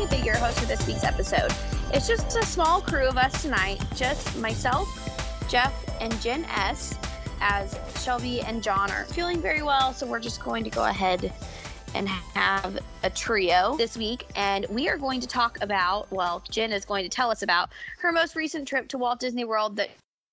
I'm 0.00 0.24
your 0.24 0.36
host 0.36 0.60
for 0.60 0.66
this 0.66 0.86
week's 0.86 1.02
episode. 1.02 1.52
It's 1.92 2.06
just 2.06 2.36
a 2.36 2.46
small 2.46 2.80
crew 2.80 3.08
of 3.08 3.16
us 3.16 3.42
tonight, 3.42 3.82
just 3.96 4.38
myself, 4.38 4.88
Jeff, 5.48 5.74
and 6.00 6.18
Jen 6.20 6.44
S. 6.44 6.96
As 7.40 7.76
Shelby 8.00 8.40
and 8.42 8.62
John 8.62 8.92
are 8.92 9.06
feeling 9.06 9.40
very 9.40 9.62
well, 9.62 9.92
so 9.92 10.06
we're 10.06 10.20
just 10.20 10.40
going 10.40 10.62
to 10.62 10.70
go 10.70 10.84
ahead 10.84 11.32
and 11.96 12.08
have 12.08 12.78
a 13.02 13.10
trio 13.10 13.76
this 13.76 13.96
week. 13.96 14.24
And 14.36 14.66
we 14.70 14.88
are 14.88 14.96
going 14.96 15.20
to 15.20 15.26
talk 15.26 15.58
about, 15.62 16.10
well, 16.12 16.44
Jen 16.48 16.70
is 16.72 16.84
going 16.84 17.02
to 17.02 17.10
tell 17.10 17.32
us 17.32 17.42
about 17.42 17.70
her 17.98 18.12
most 18.12 18.36
recent 18.36 18.68
trip 18.68 18.86
to 18.88 18.98
Walt 18.98 19.18
Disney 19.18 19.44
World 19.44 19.74
that 19.76 19.90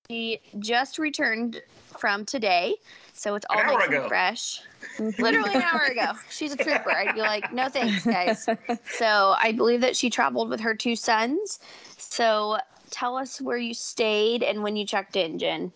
she 0.08 0.42
just 0.60 1.00
returned 1.00 1.60
from 1.98 2.24
today. 2.24 2.76
So 3.16 3.36
it's 3.36 3.46
all 3.50 3.62
An 3.62 3.68
nice 3.68 3.88
and 3.90 4.08
fresh. 4.08 4.62
Literally 5.00 5.56
an 5.56 5.62
hour 5.62 5.84
ago. 5.84 6.12
She's 6.30 6.52
a 6.52 6.58
trooper. 6.58 6.92
I'd 6.92 7.16
be 7.16 7.22
like, 7.22 7.52
no 7.54 7.70
thanks, 7.70 8.04
guys. 8.06 8.48
So 8.86 9.36
I 9.38 9.52
believe 9.52 9.82
that 9.82 9.96
she 9.96 10.10
traveled 10.10 10.50
with 10.50 10.60
her 10.62 10.76
two 10.76 10.96
sons. 10.96 11.60
So 11.98 12.58
tell 12.92 13.18
us 13.18 13.42
where 13.42 13.58
you 13.58 13.74
stayed 13.74 14.44
and 14.44 14.64
when 14.64 14.76
you 14.76 14.86
checked 14.86 15.16
in, 15.16 15.40
Jen. 15.40 15.72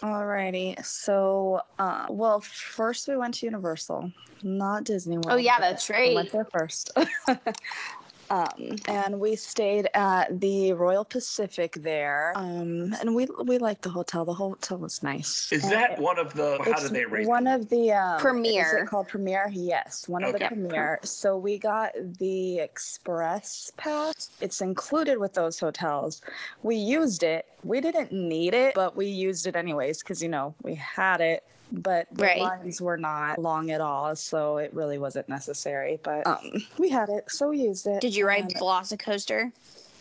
Alrighty. 0.00 0.82
So, 0.84 1.60
uh, 1.78 2.06
well, 2.08 2.40
first 2.40 3.08
we 3.08 3.16
went 3.16 3.34
to 3.34 3.46
Universal, 3.46 4.12
not 4.42 4.84
Disney 4.84 5.16
World. 5.16 5.28
Oh, 5.30 5.36
yeah, 5.36 5.56
but 5.58 5.70
that's 5.70 5.88
We 5.88 5.94
right. 5.94 6.14
went 6.14 6.32
there 6.32 6.46
first. 6.46 6.90
um, 8.30 8.76
and 8.86 9.18
we 9.18 9.34
stayed 9.36 9.88
at 9.94 10.40
the 10.40 10.72
Royal 10.72 11.04
Pacific 11.04 11.72
there. 11.74 12.32
Um, 12.36 12.94
and 13.00 13.14
we 13.14 13.26
we 13.44 13.58
liked 13.58 13.82
the 13.82 13.90
hotel. 13.90 14.24
The 14.24 14.34
hotel 14.34 14.78
was 14.78 15.02
nice. 15.02 15.50
Is 15.52 15.64
And 15.64 15.72
that 15.72 15.90
it- 15.92 15.98
one 15.98 16.18
of 16.18 16.32
the? 16.34 16.58
How 16.64 16.70
it's 16.70 16.82
did 16.84 16.92
they 16.92 17.04
rate? 17.04 17.26
one 17.26 17.46
of 17.46 17.68
the 17.68 17.92
um, 17.92 18.16
Is 18.16 18.22
Premier. 18.22 18.78
it 18.78 18.86
called 18.86 19.08
Premier? 19.08 19.50
Yes, 19.52 20.08
one 20.08 20.22
of 20.22 20.30
the 20.32 20.36
Okay. 20.36 20.48
Premier. 20.48 21.00
So 21.02 21.36
we 21.36 21.58
got 21.58 21.90
the 22.18 22.60
Express 22.60 23.72
Pass. 23.76 24.30
It's 24.40 24.60
included 24.60 25.18
with 25.18 25.34
those 25.34 25.58
hotels. 25.58 26.22
We 26.62 26.76
used 26.76 27.22
it. 27.24 27.46
We 27.64 27.80
didn't 27.80 28.12
need 28.12 28.54
it, 28.54 28.74
but 28.74 28.96
we 28.96 29.06
used 29.06 29.46
it 29.46 29.56
anyways 29.56 29.98
because 30.00 30.22
you 30.22 30.28
know 30.28 30.54
we 30.62 30.74
had 30.76 31.20
it. 31.20 31.42
But 31.72 32.08
the 32.12 32.22
Right. 32.24 32.40
lines 32.40 32.80
were 32.80 32.96
not 32.96 33.38
long 33.38 33.70
at 33.70 33.80
all, 33.80 34.16
so 34.16 34.58
it 34.58 34.74
really 34.74 34.98
wasn't 34.98 35.28
necessary. 35.28 35.98
But 36.02 36.26
um, 36.26 36.50
we 36.78 36.88
had 36.90 37.08
it, 37.08 37.30
so 37.30 37.48
we 37.50 37.60
used 37.60 37.86
it. 37.86 38.00
Did 38.00 38.14
you 38.14 38.26
ride 38.26 38.42
and- 38.44 38.54
Velocicoaster? 38.56 39.52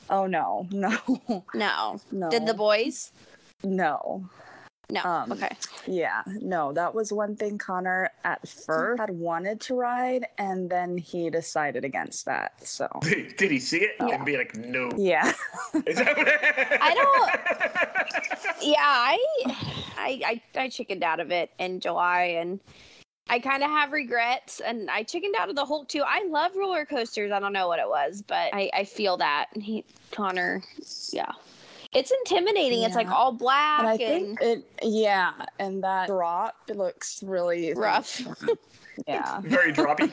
Oh 0.09 0.26
no, 0.26 0.67
no, 0.72 0.98
No. 1.53 2.00
no. 2.11 2.30
Did 2.31 2.48
the 2.48 2.53
boys? 2.56 3.11
No. 3.64 4.28
No. 4.92 5.04
Um, 5.04 5.32
okay. 5.32 5.50
Yeah, 5.88 6.23
no, 6.42 6.73
that 6.73 6.94
was 6.95 7.14
one 7.14 7.36
thing 7.36 7.58
Connor 7.59 8.09
at 8.23 8.48
first 8.48 9.00
had 9.00 9.12
wanted 9.12 9.62
to 9.62 9.76
ride, 9.76 10.26
and 10.38 10.70
then 10.70 10.98
he 10.98 11.30
decided 11.30 11.86
against 11.86 12.26
that. 12.26 12.54
So, 12.68 12.88
Did, 13.04 13.36
did 13.38 13.52
he 13.52 13.60
see 13.60 13.80
it 13.84 13.92
Yeah. 14.00 14.16
and 14.16 14.26
be 14.26 14.36
like, 14.38 14.56
no? 14.56 14.90
yeah. 14.98 15.32
Is 15.86 15.98
that 15.98 16.17
what 16.17 16.28
I 16.82 16.94
don't- 16.95 18.62
Yeah, 18.62 18.76
I, 18.80 19.20
I, 19.98 20.22
I, 20.26 20.60
I 20.60 20.70
chickened 20.70 21.04
out 21.04 21.20
of 21.20 21.32
it 21.32 21.52
in 21.60 21.80
July, 21.80 22.23
and 22.40 22.60
I 23.30 23.40
kind 23.40 23.64
of 23.64 23.70
have 23.70 23.92
regrets, 23.92 24.60
and 24.60 24.90
I 24.90 25.04
chickened 25.04 25.36
out 25.40 25.50
of 25.50 25.56
the 25.56 25.66
Hulk 25.66 25.88
too. 25.88 26.04
I 26.06 26.26
love 26.30 26.56
roller 26.56 26.84
coasters. 26.86 27.32
I 27.32 27.40
don't 27.40 27.54
know 27.54 27.67
what 27.67 27.80
it 27.80 27.88
was, 27.88 28.23
but 28.26 28.54
I, 28.54 28.70
I 28.73 28.84
feel 28.86 29.17
that 29.17 29.48
And 29.54 29.62
he, 29.64 29.86
Connor, 30.12 30.64
yeah, 31.12 31.32
it's 31.94 32.12
intimidating. 32.12 32.84
It's 32.84 32.95
like 32.95 33.10
all 33.10 33.32
black 33.32 33.80
And 33.80 33.88
I 33.88 33.92
and, 33.94 34.00
think 34.00 34.42
it, 34.42 34.66
yeah, 34.83 35.33
and 35.58 35.83
that 35.83 36.08
drop 36.08 36.55
it 36.67 36.77
looks 36.77 37.23
really 37.23 37.73
rough. 37.73 38.22
Yeah. 39.08 39.42
Very 39.44 39.73
droppy. 39.73 40.11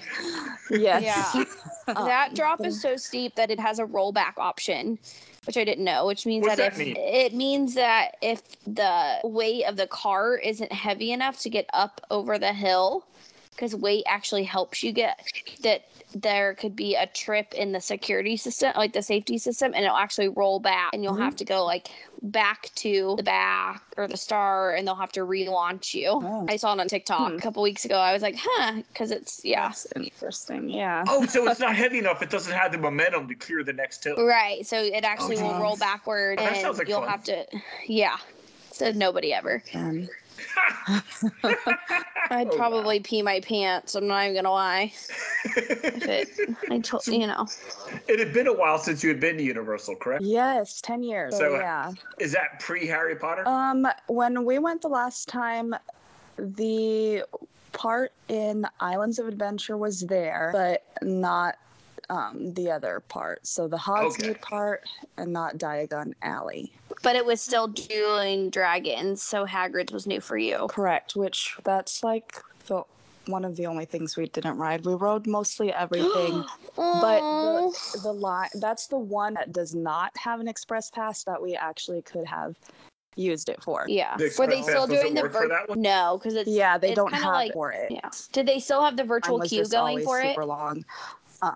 Yes. 0.71 1.03
Yeah. 1.35 1.45
Um, 1.89 2.07
that 2.07 2.35
drop 2.35 2.65
is 2.65 2.83
so 2.83 2.97
steep 2.97 3.37
that 3.37 3.49
it 3.49 3.61
has 3.61 3.79
a 3.79 3.85
rollback 3.85 4.39
option, 4.39 4.99
which 5.47 5.57
I 5.57 5.63
didn't 5.63 5.85
know. 5.85 6.05
Which 6.05 6.27
means 6.27 6.43
What's 6.43 6.57
that, 6.57 6.75
that 6.75 6.81
if 6.81 6.85
mean? 6.85 6.97
it 6.99 7.33
means 7.33 7.75
that 7.75 8.17
if 8.21 8.43
the 8.67 9.21
weight 9.23 9.63
of 9.67 9.77
the 9.77 9.87
car 9.87 10.37
isn't 10.37 10.73
heavy 10.73 11.13
enough 11.13 11.39
to 11.43 11.49
get 11.49 11.67
up 11.73 12.01
over 12.11 12.41
the 12.41 12.53
hill, 12.53 13.07
because 13.57 13.75
weight 13.75 14.05
actually 14.07 14.45
helps 14.45 14.83
you 14.83 14.93
get 14.93 15.19
that 15.63 15.85
there 16.15 16.55
could 16.55 16.77
be 16.77 16.95
a 16.95 17.07
trip 17.07 17.53
in 17.55 17.73
the 17.73 17.81
security 17.81 18.37
system, 18.37 18.73
like 18.77 18.93
the 18.93 19.03
safety 19.03 19.39
system, 19.39 19.73
and 19.75 19.85
it'll 19.85 19.97
actually 19.97 20.29
roll 20.29 20.61
back, 20.61 20.91
and 20.93 21.03
you'll 21.03 21.15
Mhm. 21.15 21.21
have 21.25 21.37
to 21.37 21.45
go 21.45 21.65
like 21.65 21.89
back 22.23 22.71
to 22.77 23.15
the 23.17 23.23
back 23.23 23.83
or 23.97 24.07
the 24.07 24.17
star, 24.17 24.75
and 24.75 24.87
they'll 24.87 24.95
have 24.95 25.13
to 25.13 25.21
relaunch 25.21 25.95
you. 25.95 26.09
Oh. 26.11 26.47
I 26.49 26.57
saw 26.57 26.73
it 26.75 26.81
on 26.81 26.87
TikTok 26.89 27.31
Hmm. 27.33 27.37
a 27.39 27.41
couple 27.41 27.63
weeks 27.63 27.85
ago. 27.85 27.97
I 27.99 28.13
was 28.13 28.23
like, 28.23 28.37
huh, 28.39 28.83
because 28.93 29.11
it's 29.11 29.45
yeah. 29.45 29.69
That's 29.69 29.87
interesting. 29.97 30.69
Yeah. 30.71 31.05
Oh, 31.09 31.27
so 31.27 31.49
it's 31.49 31.61
not 31.61 31.75
heavy 31.75 31.99
enough. 31.99 32.23
It 32.23 32.31
doesn't 32.31 32.53
have 32.53 32.73
the 32.73 32.79
momentum 32.79 33.27
to 33.29 33.35
clear 33.35 33.65
the 33.65 33.73
next 33.73 34.05
hill. 34.05 34.17
Right. 34.25 34.67
So 34.67 34.79
it 34.79 35.05
actually 35.05 35.37
will 35.43 35.59
roll 35.61 35.77
backward 35.77 36.39
Oh, 36.41 36.45
that 36.45 36.65
and 36.65 36.79
like 36.79 36.89
you'll 36.89 37.01
fun. 37.01 37.09
have 37.09 37.25
to 37.25 37.47
yeah. 37.87 38.17
So 38.71 38.93
nobody 38.93 39.33
ever. 39.33 39.63
Um, 39.75 40.09
I'd 42.29 42.49
Oh, 42.49 42.57
probably 42.57 43.01
pee 43.01 43.23
my 43.23 43.41
pants. 43.41 43.95
I'm 43.95 44.07
not 44.07 44.25
even 44.25 44.35
gonna 44.37 44.51
lie. 44.51 44.93
It, 45.57 46.29
I 46.71 46.79
told 46.81 47.07
you 47.07 47.27
know. 47.27 47.47
it 48.09 48.19
had 48.19 48.33
been 48.33 48.47
a 48.49 48.53
while 48.53 48.79
since 48.79 49.03
you 49.03 49.09
had 49.11 49.21
been 49.21 49.37
to 49.37 49.43
Universal, 49.43 49.97
correct? 49.97 50.25
yes, 50.25 50.81
ten 50.81 51.03
years. 51.03 51.33
So, 51.35 51.39
So, 51.39 51.57
uh, 51.57 51.61
yeah. 51.61 51.93
Is 52.19 52.33
that 52.33 52.59
pre 52.61 52.87
Harry 52.87 53.15
Potter? 53.17 53.47
Um, 53.47 53.87
when 54.09 54.45
we 54.45 54.59
went 54.59 54.83
the 54.83 54.89
last 54.89 55.29
time, 55.29 55.75
the 56.37 57.25
part 57.73 58.13
in 58.29 58.67
Islands 58.81 59.19
of 59.19 59.29
Adventure 59.29 59.77
was 59.77 60.01
there, 60.01 60.51
but 60.53 60.85
not 61.03 61.57
um, 62.11 62.53
the 62.55 62.71
other 62.71 63.01
part. 63.09 63.47
So 63.47 63.69
the 63.69 63.77
Hogsmeade 63.77 64.31
Okay. 64.31 64.35
part 64.41 64.85
and 65.17 65.33
not 65.33 65.59
Diagon 65.59 66.13
Alley. 66.23 66.73
But 67.03 67.17
it 67.17 67.25
was 67.27 67.41
still 67.41 67.69
dueling 67.69 68.51
dragons, 68.51 69.23
so 69.23 69.45
Hagrid's 69.47 69.93
was 69.93 70.07
new 70.07 70.21
for 70.21 70.39
you. 70.39 70.67
Correct. 70.69 71.17
Which 71.17 71.57
that's 71.65 72.03
like 72.05 72.37
the 72.67 72.83
one 73.27 73.45
of 73.45 73.57
the 73.57 73.67
only 73.67 73.85
things 73.85 74.17
we 74.17 74.27
didn't 74.29 74.57
ride. 74.57 74.85
We 74.85 74.95
rode 74.95 75.27
mostly 75.27 75.73
everything. 75.73 76.45
But 76.77 77.21
the, 77.21 78.01
the 78.03 78.13
line 78.13 78.51
that's 78.55 78.87
the 78.87 78.99
one 78.99 79.35
that 79.35 79.53
does 79.53 79.75
not 79.75 80.13
have 80.19 80.41
an 80.41 80.47
express 80.49 80.91
pass 80.91 81.25
that 81.25 81.41
we 81.41 81.57
actually 81.57 82.03
could 82.03 82.27
have 82.27 82.55
used 83.17 83.49
it 83.49 83.63
for. 83.65 83.87
yeah. 83.89 84.15
The 84.19 84.31
Were 84.39 84.47
they 84.47 84.61
still 84.61 84.87
Pass 84.87 85.01
doing 85.01 85.15
the 85.15 85.23
virtual? 85.23 85.41
for 85.41 85.49
vir- 85.49 85.55
that 85.55 85.69
one? 85.71 85.81
No, 85.81 86.19
because 86.19 86.35
it's 86.35 86.51
Yeah, 86.51 86.77
they 86.77 86.89
it's 86.89 86.97
don't 86.97 87.15
have 87.15 87.33
like- 87.33 87.53
for 87.55 87.73
it. 87.73 87.91
yeah. 87.91 88.11
Did 88.33 88.47
they 88.47 88.59
still 88.61 88.83
have 88.83 88.97
the 88.99 89.05
virtual 89.05 89.41
queue 89.41 89.65
going 89.65 89.89
always 89.89 90.05
for 90.05 90.21
it? 90.21 90.29
super 90.35 90.45
long. 90.45 90.85
Uh. 91.43 91.53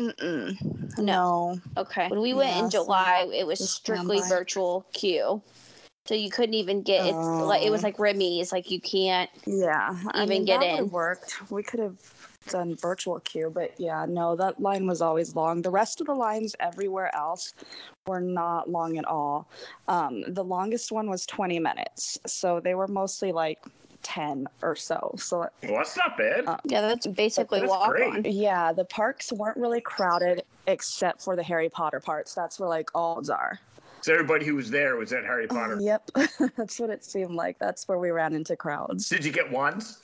No. 0.98 1.60
Okay. 1.76 2.08
When 2.08 2.20
we 2.20 2.34
went 2.34 2.50
Yeah, 2.50 2.64
in 2.64 2.70
so 2.70 2.84
July, 2.84 3.28
it 3.32 3.46
was 3.46 3.58
strictly 3.70 4.20
virtual 4.28 4.86
queue. 4.92 5.42
So 6.06 6.14
you 6.14 6.30
couldn't 6.30 6.54
even 6.54 6.82
get 6.82 7.06
it's 7.06 7.40
like 7.40 7.62
it 7.62 7.70
was 7.70 7.82
Oh. 7.82 7.86
like 7.86 7.98
Remy's, 7.98 8.52
like 8.52 8.70
you 8.70 8.80
can't 8.80 9.30
Yeah, 9.46 9.94
I 10.12 10.24
even 10.24 10.28
mean, 10.28 10.44
get 10.44 10.62
in. 10.62 10.90
worked. 10.90 11.50
We 11.50 11.62
could 11.62 11.80
have 11.80 11.98
done 12.48 12.74
virtual 12.76 13.20
queue, 13.20 13.50
but 13.54 13.78
yeah, 13.78 14.06
no, 14.08 14.34
that 14.36 14.60
line 14.60 14.86
was 14.86 15.00
always 15.00 15.36
long. 15.36 15.62
The 15.62 15.70
rest 15.70 16.00
of 16.00 16.06
the 16.08 16.14
lines 16.14 16.56
everywhere 16.58 17.14
else 17.14 17.54
were 18.06 18.20
not 18.20 18.68
long 18.68 18.98
at 18.98 19.04
all. 19.04 19.48
Um, 19.86 20.24
the 20.26 20.42
longest 20.42 20.90
one 20.90 21.08
was 21.08 21.26
20 21.26 21.58
minutes, 21.60 22.18
so 22.26 22.58
they 22.60 22.74
were 22.74 22.88
mostly 22.88 23.30
like 23.30 23.58
10 24.02 24.46
or 24.62 24.74
so. 24.76 25.14
So 25.18 25.38
Well, 25.38 25.50
that's 25.76 25.96
not 25.96 26.16
bad. 26.16 26.44
Uh, 26.46 26.56
Yeah, 26.64 26.80
that's 26.80 27.06
basically 27.06 27.60
That's 27.60 27.70
walk 27.70 27.90
great. 27.90 28.12
on. 28.12 28.24
yeah, 28.24 28.72
the 28.72 28.84
parks 28.84 29.32
weren't 29.32 29.56
really 29.56 29.80
crowded 29.80 30.42
except 30.66 31.22
for 31.22 31.36
the 31.36 31.42
Harry 31.42 31.68
Potter 31.68 32.00
parts. 32.00 32.34
That's 32.34 32.58
where 32.58 32.68
like 32.68 32.90
all 32.94 33.20
are. 33.30 33.58
so 34.02 34.12
everybody 34.14 34.46
who 34.46 34.54
was 34.54 34.70
there 34.70 34.96
was 34.96 35.12
at 35.12 35.24
Harry 35.24 35.46
Potter. 35.46 35.78
Yep, 35.80 36.10
that's 36.56 36.78
what 36.80 36.90
it 36.90 37.04
seemed 37.04 37.34
like. 37.34 37.58
That's 37.58 37.86
where 37.88 37.98
we 37.98 38.10
ran 38.10 38.32
into 38.34 38.56
crowds. 38.56 39.08
Did 39.08 39.24
you 39.24 39.32
get 39.32 39.50
wands? 39.50 39.98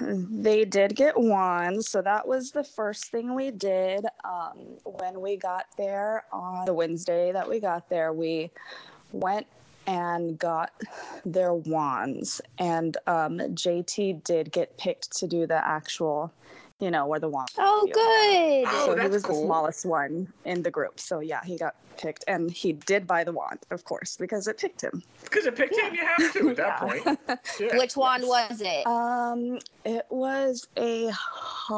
They 0.00 0.64
did 0.64 0.96
get 0.96 1.16
wands, 1.16 1.88
so 1.88 2.02
that 2.02 2.26
was 2.26 2.50
the 2.50 2.64
first 2.64 3.12
thing 3.12 3.34
we 3.34 3.52
did. 3.52 4.04
Um, 4.24 4.78
when 4.84 5.20
we 5.20 5.36
got 5.36 5.66
there 5.78 6.24
on 6.32 6.64
the 6.66 6.74
Wednesday 6.74 7.30
that 7.30 7.48
we 7.48 7.60
got 7.60 7.88
there, 7.88 8.12
we 8.12 8.50
went 9.12 9.46
and 9.86 10.38
got 10.38 10.72
their 11.24 11.54
wands, 11.54 12.40
and 12.58 12.96
um, 13.06 13.38
JT 13.38 14.24
did 14.24 14.52
get 14.52 14.76
picked 14.78 15.16
to 15.18 15.26
do 15.26 15.46
the 15.46 15.66
actual, 15.66 16.32
you 16.80 16.90
know, 16.90 17.06
where 17.06 17.20
the 17.20 17.28
wand. 17.28 17.48
Oh, 17.56 17.88
good. 17.92 18.64
Oh, 18.68 18.86
so 18.86 18.96
he 19.00 19.08
was 19.08 19.22
cool. 19.22 19.40
the 19.40 19.46
smallest 19.46 19.86
one 19.86 20.32
in 20.44 20.62
the 20.62 20.70
group. 20.70 20.98
So 20.98 21.20
yeah, 21.20 21.40
he 21.44 21.56
got 21.56 21.76
picked, 21.96 22.24
and 22.26 22.50
he 22.50 22.72
did 22.72 23.06
buy 23.06 23.22
the 23.24 23.32
wand, 23.32 23.60
of 23.70 23.84
course, 23.84 24.16
because 24.16 24.48
it 24.48 24.58
picked 24.58 24.82
him. 24.82 25.02
Because 25.22 25.46
it 25.46 25.54
picked 25.56 25.78
him, 25.78 25.94
you 25.94 26.04
have 26.04 26.32
to 26.32 26.50
at 26.50 26.56
that 26.56 26.80
point. 26.80 27.06
Yeah. 27.60 27.76
Which 27.78 27.96
wand 27.96 28.24
was 28.26 28.60
it? 28.60 28.84
Um, 28.86 29.60
it 29.84 30.06
was 30.10 30.66
a 30.76 31.08
Hollywood 31.10 31.72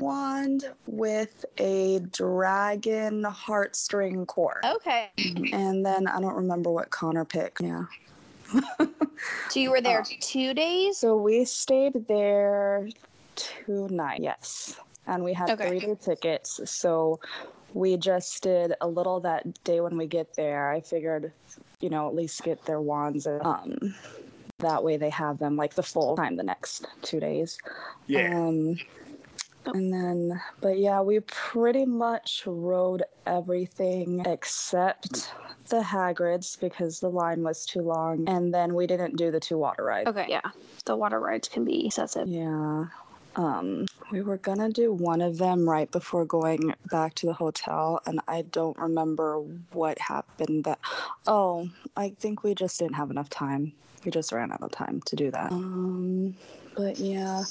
wand 0.00 0.72
with 0.86 1.44
a 1.58 1.98
dragon 2.12 3.24
heartstring 3.24 4.26
core. 4.26 4.60
Okay. 4.64 5.10
And 5.52 5.84
then 5.84 6.06
I 6.06 6.20
don't 6.20 6.36
remember 6.36 6.70
what 6.70 6.90
Connor 6.90 7.24
picked. 7.24 7.60
Yeah. 7.62 7.86
So 9.50 9.60
you 9.60 9.70
were 9.70 9.80
there 9.80 10.00
Uh, 10.00 10.04
two 10.20 10.54
days? 10.54 10.98
So 10.98 11.16
we 11.16 11.44
stayed 11.44 12.06
there 12.08 12.88
two 13.36 13.88
nights, 13.90 14.20
yes. 14.22 14.76
And 15.06 15.24
we 15.24 15.32
had 15.32 15.50
Okay. 15.50 15.68
three 15.68 15.80
day 15.80 15.94
tickets. 16.00 16.60
So 16.70 17.20
we 17.74 17.96
just 17.96 18.42
did 18.42 18.74
a 18.80 18.86
little 18.88 19.20
that 19.20 19.62
day 19.64 19.80
when 19.80 19.96
we 19.96 20.06
get 20.06 20.34
there. 20.34 20.70
I 20.70 20.80
figured, 20.80 21.32
you 21.80 21.90
know, 21.90 22.06
at 22.08 22.14
least 22.14 22.42
get 22.42 22.64
their 22.64 22.80
wands. 22.80 23.26
And, 23.26 23.42
um, 23.44 23.94
that 24.58 24.84
way 24.84 24.96
they 24.96 25.10
have 25.10 25.38
them 25.38 25.56
like 25.56 25.74
the 25.74 25.82
full 25.82 26.16
time 26.16 26.36
the 26.36 26.42
next 26.44 26.86
two 27.02 27.18
days. 27.20 27.58
Yeah. 28.06 28.32
Um, 28.32 28.78
and 29.66 29.92
then, 29.92 30.40
but 30.60 30.78
yeah, 30.78 31.00
we 31.00 31.20
pretty 31.20 31.84
much 31.84 32.42
rode 32.46 33.04
everything 33.26 34.22
except 34.26 35.32
the 35.72 35.80
Hagrids 35.80 36.60
because 36.60 37.00
the 37.00 37.08
line 37.08 37.42
was 37.42 37.64
too 37.64 37.80
long. 37.80 38.28
And 38.28 38.52
then 38.52 38.74
we 38.74 38.86
didn't 38.86 39.16
do 39.16 39.30
the 39.30 39.40
two 39.40 39.56
water 39.56 39.82
rides. 39.82 40.06
Okay, 40.06 40.26
yeah. 40.28 40.42
The 40.84 40.94
water 40.94 41.18
rides 41.18 41.48
can 41.48 41.64
be 41.64 41.86
excessive. 41.86 42.28
Yeah. 42.28 42.84
Um, 43.36 43.86
we 44.10 44.20
were 44.20 44.36
gonna 44.36 44.68
do 44.68 44.92
one 44.92 45.22
of 45.22 45.38
them 45.38 45.66
right 45.66 45.90
before 45.90 46.26
going 46.26 46.74
back 46.90 47.14
to 47.14 47.26
the 47.26 47.32
hotel, 47.32 48.02
and 48.04 48.20
I 48.28 48.42
don't 48.42 48.76
remember 48.76 49.38
what 49.72 49.98
happened. 49.98 50.64
That 50.64 50.78
oh, 51.26 51.70
I 51.96 52.10
think 52.10 52.42
we 52.42 52.54
just 52.54 52.78
didn't 52.78 52.96
have 52.96 53.10
enough 53.10 53.30
time. 53.30 53.72
We 54.04 54.10
just 54.10 54.32
ran 54.32 54.52
out 54.52 54.60
of 54.60 54.72
time 54.72 55.00
to 55.06 55.16
do 55.16 55.30
that. 55.30 55.50
Um, 55.50 56.36
but 56.76 56.98
yeah, 56.98 57.44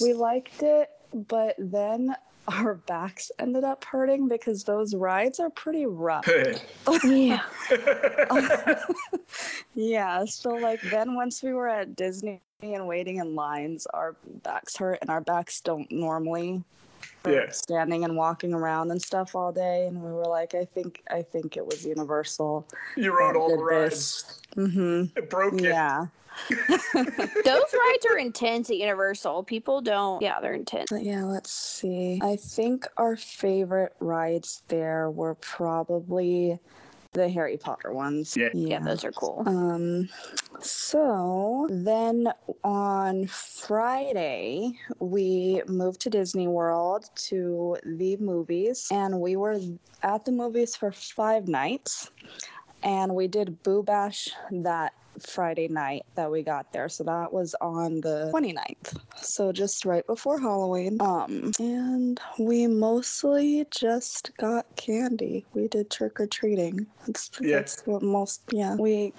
we 0.00 0.14
liked 0.14 0.62
it, 0.62 0.88
but 1.12 1.54
then 1.58 2.16
our 2.48 2.74
backs 2.74 3.30
ended 3.38 3.64
up 3.64 3.84
hurting 3.84 4.28
because 4.28 4.64
those 4.64 4.94
rides 4.94 5.40
are 5.40 5.50
pretty 5.50 5.86
rough. 5.86 6.28
Yeah. 7.04 7.42
yeah, 9.74 10.24
so 10.24 10.50
like 10.50 10.80
then 10.82 11.14
once 11.14 11.42
we 11.42 11.52
were 11.52 11.68
at 11.68 11.96
Disney 11.96 12.40
and 12.62 12.86
waiting 12.86 13.16
in 13.16 13.34
lines, 13.34 13.86
our 13.92 14.16
backs 14.42 14.76
hurt 14.76 14.98
and 15.00 15.10
our 15.10 15.20
backs 15.20 15.60
don't 15.60 15.90
normally 15.90 16.62
Yeah. 17.26 17.50
standing 17.50 18.04
and 18.04 18.16
walking 18.16 18.54
around 18.54 18.90
and 18.90 19.02
stuff 19.02 19.34
all 19.34 19.52
day 19.52 19.86
and 19.86 20.00
we 20.02 20.10
were 20.10 20.26
like 20.26 20.54
I 20.54 20.64
think 20.64 21.02
I 21.10 21.22
think 21.22 21.56
it 21.56 21.66
was 21.66 21.84
Universal. 21.84 22.66
you 22.96 23.16
rode 23.18 23.36
all 23.36 23.50
the 23.50 23.56
did 23.56 23.92
mm-hmm. 24.56 25.18
It 25.18 25.28
broke 25.28 25.60
it. 25.60 26.08
Yeah. 26.50 26.76
Those 26.94 27.04
rides 27.44 28.06
are 28.10 28.18
intense 28.18 28.70
at 28.70 28.76
Universal. 28.76 29.44
People 29.44 29.80
don't. 29.80 30.22
Yeah, 30.22 30.40
they're 30.40 30.54
intense. 30.54 30.90
But 30.90 31.02
yeah, 31.04 31.24
let's 31.24 31.52
see. 31.52 32.20
I 32.22 32.36
think 32.36 32.86
our 32.96 33.16
favorite 33.16 33.94
rides 34.00 34.62
there 34.68 35.10
were 35.10 35.34
probably 35.36 36.58
the 37.16 37.28
Harry 37.28 37.56
Potter 37.56 37.92
ones. 37.92 38.36
Yeah. 38.36 38.50
Yeah, 38.52 38.80
those 38.80 39.04
are 39.04 39.12
cool. 39.12 39.42
Um, 39.46 40.08
so 40.60 41.66
then 41.70 42.28
on 42.62 43.26
Friday, 43.26 44.72
we 45.00 45.62
moved 45.66 46.00
to 46.02 46.10
Disney 46.10 46.46
World 46.46 47.08
to 47.28 47.78
the 47.84 48.16
movies, 48.18 48.88
and 48.90 49.20
we 49.20 49.36
were 49.36 49.58
at 50.02 50.24
the 50.24 50.32
movies 50.32 50.76
for 50.76 50.92
five 50.92 51.48
nights. 51.48 52.10
And 52.82 53.14
we 53.14 53.26
did 53.26 53.62
Boo 53.62 53.82
Bash 53.82 54.28
that 54.50 54.92
Friday 55.20 55.68
night 55.68 56.04
that 56.14 56.30
we 56.30 56.42
got 56.42 56.72
there. 56.72 56.88
So 56.88 57.04
that 57.04 57.32
was 57.32 57.54
on 57.60 58.00
the 58.00 58.30
29th. 58.34 58.98
So 59.22 59.52
just 59.52 59.84
right 59.84 60.06
before 60.06 60.38
Halloween. 60.40 60.98
Um, 61.00 61.52
and 61.58 62.20
we 62.38 62.66
mostly 62.66 63.66
just 63.70 64.30
got 64.38 64.66
candy. 64.76 65.44
We 65.54 65.68
did 65.68 65.90
trick 65.90 66.20
or 66.20 66.26
treating. 66.26 66.86
That's, 67.06 67.30
Yeah. 67.40 67.56
that's 67.56 67.82
what 67.86 68.02
most, 68.02 68.42
yeah. 68.50 68.76
We 68.76 69.12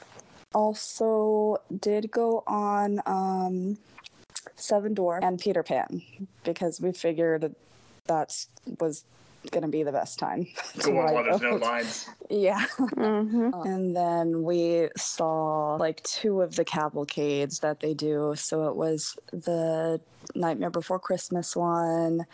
also 0.54 1.58
did 1.80 2.12
go 2.12 2.44
on 2.48 3.02
um, 3.06 3.78
Seven 4.56 4.96
Dwarf 4.96 5.20
and 5.24 5.40
Peter 5.40 5.64
Pan 5.64 6.02
because 6.44 6.82
we 6.82 6.92
figured 6.92 7.54
that 8.08 8.46
was 8.80 9.04
gonna 9.52 9.68
be 9.68 9.84
the 9.84 9.92
best 9.92 10.20
time. 10.20 10.48
to 10.80 10.92
Go 10.92 11.00
on 11.00 11.14
while 11.14 11.24
there's 11.24 11.42
no 11.42 11.56
lines. 11.56 12.10
Yeah. 12.30 12.66
hmm 12.78 13.50
And 13.66 13.96
then 13.96 14.44
we 14.44 14.90
saw 14.98 15.76
like 15.76 16.04
two 16.04 16.42
of 16.42 16.56
the 16.56 16.66
cavalcades 16.66 17.60
that 17.60 17.80
they 17.80 17.94
do. 17.94 18.34
So 18.36 18.68
it 18.68 18.76
was 18.76 19.18
the 19.32 20.00
Nightmare 20.36 20.70
Before 20.70 21.00
Christmas 21.00 21.56
one 21.56 22.26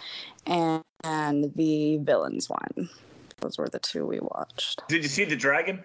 and, 0.46 0.84
and 1.04 1.54
the 1.56 1.98
Villains 1.98 2.50
one. 2.50 2.90
Those 3.40 3.58
were 3.58 3.70
the 3.70 3.80
two 3.80 4.06
we 4.06 4.20
watched. 4.22 4.82
Did 4.88 5.04
you 5.04 5.10
see 5.10 5.26
the 5.26 5.36
dragon? 5.36 5.84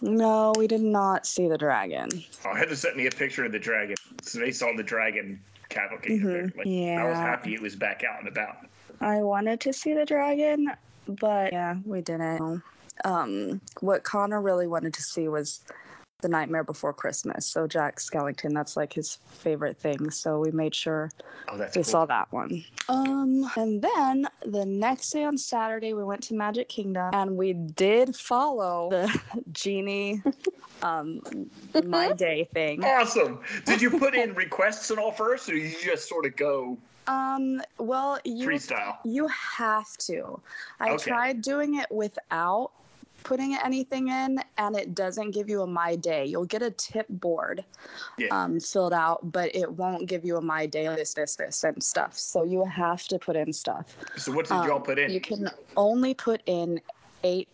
No, 0.00 0.52
we 0.56 0.66
did 0.66 0.80
not 0.80 1.26
see 1.26 1.48
the 1.48 1.58
dragon. 1.58 2.08
Oh, 2.44 2.54
Heather 2.54 2.76
sent 2.76 2.96
me 2.96 3.06
a 3.06 3.10
picture 3.10 3.44
of 3.44 3.52
the 3.52 3.58
dragon. 3.58 3.96
So 4.22 4.38
they 4.38 4.52
saw 4.52 4.72
the 4.76 4.82
dragon 4.82 5.40
cavalcade. 5.68 6.20
Mhm. 6.20 6.24
apparently. 6.24 6.90
I 6.96 7.04
was 7.04 7.18
happy 7.18 7.54
it 7.54 7.60
was 7.60 7.76
back 7.76 8.04
out 8.04 8.20
and 8.20 8.28
about. 8.28 8.56
I 9.00 9.22
wanted 9.22 9.60
to 9.60 9.72
see 9.72 9.94
the 9.94 10.04
dragon, 10.04 10.70
but 11.06 11.52
yeah, 11.52 11.76
we 11.84 12.00
didn't. 12.00 12.62
Um, 13.04 13.60
what 13.80 14.02
Connor 14.02 14.40
really 14.40 14.66
wanted 14.66 14.94
to 14.94 15.02
see 15.02 15.28
was 15.28 15.64
the 16.20 16.28
Nightmare 16.28 16.64
Before 16.64 16.92
Christmas. 16.92 17.46
So 17.46 17.66
Jack 17.68 17.98
Skellington, 17.98 18.52
that's 18.52 18.76
like 18.76 18.92
his 18.92 19.18
favorite 19.28 19.76
thing. 19.78 20.10
So 20.10 20.40
we 20.40 20.50
made 20.50 20.74
sure 20.74 21.10
Oh, 21.48 21.56
we 21.56 21.66
cool. 21.68 21.84
saw 21.84 22.06
that 22.06 22.26
one. 22.32 22.64
Um, 22.88 23.48
and 23.56 23.80
then 23.80 24.26
the 24.44 24.64
next 24.64 25.10
day 25.10 25.24
on 25.24 25.38
Saturday, 25.38 25.92
we 25.92 26.02
went 26.02 26.22
to 26.24 26.34
Magic 26.34 26.68
Kingdom 26.68 27.10
and 27.12 27.36
we 27.36 27.52
did 27.52 28.16
follow 28.16 28.88
the 28.90 29.20
genie, 29.52 30.22
um, 30.82 31.20
my 31.84 32.12
day 32.16 32.48
thing. 32.52 32.82
Awesome. 32.82 33.40
Did 33.64 33.80
you 33.80 33.90
put 33.90 34.14
in 34.14 34.34
requests 34.34 34.90
and 34.90 34.98
all 34.98 35.12
first, 35.12 35.48
or 35.48 35.56
you 35.56 35.72
just 35.80 36.08
sort 36.08 36.26
of 36.26 36.34
go 36.34 36.76
Um, 37.08 37.62
well, 37.78 38.18
you 38.24 38.48
freestyle? 38.50 38.98
you 39.04 39.26
have 39.28 39.96
to. 39.98 40.40
I 40.78 40.90
Okay. 40.90 41.10
tried 41.10 41.40
doing 41.42 41.76
it 41.76 41.86
without 41.90 42.72
putting 43.24 43.56
anything 43.56 44.08
in, 44.08 44.38
and 44.58 44.76
it 44.76 44.94
doesn't 44.94 45.32
give 45.32 45.48
you 45.48 45.62
a 45.62 45.66
my 45.66 45.96
day. 45.96 46.26
You'll 46.26 46.44
get 46.44 46.62
a 46.62 46.70
tip 46.70 47.06
board 47.08 47.64
Yeah. 48.18 48.28
um, 48.30 48.60
filled 48.60 48.92
out, 48.92 49.32
but 49.32 49.54
it 49.54 49.72
won't 49.72 50.06
give 50.06 50.24
you 50.24 50.36
a 50.36 50.40
my 50.40 50.66
day 50.66 50.88
list, 50.88 51.16
this, 51.16 51.36
this, 51.36 51.64
and 51.64 51.82
stuff. 51.82 52.16
So 52.18 52.44
you 52.44 52.64
have 52.64 53.02
to 53.08 53.18
put 53.18 53.36
in 53.36 53.52
stuff. 53.52 53.96
So 54.16 54.32
what 54.32 54.46
did 54.46 54.64
y'all 54.64 54.76
Um, 54.76 54.82
put 54.82 54.98
in? 54.98 55.10
You 55.10 55.20
can 55.20 55.50
only 55.76 56.14
put 56.14 56.42
in 56.46 56.80
eight 57.24 57.48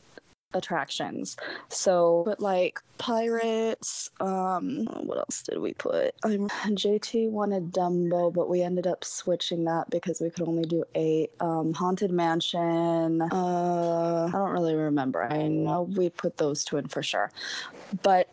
attractions. 0.55 1.37
So 1.69 2.23
put 2.25 2.41
like 2.41 2.81
pirates. 2.99 4.11
Um, 4.21 4.87
what 5.03 5.19
else 5.19 5.43
did 5.43 5.59
we 5.59 5.75
put? 5.75 6.15
Um, 6.23 6.49
JT 6.49 7.31
wanted 7.31 7.73
Dumbo, 7.73 8.33
but 8.33 8.49
we 8.49 8.63
ended 8.63 8.87
up 8.87 9.05
switching 9.05 9.65
that 9.65 9.91
because 9.91 10.21
we 10.21 10.31
could 10.31 10.49
only 10.49 10.65
do 10.65 10.85
eight. 10.95 11.31
Um, 11.41 11.73
Haunted 11.75 12.11
Mansion. 12.11 13.21
Uh, 13.23 14.27
I 14.29 14.31
don't 14.33 14.53
really 14.53 14.75
remember. 14.75 15.25
I 15.25 15.49
know 15.49 15.83
we 15.83 16.11
put 16.11 16.39
those 16.39 16.65
two 16.65 16.77
in 16.77 16.89
for 16.89 17.03
sure, 17.03 17.31
but 18.03 18.29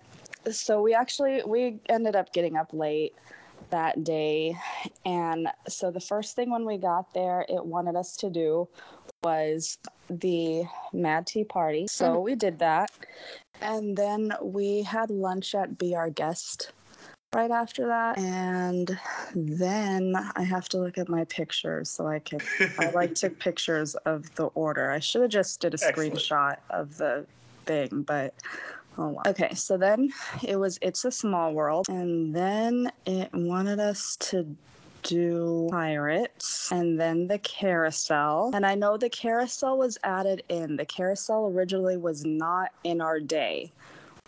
so 0.50 0.82
we 0.82 0.94
actually 0.94 1.44
we 1.46 1.80
ended 1.88 2.16
up 2.16 2.34
getting 2.34 2.58
up 2.58 2.74
late 2.74 3.14
that 3.70 4.04
day 4.04 4.56
and 5.06 5.48
so 5.68 5.92
the 5.92 6.00
first 6.00 6.36
thing 6.36 6.50
when 6.50 6.66
we 6.66 6.78
got 6.78 7.14
there 7.14 7.46
it 7.48 7.64
wanted 7.64 7.96
us 7.96 8.18
to 8.18 8.30
do 8.30 8.68
was 9.24 9.78
the 10.10 10.64
mad 10.94 11.28
tea 11.28 11.44
party. 11.44 11.88
So 11.88 12.16
mm. 12.16 12.24
we 12.24 12.36
did 12.36 12.60
that. 12.60 12.92
And 13.62 13.96
then 13.96 14.34
we 14.42 14.82
had 14.82 15.12
lunch 15.12 15.54
at 15.54 15.78
be 15.78 15.96
our 15.96 16.10
guest 16.10 16.72
right 17.34 17.52
after 17.52 17.88
that. 17.88 18.18
And 18.18 18.98
then 19.36 20.16
i 20.36 20.44
have 20.44 20.68
to 20.70 20.78
look 20.78 20.98
at 20.98 21.08
my 21.08 21.24
pictures 21.26 21.90
so 21.90 22.06
i 22.06 22.20
can 22.20 22.40
i 22.78 22.90
like 22.90 23.16
took 23.16 23.40
pictures 23.48 23.96
of 24.06 24.34
the 24.36 24.46
order. 24.48 24.92
I 24.92 25.00
should 25.00 25.22
have 25.22 25.32
just 25.32 25.62
did 25.62 25.74
a 25.74 25.78
Excellent. 25.82 26.16
screenshot 26.16 26.58
of 26.70 26.98
the 26.98 27.26
thing 27.66 28.02
but 28.02 28.34
Oh, 28.98 29.08
wow. 29.08 29.22
Okay, 29.26 29.54
so 29.54 29.78
then 29.78 30.10
it 30.44 30.58
was 30.58 30.78
It's 30.82 31.06
a 31.06 31.12
Small 31.12 31.54
World, 31.54 31.88
and 31.88 32.36
then 32.36 32.92
it 33.06 33.30
wanted 33.32 33.80
us 33.80 34.18
to 34.18 34.46
do 35.04 35.68
Pirates, 35.72 36.72
and 36.72 37.00
then 37.00 37.28
the 37.28 37.40
Carousel. 37.40 38.52
And 38.54 38.66
I 38.66 38.76
know 38.76 38.98
the 38.98 39.10
Carousel 39.10 39.78
was 39.78 39.98
added 40.04 40.44
in. 40.50 40.76
The 40.76 40.86
Carousel 40.86 41.48
originally 41.48 41.98
was 41.98 42.26
not 42.26 42.72
in 42.84 43.02
our 43.02 43.20
day 43.20 43.72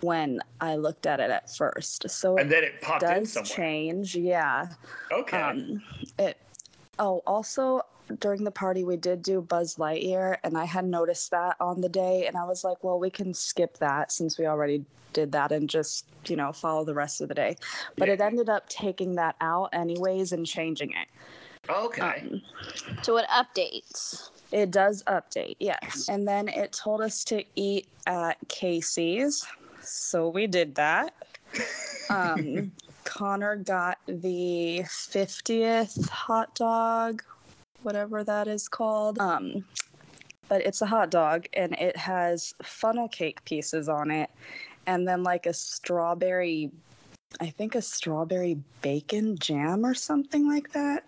when 0.01 0.39
I 0.59 0.75
looked 0.75 1.05
at 1.05 1.19
it 1.19 1.31
at 1.31 1.55
first. 1.55 2.09
So 2.09 2.37
and 2.37 2.51
then 2.51 2.63
it 2.63 2.81
popped 2.81 3.03
in 3.03 3.09
does 3.09 3.33
somewhere. 3.33 3.55
change, 3.55 4.15
yeah. 4.15 4.67
Okay. 5.11 5.37
Um, 5.37 5.81
it. 6.19 6.37
Oh, 6.99 7.23
also 7.25 7.81
during 8.19 8.43
the 8.43 8.51
party 8.51 8.83
we 8.83 8.97
did 8.97 9.21
do 9.21 9.41
Buzz 9.41 9.77
Lightyear, 9.77 10.37
and 10.43 10.57
I 10.57 10.65
had 10.65 10.85
noticed 10.85 11.31
that 11.31 11.55
on 11.59 11.81
the 11.81 11.89
day, 11.89 12.27
and 12.27 12.35
I 12.37 12.43
was 12.45 12.63
like, 12.63 12.83
well, 12.83 12.99
we 12.99 13.09
can 13.09 13.33
skip 13.33 13.77
that 13.77 14.11
since 14.11 14.37
we 14.37 14.45
already 14.45 14.83
did 15.13 15.32
that 15.34 15.51
and 15.51 15.70
just 15.70 16.05
you 16.27 16.36
know 16.36 16.51
follow 16.51 16.84
the 16.86 16.93
rest 16.93 17.22
of 17.22 17.27
the 17.29 17.36
day. 17.36 17.55
But 17.98 18.08
Yeah. 18.08 18.15
it 18.15 18.22
ended 18.22 18.50
up 18.50 18.67
taking 18.70 19.15
that 19.15 19.36
out 19.41 19.70
anyways 19.74 20.32
and 20.32 20.46
changing 20.46 20.91
it. 20.91 21.08
okay. 21.70 22.01
Um, 22.01 22.41
So 23.01 23.17
it 23.17 23.25
updates. 23.29 24.29
it 24.51 24.72
does 24.72 25.03
update, 25.08 25.55
yes. 25.60 26.08
And 26.10 26.27
then 26.27 26.48
it 26.48 26.72
told 26.74 27.01
us 27.01 27.24
to 27.25 27.43
eat 27.55 27.88
at 28.05 28.38
Casey's, 28.50 29.46
so 29.82 30.29
we 30.29 30.48
did 30.48 30.75
that. 30.75 31.13
Um, 32.10 32.72
Connor 33.05 33.55
got 33.55 33.98
the 34.08 34.82
50th 34.84 36.10
hot 36.10 36.53
dog, 36.53 37.24
whatever 37.82 38.24
that 38.24 38.48
is 38.48 38.67
called. 38.67 39.20
Um, 39.20 39.65
but 40.50 40.62
it's 40.65 40.82
a 40.82 40.86
hot 40.86 41.10
dog 41.10 41.48
and 41.53 41.74
it 41.74 41.96
has 41.98 42.53
funnel 42.62 43.08
cake 43.08 43.43
pieces 43.46 43.89
on 43.89 44.12
it 44.12 44.29
and 44.85 45.07
then 45.07 45.23
like 45.23 45.45
a 45.45 45.53
strawberry 45.53 46.71
I 47.39 47.49
think 47.49 47.73
a 47.75 47.81
strawberry 47.81 48.57
bacon 48.81 49.37
jam 49.39 49.85
or 49.85 49.95
something 49.95 50.47
like 50.47 50.71
that. 50.73 51.03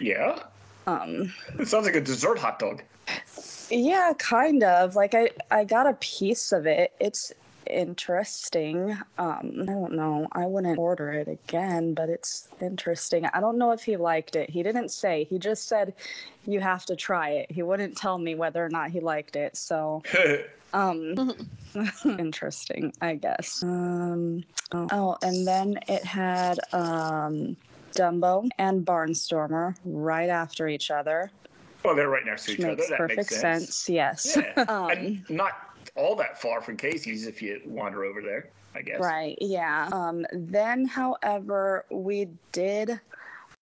Yeah. 0.00 0.42
Um 0.86 1.32
It 1.58 1.68
sounds 1.68 1.86
like 1.86 1.94
a 1.94 2.00
dessert 2.00 2.38
hot 2.38 2.58
dog. 2.58 2.82
yeah, 3.70 4.12
kind 4.18 4.62
of. 4.64 4.96
Like 4.96 5.14
I 5.14 5.30
I 5.50 5.64
got 5.64 5.86
a 5.86 5.94
piece 5.94 6.52
of 6.52 6.66
it. 6.66 6.92
It's 7.00 7.32
interesting. 7.70 8.96
Um 9.18 9.62
I 9.68 9.72
don't 9.72 9.92
know. 9.94 10.26
I 10.32 10.46
wouldn't 10.46 10.78
order 10.78 11.10
it 11.12 11.28
again, 11.28 11.94
but 11.94 12.08
it's 12.08 12.48
interesting. 12.60 13.26
I 13.26 13.40
don't 13.40 13.58
know 13.58 13.72
if 13.72 13.82
he 13.82 13.96
liked 13.96 14.36
it. 14.36 14.50
He 14.50 14.62
didn't 14.62 14.90
say. 14.90 15.24
He 15.24 15.38
just 15.38 15.68
said 15.68 15.94
you 16.46 16.60
have 16.60 16.84
to 16.86 16.96
try 16.96 17.30
it. 17.30 17.50
He 17.50 17.62
wouldn't 17.62 17.96
tell 17.96 18.18
me 18.18 18.34
whether 18.34 18.64
or 18.64 18.68
not 18.70 18.90
he 18.90 19.00
liked 19.00 19.36
it. 19.36 19.56
So 19.56 20.02
um 20.74 21.14
interesting 22.04 22.92
i 23.00 23.14
guess 23.14 23.62
um 23.62 24.44
oh, 24.72 24.88
oh, 24.92 25.16
and 25.22 25.46
then 25.46 25.78
it 25.88 26.04
had 26.04 26.58
um 26.72 27.56
dumbo 27.94 28.48
and 28.58 28.84
barnstormer 28.84 29.74
right 29.84 30.28
after 30.28 30.68
each 30.68 30.90
other 30.90 31.30
well, 31.84 31.94
they're 31.94 32.08
right 32.08 32.26
next 32.26 32.46
to 32.46 32.50
which 32.52 32.58
each 32.58 32.64
other. 32.64 32.76
makes 32.76 32.88
That 32.90 32.96
perfect 32.98 33.16
makes 33.16 33.40
sense. 33.40 33.64
sense. 33.66 33.88
yes 33.88 34.36
Yeah. 34.36 34.64
um 34.68 34.90
and 34.90 35.30
not 35.30 35.52
all 35.98 36.14
that 36.16 36.40
far 36.40 36.60
from 36.62 36.76
Casey's 36.76 37.26
if 37.26 37.42
you 37.42 37.60
wander 37.66 38.04
over 38.04 38.22
there, 38.22 38.48
I 38.74 38.82
guess. 38.82 39.00
right 39.00 39.36
yeah 39.40 39.88
um 39.92 40.24
then 40.32 40.84
however 40.86 41.84
we 41.90 42.28
did 42.52 43.00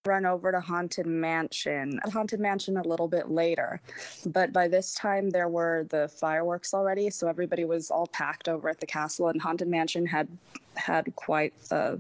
run 0.04 0.26
over 0.26 0.52
to 0.52 0.60
haunted 0.60 1.06
mansion 1.06 1.98
haunted 2.12 2.40
mansion 2.40 2.76
a 2.76 2.82
little 2.82 3.08
bit 3.08 3.30
later 3.30 3.80
but 4.26 4.52
by 4.52 4.68
this 4.68 4.94
time 4.94 5.30
there 5.30 5.48
were 5.48 5.86
the 5.90 6.08
fireworks 6.08 6.74
already 6.74 7.08
so 7.10 7.28
everybody 7.28 7.64
was 7.64 7.90
all 7.90 8.06
packed 8.08 8.48
over 8.48 8.68
at 8.68 8.78
the 8.80 8.86
castle 8.86 9.28
and 9.28 9.40
haunted 9.40 9.68
mansion 9.68 10.04
had 10.04 10.28
had 10.74 11.12
quite 11.16 11.54
a 11.70 11.98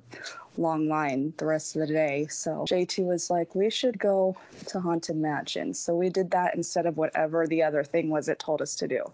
long 0.58 0.88
line 0.88 1.32
the 1.36 1.46
rest 1.46 1.76
of 1.76 1.86
the 1.86 1.92
day. 1.92 2.26
So 2.30 2.64
jt 2.68 3.04
was 3.04 3.30
like 3.30 3.54
we 3.54 3.70
should 3.70 3.98
go 3.98 4.36
to 4.68 4.80
haunted 4.80 5.16
mansion. 5.16 5.74
So 5.74 5.94
we 5.94 6.08
did 6.08 6.30
that 6.30 6.54
instead 6.54 6.86
of 6.86 6.96
whatever 6.96 7.46
the 7.46 7.62
other 7.62 7.84
thing 7.84 8.10
was 8.10 8.28
it 8.28 8.38
told 8.38 8.62
us 8.62 8.74
to 8.76 8.88
do. 8.88 9.04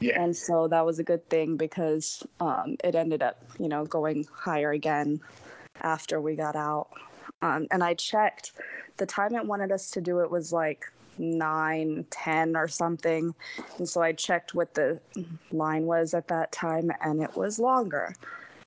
Yeah. 0.00 0.22
and 0.22 0.36
so 0.36 0.68
that 0.68 0.84
was 0.84 0.98
a 0.98 1.04
good 1.04 1.28
thing 1.28 1.56
because 1.56 2.22
um, 2.40 2.76
it 2.84 2.94
ended 2.94 3.22
up 3.22 3.42
you 3.58 3.68
know 3.68 3.84
going 3.84 4.26
higher 4.32 4.72
again 4.72 5.20
after 5.82 6.20
we 6.20 6.36
got 6.36 6.56
out. 6.56 6.88
Um, 7.40 7.66
and 7.70 7.82
i 7.82 7.94
checked. 7.94 8.52
The 8.98 9.06
time 9.06 9.34
it 9.34 9.44
wanted 9.44 9.72
us 9.72 9.90
to 9.92 10.00
do 10.00 10.20
it 10.20 10.30
was 10.30 10.52
like 10.52 10.84
9 11.18 12.06
10 12.10 12.56
or 12.56 12.68
something. 12.68 13.34
And 13.78 13.88
so 13.88 14.02
i 14.02 14.12
checked 14.12 14.54
what 14.54 14.74
the 14.74 15.00
line 15.50 15.84
was 15.86 16.14
at 16.14 16.28
that 16.28 16.52
time 16.52 16.90
and 17.00 17.22
it 17.22 17.36
was 17.36 17.58
longer 17.58 18.14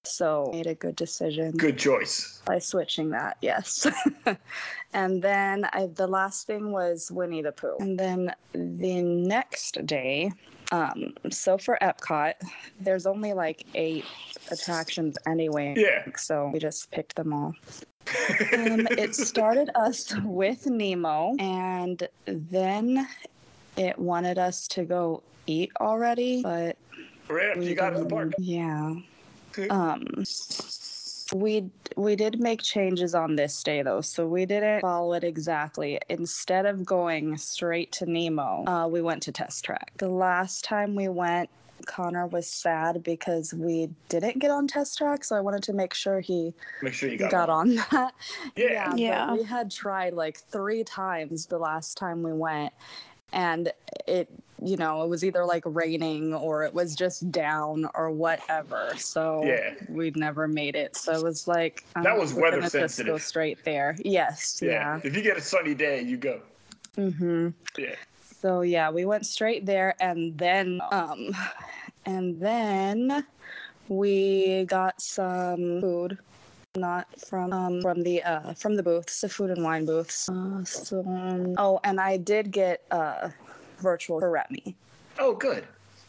so 0.07 0.49
made 0.53 0.67
a 0.67 0.75
good 0.75 0.95
decision 0.95 1.51
Good 1.51 1.77
choice. 1.77 2.41
by 2.45 2.59
switching 2.59 3.09
that 3.11 3.37
yes 3.41 3.87
and 4.93 5.21
then 5.21 5.67
I, 5.73 5.87
the 5.93 6.07
last 6.07 6.47
thing 6.47 6.71
was 6.71 7.11
winnie 7.11 7.41
the 7.41 7.51
pooh 7.51 7.77
and 7.79 7.97
then 7.99 8.33
the 8.53 9.01
next 9.01 9.85
day 9.85 10.31
um, 10.71 11.13
so 11.29 11.57
for 11.57 11.77
epcot 11.81 12.33
there's 12.79 13.05
only 13.05 13.33
like 13.33 13.65
eight 13.75 14.05
attractions 14.51 15.17
anyway 15.27 15.73
Yeah. 15.77 16.05
so 16.17 16.49
we 16.53 16.59
just 16.59 16.91
picked 16.91 17.15
them 17.15 17.33
all 17.33 17.53
um, 18.53 18.87
it 18.91 19.15
started 19.15 19.71
us 19.73 20.13
with 20.23 20.67
Nemo, 20.67 21.35
and 21.39 22.07
then 22.27 23.07
it 23.77 23.97
wanted 23.97 24.37
us 24.37 24.67
to 24.69 24.83
go 24.83 25.23
eat 25.47 25.71
already, 25.81 26.43
but 26.43 26.77
we 27.57 27.69
you 27.69 27.73
got 27.73 27.93
in 27.95 28.03
the 28.03 28.05
park. 28.07 28.33
Yeah. 28.37 28.93
Okay. 29.57 29.69
Um, 29.69 30.23
we 31.33 31.69
we 31.97 32.15
did 32.15 32.39
make 32.39 32.61
changes 32.61 33.15
on 33.15 33.35
this 33.35 33.63
day 33.63 33.81
though, 33.81 34.01
so 34.01 34.27
we 34.27 34.45
didn't 34.45 34.81
follow 34.81 35.13
it 35.13 35.23
exactly. 35.23 35.99
Instead 36.09 36.65
of 36.65 36.85
going 36.85 37.37
straight 37.37 37.91
to 37.93 38.05
Nemo, 38.05 38.65
uh, 38.67 38.87
we 38.87 39.01
went 39.01 39.23
to 39.23 39.31
Test 39.31 39.63
Track. 39.65 39.91
The 39.97 40.09
last 40.09 40.63
time 40.63 40.95
we 40.95 41.07
went. 41.07 41.49
Connor 41.87 42.25
was 42.25 42.47
sad 42.47 43.03
because 43.03 43.53
we 43.53 43.89
didn't 44.07 44.39
get 44.39 44.49
on 44.49 44.65
test 44.65 44.97
track, 44.97 45.25
so 45.25 45.35
I 45.35 45.41
wanted 45.41 45.61
to 45.63 45.73
make 45.73 45.93
sure 45.93 46.21
he 46.21 46.53
Make 46.81 46.93
sure 46.93 47.09
you 47.09 47.17
got, 47.17 47.31
got, 47.31 47.49
on 47.49 47.75
that. 47.75 48.13
Yeah. 48.55 48.91
but 48.91 48.99
Yeah. 48.99 49.33
we 49.33 49.43
had 49.43 49.69
tried 49.71 50.13
like 50.13 50.39
three 50.39 50.85
times 50.85 51.47
the 51.47 51.59
last 51.59 51.97
time 51.97 52.23
we 52.23 52.31
went, 52.31 52.71
and 53.35 53.71
it, 54.07 54.29
you 54.63 54.77
know, 54.77 55.03
it 55.03 55.09
was 55.09 55.23
either 55.23 55.45
like 55.45 55.63
raining 55.65 56.33
or 56.33 56.63
it 56.63 56.73
was 56.73 56.95
just 56.95 57.29
down 57.31 57.87
or 57.93 58.09
whatever. 58.09 58.91
So 58.95 59.43
Yeah. 59.45 59.73
we 59.89 60.11
never 60.15 60.47
made 60.47 60.75
it. 60.75 60.95
So 60.95 61.11
it 61.11 61.21
was 61.23 61.47
like 61.47 61.83
That 61.95 62.13
um, 62.13 62.17
was 62.17 62.33
we're 62.33 62.43
weather 62.43 62.57
gonna 62.57 62.69
Just 62.69 63.05
go 63.05 63.17
straight 63.17 63.63
there. 63.65 63.95
Yes. 64.03 64.59
Yeah. 64.63 64.71
Yeah. 64.71 65.01
If 65.03 65.15
you 65.15 65.21
get 65.21 65.37
a 65.37 65.41
sunny 65.41 65.75
day, 65.75 66.01
you 66.01 66.17
go. 66.17 66.41
Mm-hmm. 66.97 67.49
Yeah. 67.77 67.95
So 68.41 68.61
yeah, 68.61 68.89
we 68.89 69.05
went 69.05 69.25
straight 69.25 69.65
there 69.65 69.95
and 69.99 70.37
then 70.37 70.79
um 70.91 71.35
and 72.05 72.39
then 72.39 73.25
we 73.89 74.65
got 74.65 75.01
some 75.01 75.81
food 75.81 76.17
not 76.75 77.07
from 77.19 77.53
um, 77.53 77.81
from 77.81 78.03
the 78.03 78.23
uh 78.23 78.53
from 78.53 78.75
the 78.75 78.83
booths, 78.83 79.21
the 79.21 79.29
food 79.29 79.51
and 79.51 79.63
wine 79.63 79.85
booths. 79.85 80.29
Uh, 80.29 80.63
so 80.63 80.99
um, 81.05 81.55
oh, 81.57 81.79
and 81.83 81.99
I 81.99 82.17
did 82.17 82.51
get 82.51 82.83
uh 82.91 83.29
virtual 83.79 84.19
for 84.19 84.29
Remy. 84.29 84.75
Oh, 85.19 85.33
good. 85.33 85.65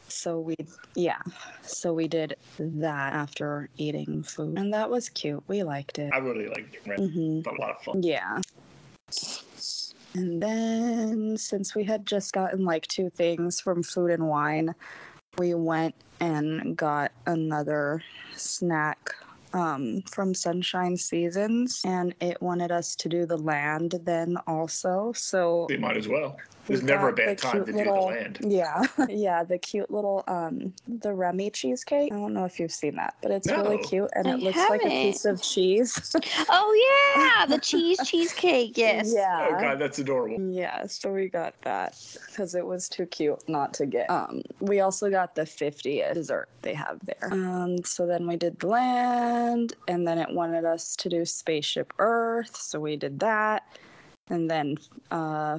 So 0.09 0.41
we 0.41 0.57
yeah, 0.95 1.21
so 1.63 1.93
we 1.93 2.09
did 2.09 2.37
that 2.59 3.13
after 3.13 3.69
eating 3.77 4.23
food, 4.23 4.59
and 4.59 4.73
that 4.73 4.89
was 4.91 5.09
cute. 5.09 5.43
We 5.49 5.63
liked 5.63 5.99
it. 5.99 6.13
I 6.13 6.19
really 6.19 6.47
liked 6.47 6.77
it. 6.77 6.83
Right? 6.87 6.99
hmm 6.99 7.41
a 7.47 7.61
lot 7.61 7.71
of 7.71 7.83
fun. 7.83 8.03
Yeah. 8.03 8.41
And 10.15 10.43
then, 10.43 11.37
since 11.37 11.75
we 11.75 11.85
had 11.85 12.07
just 12.07 12.33
gotten 12.33 12.65
like 12.65 12.87
two 12.87 13.11
things 13.11 13.61
from 13.61 13.83
food 13.83 14.11
and 14.11 14.29
wine, 14.29 14.75
we 15.37 15.55
went 15.55 15.95
and 16.21 16.77
got 16.77 17.13
another 17.27 18.03
snack 18.35 19.15
um, 19.53 20.03
from 20.03 20.35
Sunshine 20.35 20.97
Seasons, 20.97 21.81
and 21.85 22.15
it 22.21 22.41
wanted 22.41 22.73
us 22.73 22.97
to 22.97 23.09
do 23.09 23.27
the 23.27 23.39
land 23.39 23.95
then 24.05 24.37
also. 24.47 25.13
So 25.15 25.67
They 25.69 25.77
might 25.77 25.97
as 25.97 26.09
well. 26.09 26.37
We 26.69 26.75
There's 26.77 26.85
never 26.85 27.09
a 27.09 27.13
got 27.13 27.17
bad 27.27 27.39
time 27.39 27.53
cute 27.53 27.67
to 27.67 27.73
do 27.73 27.79
little- 27.79 27.95
the 27.95 28.01
land. 28.15 28.39
Yeah, 28.43 28.83
yeah, 29.09 29.45
the 29.45 29.59
cute 29.59 29.91
little 29.91 30.25
um 30.29 30.73
the 30.87 31.13
Remy 31.13 31.51
cheesecake. 31.51 32.13
I 32.13 32.17
don't 32.17 32.33
know 32.35 32.45
if 32.45 32.59
you've 32.59 32.73
seen 32.73 32.97
that, 32.97 33.15
but 33.23 33.31
it's 33.31 33.47
really 33.51 33.79
cute 33.79 34.11
and 34.15 34.27
I 34.27 34.33
it 34.35 34.41
looks 34.41 34.57
like 34.71 34.83
a 34.85 34.89
piece 34.89 35.25
of 35.25 35.43
cheese. 35.43 36.15
Oh 36.49 37.15
yeah, 37.17 37.47
the 37.47 37.59
cheese 37.59 37.99
cheesecake. 38.05 38.77
Yes. 38.77 39.13
yeah. 39.15 39.49
Oh 39.51 39.61
god, 39.61 39.79
that's 39.79 39.99
adorable. 39.99 40.39
Yeah, 40.53 40.87
so 40.87 41.13
we 41.13 41.29
got 41.29 41.55
that 41.63 41.97
because 42.29 42.55
it 42.55 42.65
was 42.65 42.89
too 42.89 43.07
cute 43.07 43.49
not 43.49 43.75
to 43.75 43.87
get. 43.87 44.09
Um, 44.11 44.43
we 44.61 44.81
also 44.81 45.11
got 45.11 45.35
the 45.35 45.43
50th 45.43 46.15
dessert 46.15 46.49
they 46.63 46.75
have 46.75 46.99
there. 47.05 47.33
Um, 47.33 47.79
so 47.85 48.07
then 48.07 48.27
we 48.27 48.37
did 48.37 48.59
the 48.59 48.67
land, 48.69 49.75
and 49.89 50.07
then 50.07 50.19
it 50.19 50.31
wanted 50.31 50.65
us 50.65 50.97
to 50.97 51.09
do 51.09 51.25
Spaceship 51.25 51.93
Earth, 51.99 52.57
so 52.57 52.81
we 52.81 52.97
did 52.97 53.21
that, 53.21 53.65
and 54.29 54.51
then 54.51 54.77
uh, 55.11 55.59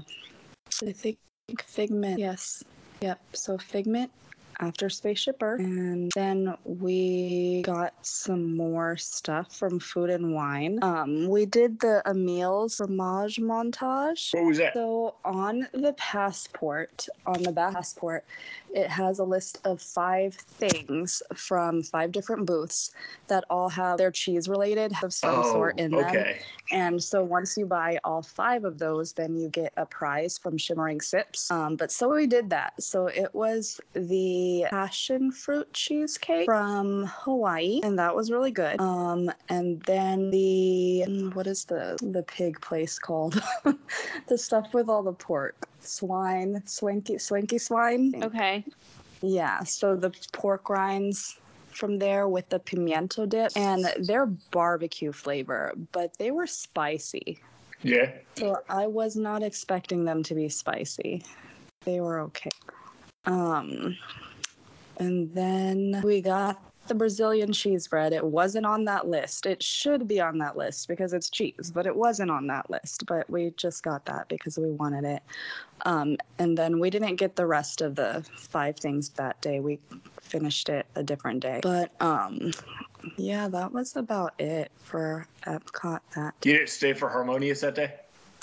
I 0.86 0.92
think 0.92 1.18
Figment. 1.66 2.20
Yes, 2.20 2.64
yep. 3.02 3.22
So 3.34 3.58
Figment 3.58 4.12
after 4.60 4.90
Spaceship 4.90 5.42
Earth, 5.42 5.60
and 5.60 6.12
then 6.16 6.56
we 6.64 7.62
got 7.64 7.94
some 8.06 8.56
more 8.56 8.98
stuff 8.98 9.56
from 9.56 9.80
Food 9.80 10.10
and 10.10 10.34
Wine. 10.34 10.80
Um, 10.82 11.28
we 11.28 11.46
did 11.46 11.80
the 11.80 12.02
Emile's 12.06 12.78
fromage 12.78 13.38
montage. 13.38 14.34
What 14.34 14.46
was 14.46 14.58
that? 14.58 14.74
So 14.74 15.16
on 15.24 15.68
the 15.74 15.94
passport, 15.94 17.08
on 17.26 17.44
the 17.44 17.52
back 17.52 17.74
passport, 17.74 18.26
it 18.74 18.88
has 18.90 19.20
a 19.20 19.24
list 19.24 19.60
of 19.64 19.82
five 19.82 20.34
things 20.34 21.22
from 21.36 21.84
five 21.84 22.12
different 22.12 22.46
booths 22.46 22.92
that 23.28 23.44
all 23.50 23.70
have 23.70 23.98
their 23.98 24.12
cheese 24.12 24.50
related 24.50 24.92
of 25.04 25.14
some 25.14 25.36
oh, 25.40 25.52
sort 25.52 25.80
in 25.80 25.92
them. 25.92 26.06
okay. 26.06 26.40
And 26.72 27.02
so 27.02 27.24
once 27.24 27.58
you 27.58 27.66
buy 27.66 28.00
all 28.04 28.22
five 28.22 28.66
of 28.66 28.78
those, 28.78 29.14
then 29.14 29.36
you 29.36 29.50
get 29.50 29.74
a 29.78 29.86
prize 29.86 30.38
from 30.38 30.58
Shimmering 30.58 31.02
Sips. 31.02 31.50
Um, 31.50 31.76
but 31.76 31.92
so 31.92 32.14
we 32.14 32.28
did 32.28 32.50
that. 32.50 32.82
So 32.82 33.08
it 33.08 33.34
was 33.34 33.80
the 33.94 34.47
passion 34.70 35.32
fruit 35.32 35.72
cheesecake 35.74 36.46
from 36.46 37.06
Hawaii, 37.06 37.80
and 37.84 37.98
that 38.00 38.16
was 38.16 38.32
really 38.32 38.52
good. 38.52 38.80
Um, 38.80 39.32
and 39.50 39.82
then 39.84 40.30
the 40.32 41.06
mm, 41.08 41.36
what 41.36 41.48
is 41.48 41.66
the 41.66 41.98
the 42.02 42.24
pig 42.24 42.60
place 42.62 43.00
called? 43.00 43.42
the 44.28 44.38
stuff 44.38 44.74
with 44.74 44.90
all 44.90 45.04
the 45.04 45.14
pork, 45.14 45.68
swine, 45.80 46.62
swanky, 46.66 47.18
swanky 47.18 47.58
swine. 47.58 48.14
Okay. 48.24 48.66
Yeah. 49.22 49.64
So 49.64 49.96
the 49.96 50.12
pork 50.32 50.70
rinds 50.70 51.40
from 51.72 52.00
there 52.00 52.28
with 52.28 52.50
the 52.50 52.60
pimiento 52.60 53.30
dip, 53.30 53.52
and 53.56 53.88
they're 54.00 54.26
barbecue 54.26 55.12
flavor, 55.12 55.74
but 55.92 56.18
they 56.18 56.32
were 56.32 56.48
spicy. 56.48 57.40
Yeah. 57.84 58.12
So 58.36 58.58
I 58.70 58.88
was 58.88 59.16
not 59.16 59.44
expecting 59.44 60.04
them 60.04 60.24
to 60.24 60.34
be 60.34 60.50
spicy. 60.50 61.24
They 61.86 62.02
were 62.02 62.20
okay. 62.22 62.50
Um, 63.26 63.96
and 64.98 65.34
then 65.34 66.02
we 66.04 66.22
got 66.22 66.62
the 66.88 66.96
Brazilian 66.96 67.52
cheese 67.52 67.88
bread. 67.88 68.14
It 68.14 68.24
wasn't 68.26 68.66
on 68.66 68.86
that 68.86 69.08
list. 69.08 69.46
It 69.46 69.62
should 69.62 70.08
be 70.08 70.20
on 70.22 70.38
that 70.40 70.58
list 70.58 70.88
because 70.88 71.14
it's 71.14 71.30
cheese, 71.30 71.72
but 71.74 71.86
it 71.86 71.96
wasn't 71.96 72.32
on 72.32 72.48
that 72.48 72.70
list. 72.70 73.06
But 73.06 73.30
we 73.30 73.52
just 73.58 73.84
got 73.84 74.06
that 74.06 74.28
because 74.30 74.58
we 74.58 74.70
wanted 74.72 75.04
it. 75.04 75.24
Um, 75.86 76.18
and 76.40 76.58
then 76.58 76.80
we 76.80 76.90
didn't 76.90 77.16
get 77.18 77.36
the 77.36 77.46
rest 77.46 77.82
of 77.82 77.96
the 77.96 78.26
five 78.36 78.78
things 78.78 79.10
that 79.10 79.40
day. 79.42 79.60
We 79.60 79.80
finished 80.22 80.70
it 80.70 80.86
a 80.96 81.04
different 81.04 81.42
day. 81.42 81.60
But 81.62 81.92
um, 82.02 82.52
yeah, 83.18 83.48
that 83.50 83.72
was 83.74 83.96
about 83.96 84.34
it 84.40 84.72
for 84.78 85.28
Epcot 85.46 86.00
that 86.16 86.40
day. 86.42 86.52
You 86.52 86.58
didn't 86.58 86.70
stay 86.70 86.94
for 86.94 87.10
Harmonious 87.10 87.62
that 87.62 87.76
day? 87.76 87.94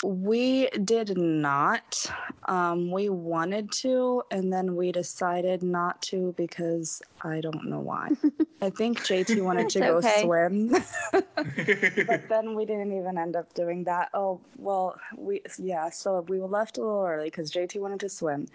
We 0.05 0.67
did 0.69 1.17
not. 1.17 2.05
Um, 2.47 2.91
we 2.91 3.09
wanted 3.09 3.71
to, 3.73 4.21
and 4.29 4.53
then 4.53 4.75
we 4.75 4.91
decided 4.91 5.63
not 5.63 5.99
to 6.03 6.33
because 6.37 7.01
I 7.21 7.41
don't 7.41 7.65
know 7.65 7.79
why. 7.79 8.09
I 8.61 8.69
think 8.69 8.99
JT 8.99 9.41
wanted 9.41 9.69
to 9.69 9.79
go 9.79 9.97
okay. 9.97 10.21
swim, 10.21 10.69
but 11.11 11.25
then 12.29 12.55
we 12.55 12.65
didn't 12.65 12.95
even 12.95 13.17
end 13.17 13.35
up 13.35 13.51
doing 13.55 13.83
that. 13.85 14.09
Oh, 14.13 14.39
well, 14.57 14.95
we, 15.17 15.41
yeah, 15.57 15.89
so 15.89 16.23
we 16.27 16.39
left 16.39 16.77
a 16.77 16.81
little 16.81 17.05
early 17.05 17.25
because 17.25 17.51
JT 17.51 17.79
wanted 17.79 17.99
to 18.01 18.09
swim. 18.09 18.47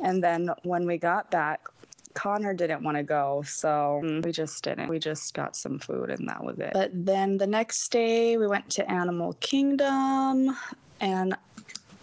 And 0.00 0.22
then 0.22 0.50
when 0.64 0.86
we 0.86 0.98
got 0.98 1.30
back, 1.30 1.66
Connor 2.14 2.54
didn't 2.54 2.82
want 2.82 2.96
to 2.96 3.04
go, 3.04 3.42
so 3.46 4.00
we 4.24 4.32
just 4.32 4.64
didn't. 4.64 4.88
We 4.88 4.98
just 4.98 5.34
got 5.34 5.54
some 5.54 5.78
food 5.78 6.10
and 6.10 6.28
that 6.28 6.42
was 6.42 6.58
it. 6.58 6.72
But 6.72 6.90
then 6.92 7.36
the 7.36 7.46
next 7.46 7.90
day 7.92 8.36
we 8.36 8.48
went 8.48 8.68
to 8.70 8.90
Animal 8.90 9.34
Kingdom 9.34 10.56
and 11.00 11.36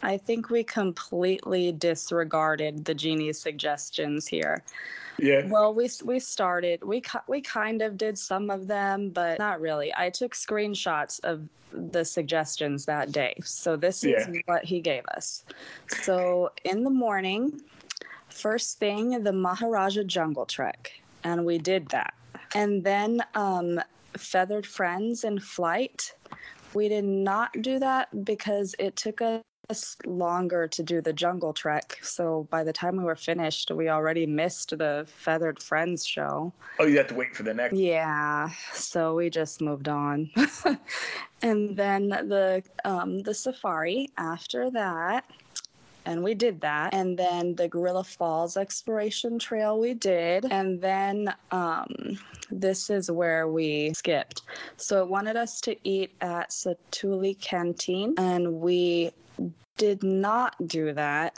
I 0.02 0.18
think 0.18 0.50
we 0.50 0.64
completely 0.64 1.72
disregarded 1.72 2.86
the 2.86 2.94
genie's 2.94 3.40
suggestions 3.40 4.28
here. 4.28 4.64
yeah. 5.18 5.48
Well, 5.48 5.74
we 5.74 5.90
we 6.04 6.20
started. 6.20 6.84
We 6.84 7.02
we 7.28 7.42
kind 7.42 7.82
of 7.82 7.98
did 7.98 8.18
some 8.18 8.50
of 8.50 8.68
them, 8.68 9.10
but 9.10 9.40
not 9.40 9.62
really. 9.62 9.94
I 9.96 10.10
took 10.10 10.34
screenshots 10.34 11.20
of 11.24 11.48
the 11.72 12.06
suggestions 12.06 12.86
that 12.86 13.12
day. 13.12 13.36
So 13.44 13.76
this 13.76 14.04
is 14.04 14.28
what 14.46 14.64
he 14.64 14.80
gave 14.80 15.04
us. 15.16 15.44
So 16.04 16.52
in 16.64 16.84
the 16.84 16.90
morning, 16.90 17.62
first 18.30 18.80
thing, 18.80 19.24
the 19.24 19.34
Maharaja 19.34 20.04
Jungle 20.04 20.46
Trek, 20.46 20.92
and 21.24 21.46
we 21.46 21.58
did 21.58 21.90
that. 21.90 22.14
And 22.54 22.84
then 22.84 23.22
um, 23.34 23.82
Feathered 24.18 24.66
Friends 24.66 25.24
in 25.24 25.40
flight. 25.40 26.14
We 26.76 26.90
did 26.90 27.06
not 27.06 27.62
do 27.62 27.80
that 27.80 28.26
because 28.26 28.76
it 28.78 28.98
took 28.98 29.22
us 29.22 29.98
longer 30.06 30.68
to 30.68 30.84
do 30.84 31.02
the 31.02 31.14
jungle 31.14 31.54
trek. 31.54 31.98
So 32.02 32.48
by 32.52 32.66
the 32.66 32.74
time 32.74 32.98
we 32.98 33.06
were 33.06 33.16
finished, 33.16 33.72
we 33.72 33.90
already 33.90 34.26
missed 34.26 34.78
the 34.78 35.08
Feathered 35.08 35.64
Friends 35.64 36.06
show. 36.06 36.54
Oh, 36.78 36.86
you 36.86 36.98
have 36.98 37.08
to 37.08 37.16
wait 37.16 37.34
for 37.34 37.44
the 37.44 37.54
next. 37.54 37.76
Yeah, 37.76 38.50
so 38.74 39.16
we 39.16 39.30
just 39.30 39.62
moved 39.62 39.88
on. 39.88 40.30
and 41.42 41.78
then 41.78 42.10
the 42.10 42.62
um, 42.84 43.20
the 43.20 43.34
safari 43.34 44.10
after 44.18 44.70
that. 44.72 45.26
And 46.06 46.24
we 46.24 46.36
did 46.36 46.62
that. 46.62 46.94
And 46.94 47.18
then 47.18 47.56
the 47.56 47.68
Gorilla 47.68 48.04
Falls 48.04 48.58
exploration 48.58 49.40
trail 49.40 49.80
we 49.80 49.94
did. 49.94 50.46
And 50.52 50.82
then 50.82 51.34
um, 51.52 52.20
this 52.52 52.90
is 52.90 53.10
where 53.10 53.48
we 53.48 53.94
skipped. 53.94 54.44
So 54.78 55.02
it 55.02 55.10
wanted 55.10 55.36
us 55.36 55.60
to 55.62 55.76
eat 55.84 56.12
at 56.22 56.52
Satu'li 56.52 57.40
Canteen, 57.40 58.14
and 58.18 58.62
we 58.62 59.12
did 59.78 60.04
not 60.04 60.56
do 60.68 60.94
that. 60.94 61.38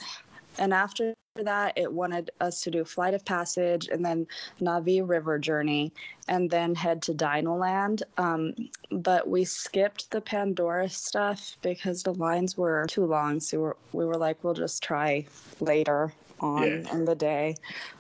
And 0.60 0.74
after 0.74 1.14
that, 1.44 1.74
it 1.78 1.92
wanted 1.92 2.32
us 2.42 2.62
to 2.62 2.72
do 2.72 2.84
Flight 2.86 3.14
of 3.14 3.24
Passage 3.26 3.88
and 3.88 4.04
then 4.04 4.28
Na'vi 4.62 5.08
River 5.08 5.40
Journey 5.40 5.92
and 6.28 6.50
then 6.50 6.76
head 6.76 7.02
to 7.04 7.14
Dinoland. 7.14 8.04
Um, 8.18 8.54
but 8.92 9.28
we 9.28 9.46
skipped 9.46 10.12
the 10.12 10.22
Pandora 10.22 10.90
stuff 10.90 11.58
because 11.62 12.04
the 12.04 12.14
lines 12.14 12.58
were 12.58 12.86
too 12.88 13.06
long. 13.06 13.40
So 13.40 13.58
we 13.58 13.64
were, 13.64 13.78
we 13.94 14.06
were 14.06 14.18
like, 14.18 14.44
we'll 14.44 14.54
just 14.54 14.84
try 14.84 15.26
later 15.60 16.14
on 16.40 16.64
Yeah. 16.64 16.94
in 16.94 17.06
the 17.06 17.16
day, 17.16 17.56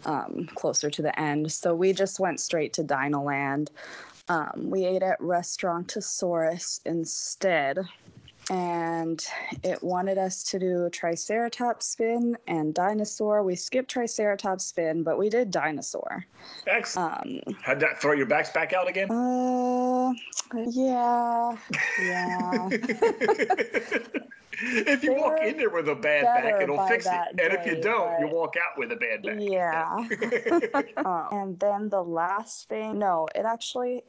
um, 0.05 0.47
closer 0.55 0.89
to 0.89 1.01
the 1.01 1.17
end. 1.19 1.51
So 1.51 1.73
we 1.73 1.93
just 1.93 2.19
went 2.19 2.39
straight 2.39 2.73
to 2.73 2.83
Dinoland. 2.83 3.69
Um, 4.29 4.69
we 4.69 4.85
ate 4.85 5.03
at 5.03 5.19
Restaurantosaurus 5.19 6.81
instead 6.85 7.79
and 8.49 9.25
it 9.63 9.81
wanted 9.83 10.17
us 10.17 10.43
to 10.43 10.59
do 10.59 10.89
Triceratops 10.89 11.85
spin 11.87 12.37
and 12.47 12.73
dinosaur. 12.73 13.43
We 13.43 13.55
skipped 13.55 13.89
Triceratops 13.89 14.65
spin, 14.65 15.03
but 15.03 15.17
we 15.17 15.29
did 15.29 15.51
dinosaur. 15.51 16.25
Excellent. 16.65 17.47
Um, 17.47 17.55
How'd 17.61 17.79
that 17.81 18.01
throw 18.01 18.13
your 18.13 18.25
backs 18.25 18.51
back 18.51 18.73
out 18.73 18.87
again? 18.87 19.11
uh, 19.11 20.13
yeah, 20.69 21.57
yeah. 22.01 22.69
if 24.59 25.03
you 25.03 25.13
They 25.13 25.19
walk 25.19 25.39
in 25.43 25.57
there 25.57 25.69
with 25.69 25.89
a 25.89 25.95
bad 25.95 26.23
back, 26.23 26.61
it'll 26.61 26.87
fix 26.87 27.05
it. 27.05 27.39
And 27.39 27.53
if 27.53 27.65
you 27.65 27.81
don't, 27.81 28.19
you 28.21 28.27
walk 28.27 28.55
out 28.55 28.77
with 28.77 28.91
a 28.91 28.95
bad 28.95 29.23
back. 29.23 29.37
Yeah. 29.39 30.87
um, 31.05 31.27
and 31.31 31.59
then 31.59 31.89
the 31.89 32.01
last 32.01 32.69
thing, 32.69 32.97
no, 32.99 33.27
it 33.35 33.45
actually 33.45 34.03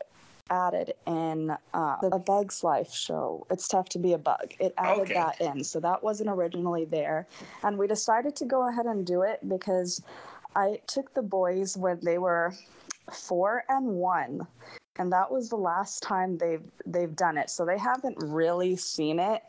added 0.50 0.94
in 1.06 1.56
uh, 1.74 1.96
the 2.00 2.08
A 2.08 2.18
Bug's 2.18 2.62
Life 2.64 2.92
show. 2.92 3.46
It's 3.50 3.68
tough 3.68 3.88
to 3.90 3.98
be 3.98 4.12
a 4.12 4.18
bug. 4.18 4.54
It 4.58 4.74
added 4.78 5.02
Okay. 5.02 5.14
that 5.14 5.40
in, 5.40 5.62
so 5.64 5.80
that 5.80 6.02
wasn't 6.02 6.30
originally 6.30 6.84
there, 6.84 7.26
and 7.62 7.78
we 7.78 7.86
decided 7.86 8.34
to 8.36 8.44
go 8.44 8.68
ahead 8.68 8.86
and 8.86 9.06
do 9.06 9.22
it 9.22 9.40
because 9.48 10.02
I 10.56 10.80
took 10.86 11.12
the 11.14 11.22
boys 11.22 11.76
when 11.76 11.98
they 12.02 12.18
were 12.18 12.54
four 13.12 13.64
and 13.68 13.86
one. 13.86 14.46
And 14.98 15.12
that 15.12 15.30
was 15.30 15.48
the 15.48 15.56
last 15.56 16.02
time 16.02 16.38
they've 16.38 16.62
they've 16.86 17.14
done 17.14 17.38
it, 17.38 17.50
so 17.50 17.64
they 17.64 17.78
haven't 17.78 18.16
really 18.20 18.74
seen 18.76 19.18
it. 19.20 19.42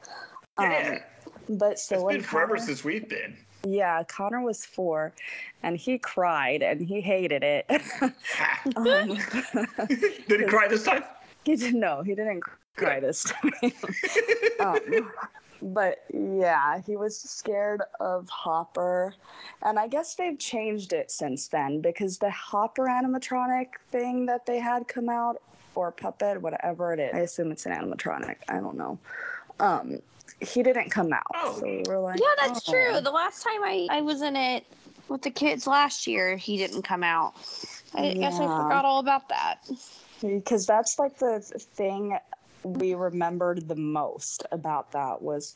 Yeah. 0.60 1.00
but 1.48 1.80
so 1.80 1.96
it's 1.96 2.04
when 2.04 2.16
been 2.18 2.24
forever 2.24 2.56
Connor- 2.56 2.66
since 2.68 2.84
we've 2.84 3.08
been. 3.10 3.36
Yeah, 3.66 4.04
Connor 4.04 4.42
was 4.42 4.66
four, 4.66 5.14
and 5.64 5.78
he 5.78 5.98
cried 5.98 6.62
and 6.62 6.82
he 6.82 7.02
hated 7.02 7.44
it. 7.44 7.66
um, 8.76 9.18
Did 10.28 10.42
he 10.42 10.46
cry 10.48 10.68
this 10.68 10.84
time? 10.84 11.04
he 11.46 11.56
didn't 11.56 11.80
know. 11.80 12.02
He 12.04 12.16
didn't 12.16 12.44
cry 12.76 13.00
this 13.00 13.24
time. 13.24 13.72
um, 14.60 15.12
but 15.62 16.06
yeah, 16.14 16.82
he 16.86 16.96
was 16.96 17.18
scared 17.18 17.82
of 18.00 18.30
Hopper, 18.30 19.14
and 19.64 19.78
I 19.78 19.88
guess 19.88 20.16
they've 20.16 20.40
changed 20.40 20.94
it 20.94 21.12
since 21.12 21.48
then 21.48 21.82
because 21.82 22.18
the 22.18 22.32
Hopper 22.32 22.86
animatronic 22.86 23.68
thing 23.92 24.26
that 24.28 24.46
they 24.46 24.60
had 24.60 24.88
come 24.88 25.10
out, 25.10 25.42
or 25.76 25.92
puppet, 25.92 26.42
whatever 26.42 26.94
it 26.94 27.00
is. 27.00 27.14
I 27.14 27.20
assume 27.20 27.52
it's 27.52 27.66
an 27.66 27.74
animatronic. 27.74 28.38
I 28.48 28.60
don't 28.60 28.78
know. 28.78 29.00
Um, 29.60 30.00
he 30.42 30.64
didn't 30.64 30.90
come 30.90 31.14
out, 31.14 31.24
Oh. 31.36 31.58
so 31.60 31.66
we 31.66 31.84
were 31.88 32.00
like, 32.00 32.20
Yeah, 32.20 32.28
that's 32.48 32.68
"Oh." 32.68 32.72
true. 32.72 33.02
The 33.02 33.12
last 33.12 33.44
time 33.44 33.64
I, 33.64 33.88
I 33.90 34.02
was 34.02 34.22
in 34.22 34.36
it 34.36 34.66
with 35.08 35.22
the 35.22 35.32
kids 35.32 35.66
last 35.68 36.08
year, 36.08 36.38
he 36.38 36.58
didn't 36.58 36.84
come 36.84 37.04
out. 37.04 37.34
I 37.96 38.14
guess 38.14 38.36
I 38.40 38.46
forgot 38.46 38.86
all 38.86 39.00
about 39.00 39.28
that. 39.30 39.58
because 40.22 40.66
that's 40.66 41.00
like 41.00 41.18
the 41.18 41.40
thing 41.74 42.18
we 42.64 42.94
remembered 42.94 43.68
the 43.68 43.76
most 43.76 44.46
about 44.52 44.92
that 44.92 45.22
was 45.22 45.56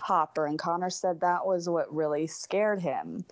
Hopper 0.00 0.46
and 0.46 0.58
Connor 0.58 0.88
said 0.90 1.20
that 1.20 1.44
was 1.44 1.68
what 1.68 1.92
really 1.94 2.26
scared 2.28 2.80
him 2.80 3.24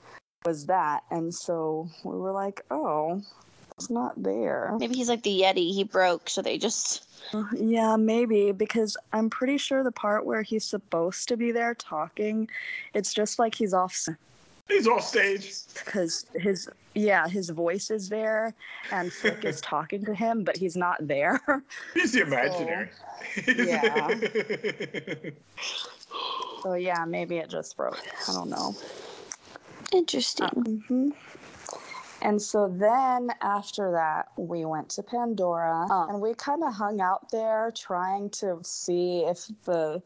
was 0.44 0.66
that 0.66 1.04
and 1.12 1.32
so 1.32 1.88
we 2.02 2.16
were 2.18 2.32
like 2.32 2.62
oh 2.72 3.22
it's 3.78 3.90
not 3.90 4.20
there 4.20 4.74
Maybe 4.78 4.96
he's 4.96 5.08
like 5.08 5.22
the 5.22 5.40
Yeti. 5.42 5.72
He 5.72 5.84
broke, 5.84 6.28
so 6.28 6.42
they 6.42 6.58
just. 6.58 7.04
Yeah 7.56 7.96
maybe 7.96 8.52
because 8.52 8.96
I'm 9.12 9.30
pretty 9.30 9.58
sure 9.58 9.82
the 9.82 9.92
part 9.92 10.24
where 10.26 10.42
he's 10.42 10.64
supposed 10.64 11.28
to 11.28 11.36
be 11.36 11.52
there 11.52 11.74
talking 11.74 12.48
it's 12.94 13.12
just 13.14 13.38
like 13.38 13.54
he's 13.54 13.74
off 13.74 14.06
He's 14.68 14.86
off 14.88 15.04
stage. 15.04 15.52
because 15.74 16.24
his 16.34 16.68
yeah 16.94 17.28
his 17.28 17.50
voice 17.50 17.90
is 17.90 18.08
there 18.08 18.54
and 18.92 19.12
Flick 19.12 19.44
is 19.44 19.60
talking 19.60 20.04
to 20.04 20.14
him 20.14 20.44
but 20.44 20.56
he's 20.56 20.76
not 20.76 21.06
there 21.06 21.40
He's 21.94 22.12
the 22.12 22.22
imaginary. 22.22 22.90
yeah. 23.56 24.08
so 26.62 26.74
yeah 26.74 27.04
maybe 27.04 27.38
it 27.38 27.48
just 27.50 27.76
broke 27.76 28.00
I 28.28 28.32
don't 28.32 28.50
know 28.50 28.74
Interesting. 29.92 30.82
hmm 30.88 31.10
And 32.22 32.40
so 32.40 32.68
then 32.68 33.30
after 33.40 33.90
that, 33.92 34.28
we 34.36 34.64
went 34.64 34.88
to 34.90 35.02
Pandora 35.02 35.86
um, 35.90 36.10
and 36.10 36.20
we 36.20 36.34
kind 36.34 36.62
of 36.62 36.72
hung 36.72 37.00
out 37.00 37.30
there 37.30 37.72
trying 37.76 38.30
to 38.30 38.58
see 38.62 39.24
if 39.24 39.48
the 39.64 40.00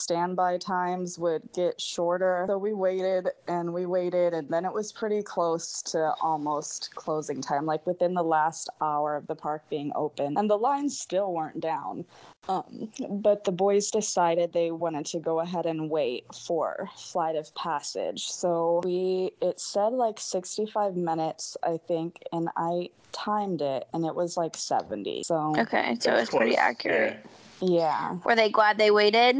standby 0.00 0.58
times 0.58 1.18
would 1.18 1.42
get 1.54 1.80
shorter. 1.80 2.44
So 2.48 2.58
we 2.58 2.72
waited 2.72 3.28
and 3.48 3.72
we 3.72 3.86
waited, 3.86 4.32
and 4.34 4.48
then 4.48 4.64
it 4.64 4.72
was 4.72 4.92
pretty 4.92 5.22
close 5.22 5.82
to 5.82 6.14
almost 6.20 6.94
closing 6.94 7.40
time, 7.40 7.66
like 7.66 7.86
within 7.86 8.14
the 8.14 8.22
last 8.22 8.68
hour 8.80 9.16
of 9.16 9.26
the 9.26 9.34
park 9.34 9.62
being 9.70 9.92
open. 9.94 10.36
And 10.36 10.48
the 10.48 10.56
lines 10.58 10.98
still 10.98 11.32
weren't 11.32 11.60
down. 11.60 12.04
Um, 12.48 12.88
but 13.08 13.44
the 13.44 13.52
boys 13.52 13.90
decided 13.90 14.52
they 14.52 14.70
wanted 14.70 15.06
to 15.06 15.18
go 15.20 15.40
ahead 15.40 15.66
and 15.66 15.90
wait 15.90 16.24
for 16.34 16.88
Flight 16.96 17.36
of 17.36 17.54
Passage. 17.54 18.24
So 18.26 18.80
we, 18.82 19.32
it 19.42 19.60
said 19.60 19.88
like 19.92 20.18
65 20.18 20.96
minutes, 20.96 21.56
I 21.62 21.78
think, 21.86 22.22
and 22.32 22.48
I 22.56 22.88
timed 23.12 23.60
it 23.60 23.86
and 23.92 24.04
it 24.06 24.14
was 24.14 24.36
like 24.36 24.56
70. 24.56 25.22
So, 25.24 25.54
Okay, 25.58 25.96
so 26.00 26.10
That's 26.12 26.22
it's 26.22 26.30
pretty 26.36 26.54
close. 26.54 26.64
accurate. 26.64 27.24
yeah. 27.60 28.16
Were 28.24 28.34
they 28.34 28.48
glad 28.48 28.78
they 28.78 28.90
waited? 28.90 29.36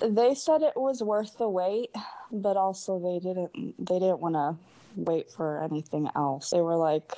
They 0.00 0.34
said 0.34 0.62
it 0.62 0.76
was 0.76 1.02
worth 1.02 1.36
the 1.38 1.48
wait, 1.48 1.90
but 2.32 2.56
also 2.56 2.98
they 2.98 3.18
didn't 3.26 3.52
they 3.78 3.98
didn't 3.98 4.20
want 4.20 4.34
to 4.34 4.56
wait 4.96 5.30
for 5.30 5.62
anything 5.62 6.08
else. 6.16 6.50
They 6.50 6.60
were 6.60 6.76
like 6.76 7.12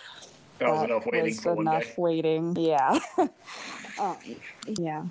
That 0.59 0.71
was 0.71 0.85
enough 0.85 1.07
waiting 1.07 1.37
was 1.45 1.59
enough 1.59 1.99
waiting. 1.99 2.57
Yeah. 2.57 2.99
um, 3.99 4.17
yeah. 4.67 5.05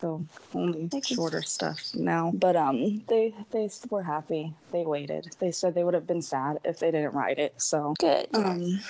So 0.00 0.26
only 0.52 0.88
Thank 0.88 1.06
shorter 1.06 1.42
stuff 1.42 1.90
now. 1.94 2.32
But 2.34 2.56
um 2.56 3.02
they 3.08 3.34
they 3.52 3.70
were 3.90 4.02
happy. 4.02 4.54
They 4.72 4.84
waited. 4.84 5.34
They 5.38 5.52
said 5.52 5.74
they 5.74 5.84
would 5.84 5.94
have 5.94 6.06
been 6.06 6.22
sad 6.22 6.58
if 6.64 6.78
they 6.78 6.90
didn't 6.90 7.14
ride 7.14 7.38
it. 7.38 7.54
So 7.60 7.94
Good. 7.98 8.28
um 8.34 8.80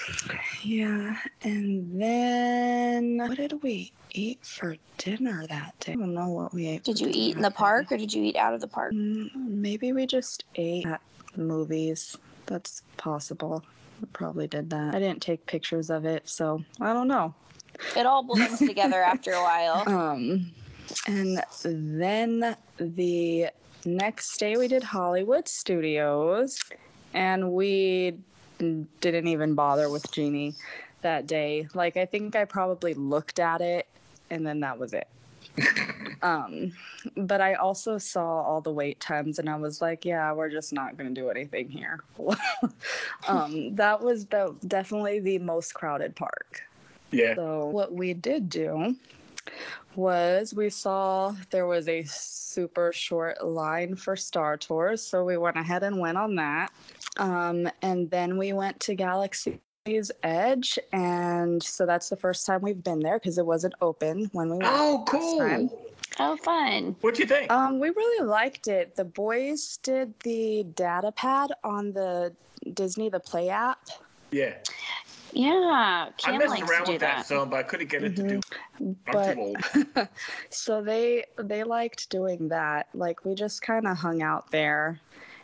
yeah. 0.62 1.17
And 1.43 2.01
then 2.01 3.19
what 3.19 3.37
did 3.37 3.62
we 3.62 3.93
eat 4.12 4.45
for 4.45 4.77
dinner 4.99 5.47
that 5.47 5.79
day? 5.81 5.93
I 5.93 5.97
don't 5.97 6.14
know 6.14 6.31
what 6.31 6.55
we 6.55 6.69
ate. 6.69 6.85
Did 6.85 7.01
you 7.01 7.09
eat 7.12 7.37
in 7.37 7.43
the 7.43 7.51
park 7.51 7.90
day. 7.90 7.97
or 7.97 7.99
did 7.99 8.12
you 8.12 8.25
eat 8.25 8.37
out 8.37 8.55
of 8.55 8.61
the 8.61 8.69
park? 8.69 8.93
Mm, 8.93 9.31
Maybe 9.35 9.93
we 9.93 10.07
just 10.07 10.45
ate 10.57 10.87
at 10.87 11.01
movies. 11.37 12.17
That's 12.47 12.83
possible. 12.97 13.64
We 14.01 14.07
probably 14.12 14.47
did 14.47 14.71
that. 14.71 14.95
I 14.95 14.99
didn't 14.99 15.23
take 15.23 15.47
pictures 15.47 15.90
of 15.90 16.05
it, 16.05 16.29
so 16.29 16.64
I 16.81 16.93
don't 16.93 17.09
know. 17.09 17.35
It 17.97 18.07
all 18.07 18.23
blends 18.23 18.59
together 18.59 19.03
after 19.03 19.33
a 19.33 19.43
while. 19.43 19.85
Um, 19.87 20.53
and 21.07 21.42
then 21.64 22.57
the 22.79 23.49
next 23.85 24.38
day 24.38 24.57
we 24.57 24.68
did 24.68 24.83
Hollywood 24.83 25.49
Studios, 25.49 26.59
and 27.12 27.53
we 27.53 28.14
didn't 28.59 29.29
even 29.29 29.55
bother 29.55 29.90
with 29.90 30.11
Genie 30.12 30.55
that 31.03 31.27
day. 31.27 31.68
Like 31.75 31.97
I 31.97 32.07
think 32.07 32.37
I 32.37 32.44
probably 32.44 32.94
looked 32.94 33.38
at 33.38 33.61
it, 33.61 33.87
and 34.31 34.47
then 34.47 34.61
that 34.61 34.79
was 34.79 34.92
it. 34.92 35.09
um, 36.23 36.73
but 37.16 37.40
I 37.40 37.55
also 37.55 37.99
saw 37.99 38.42
all 38.42 38.61
the 38.61 38.73
wait 38.73 38.99
times, 39.01 39.38
and 39.38 39.49
I 39.49 39.57
was 39.57 39.81
like, 39.81 40.05
yeah, 40.05 40.33
we're 40.33 40.51
just 40.51 40.73
not 40.73 40.97
gonna 40.97 41.11
do 41.11 41.29
anything 41.29 41.68
here. 41.68 42.01
um, 43.29 43.75
that 43.75 44.01
was 44.01 44.27
the 44.27 44.55
definitely 44.66 45.20
the 45.20 45.38
most 45.38 45.75
crowded 45.75 46.16
park. 46.16 46.62
Yeah. 47.11 47.35
So 47.37 47.66
what 47.66 47.92
we 47.92 48.14
did 48.14 48.49
do 48.49 48.97
was 49.97 50.55
we 50.55 50.71
saw 50.71 51.35
there 51.51 51.67
was 51.67 51.89
a 51.89 52.03
super 52.05 52.93
short 52.93 53.45
line 53.45 53.97
for 53.97 54.17
Star 54.17 54.57
Tours, 54.57 55.03
so 55.03 55.25
we 55.25 55.37
went 55.37 55.57
ahead 55.57 55.83
and 55.83 55.99
went 55.99 56.19
on 56.19 56.35
that. 56.37 56.73
Um, 57.17 57.69
and 57.83 58.11
then 58.11 58.39
we 58.39 58.53
went 58.53 58.81
to 58.81 58.95
Galaxy's 58.95 60.11
Edge, 60.23 60.79
and 60.93 61.63
so 61.63 61.87
that's 61.87 62.09
the 62.09 62.17
first 62.17 62.47
time 62.47 62.61
we've 62.63 62.83
been 62.83 63.01
there 63.01 63.19
because 63.19 63.39
it 63.39 63.47
wasn't 63.47 63.75
open 63.81 64.31
when 64.33 64.51
we 64.51 64.59
went. 64.59 64.67
Oh, 64.67 65.05
last 65.13 65.39
time. 65.39 65.69
cool. 65.69 65.91
Oh, 66.21 66.37
fun. 66.37 66.95
What'd 67.01 67.19
you 67.19 67.27
think? 67.27 67.51
Um, 67.51 67.81
we 67.81 67.91
really 67.91 68.27
liked 68.27 68.69
it. 68.69 68.95
The 68.95 69.05
boys 69.05 69.79
did 69.83 70.15
the 70.21 70.65
data 70.75 71.11
pad 71.11 71.51
on 71.65 71.93
the 71.93 72.33
Disney 72.73 73.09
the 73.09 73.21
Play 73.21 73.49
app. 73.49 73.81
yeah. 74.31 74.55
Yeah, 75.35 75.51
I 75.53 76.11
Cam 76.16 76.38
messed 76.38 76.51
likes 76.51 76.70
around 76.70 76.81
to 76.81 76.87
do 76.87 76.92
with 76.92 77.01
that 77.01 77.16
that. 77.16 77.27
some, 77.27 77.51
but 77.51 77.57
I 77.59 77.62
couldn't 77.64 77.90
get 77.90 78.05
it 78.05 78.16
to 78.16 78.23
do. 78.23 78.40
I'm 78.79 78.97
But 79.12 79.35
too 79.35 79.40
old. 79.40 80.09
so 80.51 80.83
they 80.83 81.25
they 81.37 81.64
liked 81.64 82.09
doing 82.09 82.49
that. 82.49 82.88
Like 82.94 83.25
we 83.25 83.35
just 83.35 83.61
kind 83.61 83.87
of 83.87 83.97
hung 83.97 84.23
out 84.23 84.51
there 84.53 85.01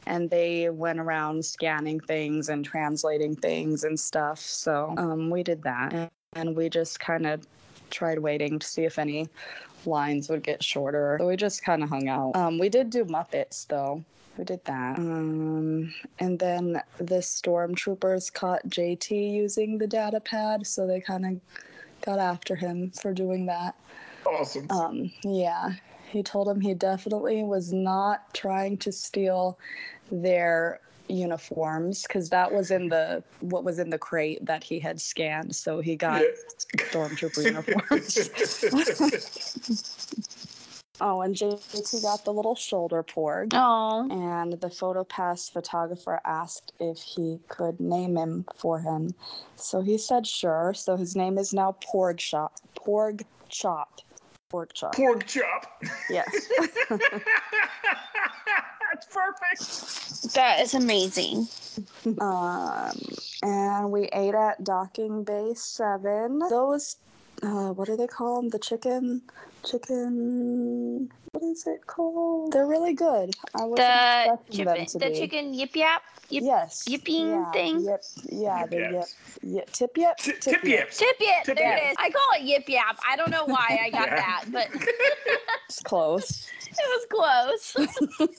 and 0.06 0.30
they 0.30 0.70
went 0.70 1.00
around 1.00 1.44
scanning 1.44 2.00
things 2.00 2.48
and 2.48 2.64
translating 2.64 3.34
things 3.34 3.84
and 3.84 3.98
stuff. 3.98 4.38
So 4.38 4.94
um, 4.96 5.28
we 5.28 5.42
did 5.42 5.62
that. 5.64 5.92
And, 5.92 6.10
and 6.34 6.56
we 6.56 6.68
just 6.68 7.00
kind 7.00 7.26
of 7.26 7.46
tried 7.90 8.20
waiting 8.20 8.58
to 8.58 8.66
see 8.66 8.84
if 8.84 8.98
any 8.98 9.28
lines 9.86 10.28
would 10.28 10.42
get 10.42 10.62
shorter. 10.62 11.16
So 11.20 11.26
we 11.26 11.36
just 11.36 11.64
kind 11.64 11.82
of 11.82 11.88
hung 11.88 12.08
out. 12.08 12.36
Um, 12.36 12.58
we 12.58 12.68
did 12.68 12.90
do 12.90 13.04
Muppets 13.04 13.66
though. 13.66 14.04
We 14.36 14.44
did 14.44 14.64
that. 14.64 14.98
Um, 14.98 15.92
and 16.18 16.38
then 16.38 16.82
the 16.98 17.16
stormtroopers 17.16 18.32
caught 18.32 18.66
JT 18.68 19.32
using 19.32 19.78
the 19.78 19.86
data 19.86 20.20
pad, 20.20 20.66
so 20.66 20.86
they 20.86 21.00
kind 21.00 21.26
of 21.26 21.40
got 22.04 22.18
after 22.18 22.54
him 22.54 22.90
for 22.90 23.12
doing 23.12 23.46
that. 23.46 23.74
Awesome. 24.26 24.70
Um, 24.70 25.10
yeah, 25.24 25.72
he 26.10 26.22
told 26.22 26.48
him 26.48 26.60
he 26.60 26.74
definitely 26.74 27.42
was 27.42 27.72
not 27.72 28.32
trying 28.34 28.78
to 28.78 28.92
steal 28.92 29.58
their 30.10 30.80
uniforms 31.08 32.02
because 32.02 32.30
that 32.30 32.52
was 32.52 32.70
in 32.70 32.88
the 32.88 33.22
what 33.40 33.64
was 33.64 33.78
in 33.78 33.90
the 33.90 33.98
crate 33.98 34.44
that 34.46 34.62
he 34.62 34.78
had 34.78 35.00
scanned. 35.00 35.54
So 35.54 35.80
he 35.80 35.96
got 35.96 36.22
stormtrooper 36.76 37.44
uniforms. 37.44 38.30
oh, 41.00 41.22
and 41.22 41.34
JT 41.34 42.02
got 42.02 42.24
the 42.24 42.32
little 42.32 42.54
shoulder 42.54 43.02
porg. 43.02 43.50
Oh, 43.54 44.08
And 44.10 44.52
the 44.60 44.70
photo 44.70 45.04
pass 45.04 45.48
photographer 45.48 46.20
asked 46.24 46.72
if 46.80 46.98
he 46.98 47.40
could 47.48 47.80
name 47.80 48.16
him 48.16 48.44
for 48.56 48.80
him. 48.80 49.14
So 49.56 49.80
he 49.80 49.98
said 49.98 50.26
sure. 50.26 50.72
So 50.74 50.96
his 50.96 51.16
name 51.16 51.38
is 51.38 51.52
now 51.52 51.76
Porg 51.80 52.18
Chop. 52.18 52.52
Porg 52.76 53.22
Chop. 53.48 54.00
Porg 54.52 54.72
Chop. 54.72 54.94
Pork 54.94 55.26
chop. 55.26 55.66
Yes. 56.10 56.28
That's 58.92 59.06
perfect. 59.06 60.34
that 60.34 60.60
is 60.60 60.74
amazing. 60.74 61.46
um, 62.20 62.92
and 63.42 63.92
we 63.92 64.08
ate 64.12 64.34
at 64.34 64.62
Docking 64.64 65.22
Bay 65.24 65.52
7. 65.54 66.40
Those, 66.50 66.96
uh, 67.42 67.72
what 67.72 67.86
do 67.86 67.96
they 67.96 68.06
call 68.06 68.40
them? 68.42 68.50
The 68.50 68.58
chicken, 68.58 69.22
chicken, 69.64 71.08
what 71.32 71.42
is 71.44 71.66
it 71.66 71.86
called? 71.86 72.52
They're 72.52 72.66
really 72.66 72.94
good. 72.94 73.30
I 73.54 73.64
wasn't 73.64 73.78
The 73.78 74.32
expecting 74.32 74.64
them 74.64 74.74
chicken, 74.76 74.86
to 74.86 74.98
the 74.98 75.10
be. 75.10 75.18
chicken 75.18 75.54
yip 75.54 75.76
yap. 75.76 76.02
Yip, 76.28 76.44
yes. 76.44 76.84
yipping 76.86 77.28
yeah, 77.30 77.50
thing? 77.52 77.84
Yep. 77.84 78.02
Yeah, 78.30 78.60
Yip 78.60 78.70
the 78.70 78.76
yip. 78.76 79.04
yip. 79.42 79.72
Tip 79.72 79.96
yip? 79.96 80.16
T- 80.18 80.32
Tip 80.40 80.64
yips. 80.64 80.98
Tip 80.98 81.16
yip. 81.18 81.44
Tip 81.44 81.56
there 81.56 81.72
yip. 81.72 81.82
it 81.82 81.90
is. 81.90 81.96
I 81.98 82.10
call 82.10 82.40
it 82.40 82.42
yip 82.42 82.68
yap. 82.68 82.98
I 83.08 83.16
don't 83.16 83.30
know 83.30 83.46
why 83.46 83.80
I 83.84 83.90
got 83.90 84.06
Yeah. 84.10 84.16
that, 84.16 84.44
but 84.52 84.68
it 84.72 85.40
It's 85.68 85.82
close. 85.82 86.48
It 86.70 87.08
was 87.10 87.66
close. 87.74 88.30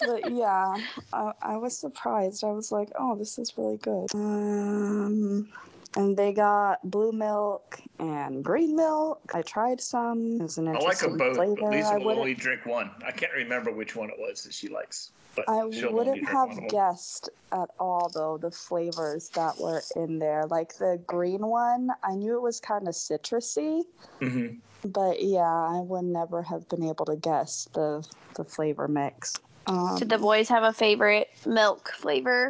but 0.00 0.30
yeah, 0.30 0.76
I, 1.12 1.32
I 1.42 1.56
was 1.56 1.76
surprised. 1.78 2.44
I 2.44 2.52
was 2.52 2.70
like, 2.70 2.90
oh, 2.98 3.16
this 3.16 3.38
is 3.38 3.52
really 3.58 3.76
good. 3.76 4.06
Um, 4.14 5.48
and 5.96 6.16
they 6.16 6.32
got 6.32 6.88
blue 6.88 7.10
milk 7.10 7.80
and 7.98 8.44
green 8.44 8.76
milk. 8.76 9.20
I 9.34 9.42
tried 9.42 9.80
some. 9.80 10.36
It 10.36 10.42
was 10.42 10.58
an 10.58 10.68
I 10.68 10.72
like 10.78 10.98
them 10.98 11.16
both, 11.16 11.36
flavor. 11.36 11.56
but 11.60 11.70
Lisa 11.72 11.98
will 11.98 12.18
only 12.18 12.34
drink 12.34 12.66
one. 12.66 12.90
I 13.04 13.10
can't 13.10 13.32
remember 13.32 13.72
which 13.72 13.96
one 13.96 14.10
it 14.10 14.16
was 14.18 14.44
that 14.44 14.52
she 14.52 14.68
likes, 14.68 15.10
but 15.34 15.48
I 15.48 15.64
wouldn't 15.64 16.28
have 16.28 16.48
one 16.48 16.50
of 16.50 16.56
them. 16.56 16.68
guessed 16.68 17.30
at 17.52 17.70
all, 17.80 18.10
though, 18.12 18.38
the 18.38 18.50
flavors 18.50 19.30
that 19.30 19.58
were 19.58 19.82
in 19.96 20.18
there. 20.18 20.46
Like 20.46 20.76
the 20.76 21.00
green 21.06 21.46
one, 21.46 21.90
I 22.04 22.14
knew 22.14 22.36
it 22.36 22.42
was 22.42 22.60
kind 22.60 22.86
of 22.86 22.94
citrusy. 22.94 23.82
Mhm. 24.20 24.58
But 24.84 25.22
yeah, 25.22 25.40
I 25.42 25.80
would 25.80 26.04
never 26.04 26.42
have 26.42 26.68
been 26.68 26.84
able 26.84 27.06
to 27.06 27.16
guess 27.16 27.68
the 27.72 28.06
the 28.34 28.44
flavor 28.44 28.86
mix. 28.86 29.34
Um, 29.66 29.98
Did 29.98 30.08
the 30.08 30.18
boys 30.18 30.48
have 30.48 30.62
a 30.62 30.72
favorite 30.72 31.28
milk 31.44 31.92
flavor? 31.96 32.48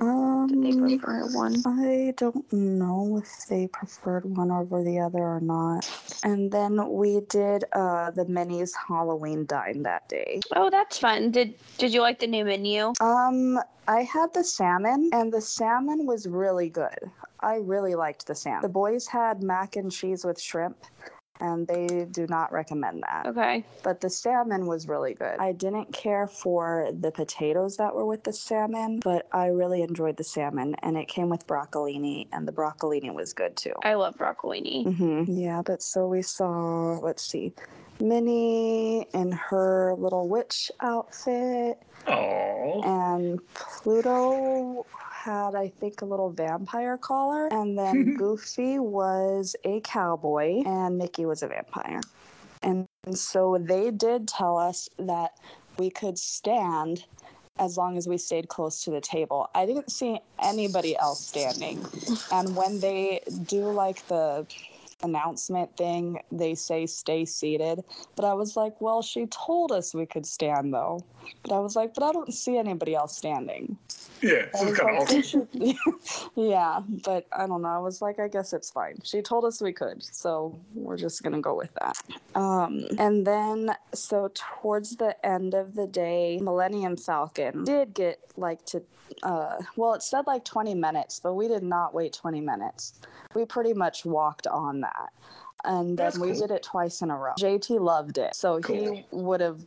Did 0.48 0.62
they 0.62 0.70
um, 0.70 0.98
prefer 0.98 1.26
one? 1.34 1.62
I 1.66 2.12
don't 2.16 2.52
know 2.52 3.20
if 3.22 3.46
they 3.48 3.68
preferred 3.68 4.24
one 4.24 4.50
over 4.50 4.82
the 4.82 4.98
other 4.98 5.18
or 5.18 5.40
not. 5.40 5.88
And 6.24 6.50
then 6.52 6.90
we 6.90 7.20
did 7.28 7.64
uh, 7.72 8.10
the 8.10 8.26
Minnie's 8.26 8.74
Halloween 8.74 9.46
dine 9.46 9.82
that 9.84 10.08
day. 10.08 10.40
Oh, 10.54 10.68
that's 10.70 10.98
fun. 10.98 11.30
Did 11.30 11.54
Did 11.78 11.92
you 11.94 12.02
like 12.02 12.18
the 12.18 12.26
new 12.26 12.44
menu? 12.44 12.92
Um, 13.00 13.58
I 13.88 14.02
had 14.02 14.34
the 14.34 14.44
salmon, 14.44 15.10
and 15.12 15.32
the 15.32 15.40
salmon 15.40 16.06
was 16.06 16.26
really 16.26 16.68
good. 16.68 17.10
I 17.40 17.56
really 17.56 17.94
liked 17.94 18.26
the 18.26 18.34
salmon. 18.34 18.62
The 18.62 18.68
boys 18.68 19.06
had 19.06 19.42
mac 19.42 19.76
and 19.76 19.92
cheese 19.92 20.24
with 20.24 20.40
shrimp, 20.40 20.76
and 21.40 21.66
they 21.66 22.06
do 22.10 22.26
not 22.28 22.52
recommend 22.52 23.02
that. 23.02 23.26
Okay. 23.26 23.64
But 23.82 24.00
the 24.00 24.10
salmon 24.10 24.66
was 24.66 24.88
really 24.88 25.14
good. 25.14 25.36
I 25.38 25.52
didn't 25.52 25.92
care 25.92 26.26
for 26.26 26.88
the 26.98 27.10
potatoes 27.10 27.76
that 27.76 27.94
were 27.94 28.06
with 28.06 28.24
the 28.24 28.32
salmon, 28.32 29.00
but 29.00 29.28
I 29.32 29.46
really 29.46 29.82
enjoyed 29.82 30.16
the 30.16 30.24
salmon, 30.24 30.74
and 30.82 30.96
it 30.96 31.08
came 31.08 31.28
with 31.28 31.46
broccolini, 31.46 32.28
and 32.32 32.46
the 32.46 32.52
broccolini 32.52 33.12
was 33.14 33.32
good 33.32 33.56
too. 33.56 33.72
I 33.84 33.94
love 33.94 34.16
broccolini. 34.16 34.84
hmm 34.96 35.24
Yeah, 35.26 35.62
but 35.64 35.82
so 35.82 36.06
we 36.08 36.22
saw, 36.22 36.98
let's 37.02 37.24
see, 37.24 37.52
Minnie 38.00 39.06
in 39.14 39.32
her 39.32 39.94
little 39.96 40.28
witch 40.28 40.70
outfit, 40.80 41.82
Oh. 42.08 42.82
and 42.84 43.40
Pluto 43.54 44.86
had, 45.26 45.56
I 45.56 45.68
think, 45.68 46.02
a 46.02 46.04
little 46.04 46.30
vampire 46.30 46.96
collar, 46.96 47.48
and 47.48 47.76
then 47.76 48.14
Goofy 48.18 48.78
was 48.78 49.56
a 49.64 49.80
cowboy, 49.80 50.62
and 50.64 50.96
Mickey 50.96 51.26
was 51.26 51.42
a 51.42 51.48
vampire. 51.48 52.00
And 52.62 52.86
so 53.12 53.58
they 53.60 53.90
did 53.90 54.28
tell 54.28 54.56
us 54.56 54.88
that 54.98 55.32
we 55.78 55.90
could 55.90 56.18
stand 56.18 57.04
as 57.58 57.76
long 57.76 57.96
as 57.96 58.06
we 58.06 58.18
stayed 58.18 58.48
close 58.48 58.84
to 58.84 58.90
the 58.90 59.00
table. 59.00 59.48
I 59.54 59.66
didn't 59.66 59.90
see 59.90 60.20
anybody 60.38 60.96
else 60.96 61.26
standing. 61.26 61.84
And 62.30 62.54
when 62.54 62.80
they 62.80 63.20
do 63.46 63.70
like 63.70 64.06
the 64.08 64.46
announcement 65.02 65.76
thing, 65.76 66.20
they 66.30 66.54
say 66.54 66.86
stay 66.86 67.24
seated. 67.24 67.82
But 68.14 68.24
I 68.24 68.34
was 68.34 68.56
like, 68.56 68.80
well, 68.80 69.02
she 69.02 69.26
told 69.26 69.72
us 69.72 69.94
we 69.94 70.06
could 70.06 70.26
stand 70.26 70.72
though. 70.72 71.04
But 71.42 71.54
I 71.54 71.58
was 71.60 71.76
like, 71.76 71.94
but 71.94 72.02
I 72.02 72.12
don't 72.12 72.32
see 72.32 72.56
anybody 72.56 72.94
else 72.94 73.16
standing. 73.16 73.76
Yeah, 74.22 74.46
I 74.54 74.58
so 74.58 74.68
it's 74.68 74.78
kind 74.78 74.96
of 74.96 75.08
like, 75.08 75.18
awesome. 75.18 75.48
yeah, 76.36 76.80
but 77.04 77.26
I 77.32 77.46
don't 77.46 77.62
know. 77.62 77.68
I 77.68 77.78
was 77.78 78.00
like, 78.00 78.18
I 78.18 78.28
guess 78.28 78.52
it's 78.52 78.70
fine. 78.70 78.98
She 79.04 79.22
told 79.22 79.44
us 79.44 79.60
we 79.60 79.72
could, 79.72 80.02
so 80.02 80.58
we're 80.74 80.96
just 80.96 81.22
gonna 81.22 81.40
go 81.40 81.54
with 81.54 81.70
that. 81.80 81.96
Um, 82.34 82.86
and 82.98 83.26
then, 83.26 83.74
so 83.94 84.30
towards 84.34 84.96
the 84.96 85.16
end 85.24 85.54
of 85.54 85.74
the 85.74 85.86
day, 85.86 86.38
Millennium 86.42 86.96
Falcon 86.96 87.64
did 87.64 87.94
get 87.94 88.20
like 88.36 88.64
to, 88.66 88.82
uh, 89.22 89.56
well, 89.76 89.94
it 89.94 90.02
said 90.02 90.26
like 90.26 90.44
20 90.44 90.74
minutes, 90.74 91.20
but 91.22 91.34
we 91.34 91.48
did 91.48 91.62
not 91.62 91.94
wait 91.94 92.12
20 92.12 92.40
minutes. 92.40 93.00
We 93.34 93.44
pretty 93.44 93.74
much 93.74 94.04
walked 94.04 94.46
on 94.46 94.80
that. 94.80 95.10
And 95.64 95.96
then 95.98 96.06
That's 96.06 96.18
we 96.18 96.28
cool. 96.28 96.40
did 96.40 96.50
it 96.52 96.62
twice 96.62 97.02
in 97.02 97.10
a 97.10 97.16
row. 97.16 97.32
JT 97.38 97.80
loved 97.80 98.18
it. 98.18 98.34
So 98.36 98.60
he 98.66 99.04
would 99.10 99.40
have 99.40 99.60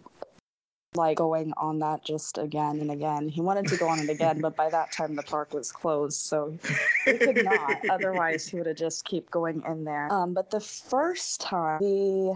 like 0.96 1.18
going 1.18 1.54
on 1.58 1.80
that 1.80 2.04
just 2.04 2.38
again 2.38 2.80
and 2.80 2.92
again. 2.92 3.30
He 3.30 3.42
wanted 3.42 3.68
to 3.68 3.78
go 3.78 3.88
on 3.88 4.00
it 4.00 4.10
again, 4.10 4.42
but 4.42 4.56
by 4.56 4.70
that 4.70 4.92
time 4.92 5.16
the 5.16 5.24
park 5.24 5.54
was 5.54 5.72
closed, 5.72 6.20
so 6.20 6.58
he 7.06 7.18
could 7.18 7.44
not. 7.44 7.80
Otherwise, 7.90 8.48
he 8.48 8.58
would 8.58 8.66
have 8.66 8.76
just 8.76 9.06
keep 9.06 9.30
going 9.30 9.62
in 9.68 9.84
there. 9.84 10.12
Um, 10.12 10.34
but 10.34 10.50
the 10.50 10.60
first 10.60 11.42
time 11.42 11.80
we 11.82 12.34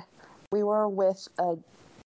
we 0.52 0.64
were 0.64 0.88
with 0.88 1.28
a 1.40 1.58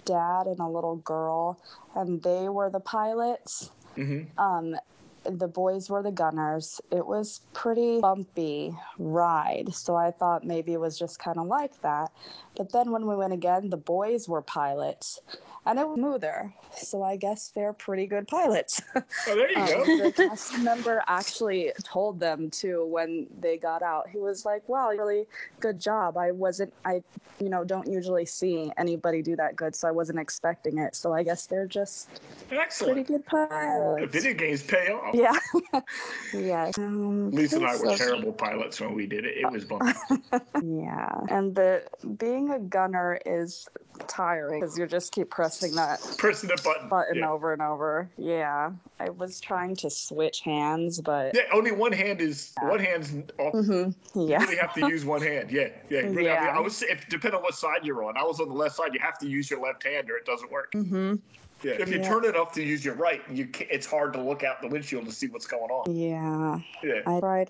dad 0.05 0.47
and 0.47 0.59
a 0.59 0.67
little 0.67 0.97
girl, 0.97 1.59
and 1.95 2.23
they 2.23 2.47
were 2.47 2.69
the 2.69 2.79
pilots. 2.79 3.71
hmm 3.95 4.21
Um, 4.37 4.77
the 5.25 5.47
boys 5.49 5.89
were 5.89 6.01
the 6.01 6.11
gunners. 6.11 6.79
It 6.89 7.05
was 7.05 7.41
pretty 7.51 7.99
bumpy 7.99 8.73
ride, 8.97 9.73
so 9.73 9.97
I 9.97 10.11
thought 10.11 10.45
maybe 10.45 10.71
it 10.71 10.79
was 10.79 10.97
just 10.97 11.19
kind 11.19 11.37
of 11.37 11.47
like 11.47 11.81
that. 11.81 12.13
But 12.55 12.71
then 12.71 12.91
when 12.91 13.05
we 13.05 13.15
went 13.17 13.33
again, 13.33 13.69
the 13.69 13.75
boys 13.75 14.29
were 14.29 14.41
pilots, 14.41 15.19
and 15.67 15.79
it 15.79 15.87
was 15.87 15.97
smoother. 15.97 16.53
So 16.75 17.01
I 17.03 17.15
guess 17.15 17.49
they're 17.55 17.73
pretty 17.73 18.05
good 18.07 18.27
pilots. 18.27 18.81
Oh, 19.29 19.35
there 19.35 19.51
you 19.51 19.57
Um, 19.57 19.67
go. 19.67 20.03
the 20.05 20.11
cast 20.11 20.57
member 20.59 21.03
actually 21.07 21.71
told 21.83 22.19
them 22.19 22.49
too 22.49 22.85
when 22.85 23.27
they 23.39 23.57
got 23.57 23.81
out. 23.81 24.07
He 24.09 24.17
was 24.19 24.45
like, 24.45 24.67
"Wow, 24.69 24.89
really 24.91 25.27
good 25.59 25.79
job. 25.79 26.17
I 26.17 26.31
wasn't, 26.31 26.73
I, 26.85 27.03
you 27.39 27.49
know, 27.49 27.63
don't 27.63 27.87
usually 27.87 28.25
see 28.25 28.71
anybody 28.77 29.21
do 29.21 29.35
that 29.35 29.55
good, 29.55 29.75
so 29.75 29.87
I 29.87 29.91
wasn't 29.91 30.19
expecting 30.19 30.77
it. 30.77 30.95
So 30.95 31.13
I 31.13 31.23
guess 31.23 31.45
they're 31.47 31.65
just 31.67 32.21
pretty 32.79 33.03
good 33.03 33.25
pilots." 33.25 34.11
Video 34.13 34.33
games 34.33 34.63
pay 34.63 34.91
off. 34.91 35.13
Yeah. 35.13 35.37
yeah. 36.33 36.71
Um, 36.77 37.31
Lisa 37.31 37.57
and 37.57 37.65
I 37.67 37.71
were 37.75 37.77
so- 37.77 37.95
terrible 37.97 38.31
pilots 38.33 38.79
when 38.79 38.93
we 38.93 39.07
did 39.07 39.25
it. 39.25 39.37
It 39.37 39.51
was 39.51 39.63
fun. 39.71 39.93
Yeah. 40.63 41.09
And 41.29 41.53
the 41.55 41.83
being 42.17 42.51
a 42.51 42.59
gunner 42.59 43.19
is 43.25 43.67
tiring 44.07 44.61
because 44.61 44.77
you 44.77 44.85
just 44.87 45.11
keep 45.11 45.29
pressing 45.29 45.56
that 45.61 45.99
Pressing 46.17 46.49
the 46.49 46.61
button. 46.63 46.89
button 46.89 47.17
yeah. 47.17 47.29
over 47.29 47.53
and 47.53 47.61
over. 47.61 48.09
Yeah. 48.17 48.71
I 48.99 49.09
was 49.09 49.39
trying 49.39 49.75
to 49.77 49.89
switch 49.89 50.41
hands, 50.41 51.01
but 51.01 51.35
Yeah, 51.35 51.43
only 51.53 51.71
one 51.71 51.91
hand 51.91 52.21
is 52.21 52.53
one 52.61 52.79
hand's 52.79 53.13
off. 53.37 53.53
Mhm. 53.53 53.93
You 54.15 54.27
yeah. 54.29 54.41
really 54.43 54.57
have 54.57 54.73
to 54.75 54.87
use 54.87 55.05
one 55.05 55.21
hand. 55.21 55.51
Yeah, 55.51 55.69
yeah. 55.89 56.01
you 56.01 56.09
really 56.11 56.25
have 56.29 56.39
to- 56.39 56.45
Yeah. 56.45 56.57
I 56.57 56.59
was 56.59 56.81
if 56.83 57.07
depending 57.09 57.37
on 57.37 57.43
what 57.43 57.55
side 57.55 57.83
you're 57.83 58.03
on. 58.03 58.17
I 58.17 58.23
was 58.23 58.39
on 58.39 58.49
the 58.49 58.55
left 58.55 58.75
side. 58.75 58.93
You 58.93 58.99
have 58.99 59.17
to 59.19 59.27
use 59.27 59.49
your 59.49 59.61
left 59.61 59.83
hand 59.83 60.09
or 60.09 60.17
it 60.17 60.25
doesn't 60.25 60.51
work. 60.51 60.71
Mm-hmm. 60.73 61.15
Yeah. 61.63 61.71
If 61.73 61.89
you 61.89 61.97
Yeah. 61.97 62.07
turn 62.07 62.23
it 62.25 62.35
off 62.35 62.53
to 62.53 62.63
use 62.63 62.85
your 62.85 62.93
right, 62.95 63.21
you 63.31 63.49
it's 63.69 63.87
hard 63.87 64.13
to 64.13 64.21
look 64.21 64.43
out 64.43 64.61
the 64.61 64.67
windshield 64.67 65.05
to 65.05 65.11
see 65.11 65.27
what's 65.27 65.47
going 65.47 65.71
on. 65.71 65.93
Yeah. 65.95 66.59
Yeah. 66.83 67.01
I 67.07 67.19
tried, 67.19 67.49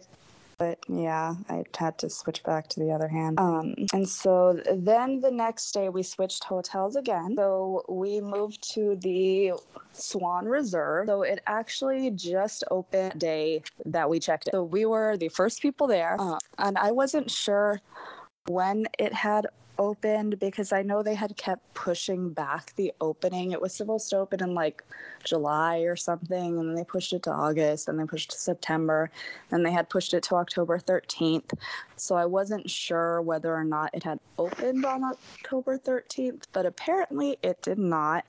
but 0.57 0.79
yeah, 0.87 1.35
I 1.49 1.63
had 1.77 1.97
to 1.99 2.09
switch 2.09 2.43
back 2.43 2.67
to 2.69 2.79
the 2.79 2.91
other 2.91 3.07
hand. 3.07 3.39
Um, 3.39 3.75
and 3.93 4.07
so 4.07 4.59
then 4.73 5.19
the 5.19 5.31
next 5.31 5.71
day 5.71 5.89
we 5.89 6.03
switched 6.03 6.43
hotels 6.43 6.95
again. 6.95 7.35
So 7.35 7.83
we 7.87 8.21
moved 8.21 8.73
to 8.73 8.95
the 8.95 9.53
Swan 9.93 10.45
Reserve. 10.45 11.07
So 11.07 11.21
it 11.21 11.41
actually 11.47 12.11
just 12.11 12.63
opened 12.71 13.19
day 13.19 13.63
that 13.85 14.09
we 14.09 14.19
checked 14.19 14.47
in. 14.47 14.51
So 14.51 14.63
we 14.63 14.85
were 14.85 15.17
the 15.17 15.29
first 15.29 15.61
people 15.61 15.87
there, 15.87 16.17
uh, 16.19 16.37
and 16.57 16.77
I 16.77 16.91
wasn't 16.91 17.29
sure 17.29 17.81
when 18.47 18.87
it 18.97 19.13
had 19.13 19.47
opened 19.79 20.39
because 20.39 20.71
I 20.71 20.81
know 20.81 21.03
they 21.03 21.15
had 21.15 21.37
kept 21.37 21.73
pushing 21.73 22.29
back 22.29 22.75
the 22.75 22.93
opening. 23.01 23.51
It 23.51 23.61
was 23.61 23.73
supposed 23.73 24.09
to 24.09 24.17
open 24.17 24.43
in 24.43 24.53
like 24.53 24.83
July 25.23 25.79
or 25.79 25.95
something, 25.95 26.59
and 26.59 26.69
then 26.69 26.75
they 26.75 26.83
pushed 26.83 27.13
it 27.13 27.23
to 27.23 27.31
August, 27.31 27.87
and 27.87 27.99
they 27.99 28.05
pushed 28.05 28.31
to 28.31 28.37
September, 28.37 29.11
and 29.51 29.65
they 29.65 29.71
had 29.71 29.89
pushed 29.89 30.13
it 30.13 30.23
to 30.23 30.35
October 30.35 30.79
13th. 30.79 31.53
So 31.97 32.15
I 32.15 32.25
wasn't 32.25 32.69
sure 32.69 33.21
whether 33.21 33.53
or 33.53 33.63
not 33.63 33.89
it 33.93 34.03
had 34.03 34.19
opened 34.37 34.85
on 34.85 35.03
October 35.03 35.77
13th, 35.79 36.43
but 36.53 36.65
apparently 36.65 37.37
it 37.41 37.61
did 37.61 37.79
not 37.79 38.23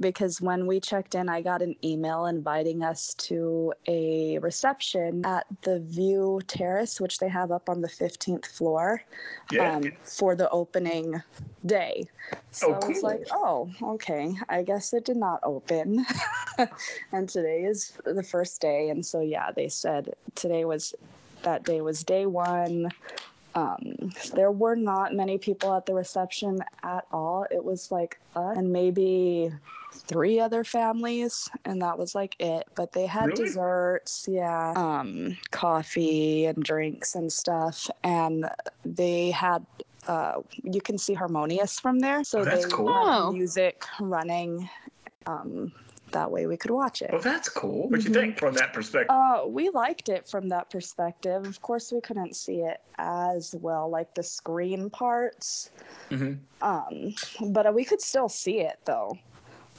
because 0.00 0.40
when 0.40 0.66
we 0.66 0.80
checked 0.80 1.14
in, 1.14 1.28
I 1.28 1.42
got 1.42 1.60
an 1.62 1.74
email 1.84 2.26
inviting 2.26 2.82
us 2.82 3.14
to 3.14 3.72
a 3.86 4.38
reception 4.38 5.24
at 5.26 5.46
the 5.62 5.80
View 5.80 6.40
Terrace, 6.46 7.00
which 7.00 7.18
they 7.18 7.28
have 7.28 7.50
up 7.50 7.68
on 7.68 7.80
the 7.80 7.88
15th 7.88 8.46
floor 8.46 9.02
Yeah. 9.50 9.76
um, 9.76 9.92
for 10.04 10.34
the 10.34 10.48
opening 10.50 11.20
day. 11.66 12.08
So 12.52 12.68
Oh, 12.72 12.74
I 12.74 12.88
was 12.88 13.02
like, 13.02 13.26
oh, 13.32 13.70
okay. 13.82 14.34
I 14.48 14.62
guess 14.62 14.92
it 14.94 15.04
did 15.04 15.16
not 15.16 15.40
open. 15.42 16.04
and 17.12 17.28
today 17.28 17.64
is 17.64 17.92
the 18.04 18.22
first 18.22 18.60
day. 18.60 18.88
And 18.88 19.04
so, 19.04 19.20
yeah, 19.20 19.50
they 19.54 19.68
said 19.68 20.14
today 20.34 20.64
was 20.64 20.94
that 21.42 21.64
day 21.64 21.80
was 21.80 22.04
day 22.04 22.26
one. 22.26 22.90
Um, 23.54 24.12
there 24.34 24.52
were 24.52 24.76
not 24.76 25.12
many 25.14 25.36
people 25.38 25.74
at 25.74 25.84
the 25.86 25.94
reception 25.94 26.60
at 26.84 27.04
all. 27.10 27.46
It 27.50 27.64
was 27.64 27.90
like 27.90 28.18
us 28.36 28.56
and 28.56 28.72
maybe 28.72 29.52
three 29.92 30.38
other 30.38 30.62
families, 30.62 31.48
and 31.64 31.82
that 31.82 31.98
was 31.98 32.14
like 32.14 32.36
it. 32.38 32.68
But 32.76 32.92
they 32.92 33.06
had 33.06 33.30
Really? 33.30 33.44
desserts, 33.44 34.26
yeah, 34.30 34.72
um, 34.76 35.36
coffee 35.50 36.46
and 36.46 36.62
drinks 36.62 37.14
and 37.16 37.32
stuff, 37.32 37.90
and 38.04 38.48
they 38.84 39.30
had. 39.30 39.66
Uh, 40.08 40.40
you 40.62 40.80
can 40.80 40.96
see 40.96 41.12
Harmonious 41.12 41.78
from 41.78 41.98
there, 42.00 42.24
so 42.24 42.40
Oh, 42.40 42.44
that's 42.44 42.64
they 42.64 42.70
cool. 42.72 42.88
had 42.88 43.18
Oh. 43.18 43.32
music 43.32 43.84
running. 44.00 44.68
Um, 45.26 45.72
that 46.12 46.30
way 46.30 46.46
we 46.46 46.56
could 46.56 46.70
watch 46.70 47.02
it. 47.02 47.10
Well, 47.12 47.20
that's 47.20 47.48
cool. 47.48 47.88
What 47.88 48.04
you 48.04 48.10
Mhm. 48.10 48.14
think 48.14 48.38
from 48.38 48.54
that 48.54 48.72
perspective? 48.72 49.10
Uh, 49.10 49.44
we 49.46 49.70
liked 49.70 50.08
it 50.08 50.28
from 50.28 50.48
that 50.48 50.70
perspective. 50.70 51.44
Of 51.46 51.60
course, 51.62 51.92
we 51.92 52.00
couldn't 52.00 52.36
see 52.36 52.60
it 52.62 52.78
as 52.98 53.54
well, 53.60 53.88
like 53.90 54.14
the 54.14 54.22
screen 54.22 54.90
parts. 54.90 55.70
hmm 56.10 56.34
Um, 56.62 57.14
but 57.52 57.74
we 57.74 57.84
could 57.84 58.00
still 58.02 58.28
see 58.28 58.60
it 58.60 58.78
though. 58.84 59.18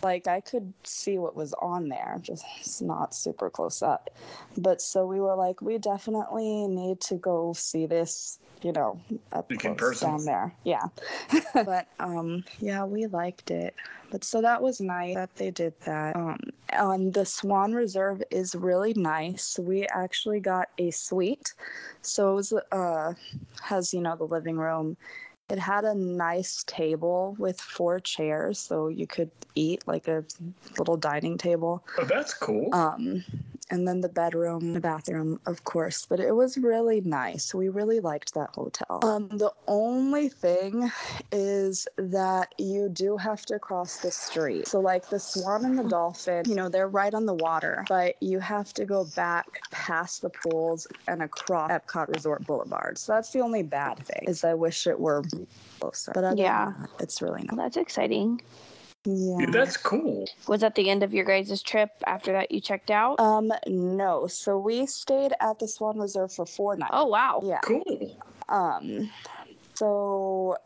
Like 0.04 0.28
I 0.28 0.42
could 0.42 0.74
see 0.84 1.18
what 1.18 1.36
was 1.36 1.54
on 1.62 1.90
there, 1.90 2.18
just 2.22 2.46
it's 2.60 2.82
not 2.82 3.14
super 3.14 3.50
close 3.50 3.82
up. 3.82 4.10
But 4.58 4.82
so 4.82 5.06
we 5.06 5.20
were 5.20 5.36
like, 5.36 5.62
we 5.62 5.78
definitely 5.78 6.68
need 6.68 7.00
to 7.02 7.16
go 7.16 7.54
see 7.54 7.86
this, 7.86 8.40
you 8.62 8.72
know, 8.72 9.00
up 9.32 9.50
Like 9.50 9.60
close 9.60 9.78
person? 9.78 10.10
down 10.10 10.26
there. 10.26 10.54
Yeah. 10.64 10.86
but 11.54 11.88
um, 12.00 12.44
yeah, 12.60 12.84
we 12.84 13.06
liked 13.08 13.52
it. 13.52 13.76
But 14.12 14.24
so 14.24 14.42
that 14.42 14.62
was 14.62 14.82
nice 14.82 15.16
that 15.16 15.36
they 15.36 15.52
did 15.52 15.74
that. 15.86 16.16
Um, 16.16 16.38
and 16.74 17.14
the 17.14 17.26
Swan 17.26 17.74
Reserve 17.74 18.22
is 18.30 18.56
really 18.56 18.94
nice. 18.94 19.58
We 19.58 19.86
actually 19.88 20.40
got 20.42 20.70
a 20.78 20.92
suite, 20.92 21.54
so 22.02 22.32
it 22.32 22.36
was 22.36 22.54
uh 22.72 23.14
has 23.62 23.94
you 23.94 24.02
know 24.02 24.16
the 24.16 24.26
living 24.26 24.58
room. 24.58 24.98
It 25.52 25.60
had 25.60 25.84
a 25.84 25.94
nice 25.94 26.64
table 26.64 27.36
with 27.38 27.60
four 27.60 28.00
chairs, 28.00 28.58
so 28.58 28.88
you 28.88 29.06
could 29.06 29.32
eat 29.54 29.86
like 29.86 30.08
a 30.08 30.24
little 30.78 30.96
dining 30.96 31.38
table. 31.38 31.84
Oh, 31.98 32.06
that's 32.06 32.34
cool. 32.34 32.74
Um, 32.74 33.26
and 33.72 33.88
then 33.88 34.02
the 34.02 34.10
bedroom, 34.10 34.74
the 34.74 34.80
bathroom, 34.82 35.40
of 35.46 35.64
course. 35.64 36.06
But 36.08 36.20
it 36.20 36.36
was 36.36 36.58
really 36.58 37.02
nice. 37.02 37.54
We 37.56 37.70
really 37.70 38.00
liked 38.00 38.34
that 38.36 38.50
hotel. 38.54 39.00
Um, 39.04 39.30
the 39.30 39.52
only 39.68 40.30
thing 40.30 40.92
is 41.32 41.88
that 41.98 42.54
you 42.58 42.90
do 42.90 43.18
have 43.18 43.46
to 43.46 43.58
cross 43.60 43.98
the 44.00 44.12
street. 44.12 44.68
So, 44.68 44.80
like 44.82 45.10
the 45.10 45.20
Swan 45.20 45.66
and 45.66 45.80
the 45.80 45.84
Dolphin, 45.84 46.48
you 46.48 46.56
know, 46.56 46.70
they're 46.70 46.90
right 46.90 47.14
on 47.14 47.26
the 47.26 47.34
water, 47.34 47.86
but 47.90 48.16
you 48.22 48.40
have 48.40 48.74
to 48.74 48.86
go 48.86 49.06
back 49.16 49.62
past 49.72 50.22
the 50.22 50.30
pools 50.30 50.86
and 51.08 51.24
across 51.24 51.72
Epcot 51.72 52.10
Resort 52.10 52.46
Boulevard. 52.46 52.98
So 52.98 53.14
that's 53.14 53.32
the 53.32 53.40
only 53.40 53.64
bad 53.64 54.06
thing. 54.06 54.28
Is 54.28 54.44
I 54.44 54.54
wish 54.54 54.86
it 54.86 55.00
were 55.00 55.24
closer. 55.80 56.12
But 56.14 56.38
Yeah. 56.38 56.74
that, 56.80 56.90
it's 57.00 57.22
really 57.22 57.46
Well, 57.50 57.58
nice. 57.58 57.66
that's 57.74 57.78
exciting. 57.78 58.42
Yeah. 59.06 59.46
Dude, 59.46 59.54
that's 59.54 59.78
cool. 59.78 60.30
Was 60.48 60.62
that 60.62 60.76
the 60.76 60.90
end 60.90 61.02
of 61.02 61.14
your 61.14 61.26
guys' 61.26 61.62
trip 61.64 61.90
after 62.06 62.32
that 62.34 62.52
you 62.52 62.62
checked 62.62 62.92
out? 62.92 63.20
Um, 63.20 63.52
no. 63.68 64.28
So 64.28 64.60
we 64.60 64.86
stayed 64.86 65.34
at 65.40 65.58
the 65.60 65.68
Swan 65.68 65.98
Reserve 65.98 66.32
for 66.32 66.46
four 66.46 66.76
nights. 66.76 66.92
oh, 66.94 67.08
wow. 67.08 67.42
Yeah. 67.44 67.60
Cool. 67.64 68.18
Um, 68.48 69.10
so 69.74 70.58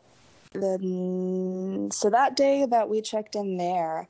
then, 0.52 1.88
so 1.92 2.10
that 2.10 2.36
day 2.36 2.66
that 2.66 2.88
we 2.88 3.00
checked 3.00 3.36
in 3.36 3.56
there, 3.56 4.06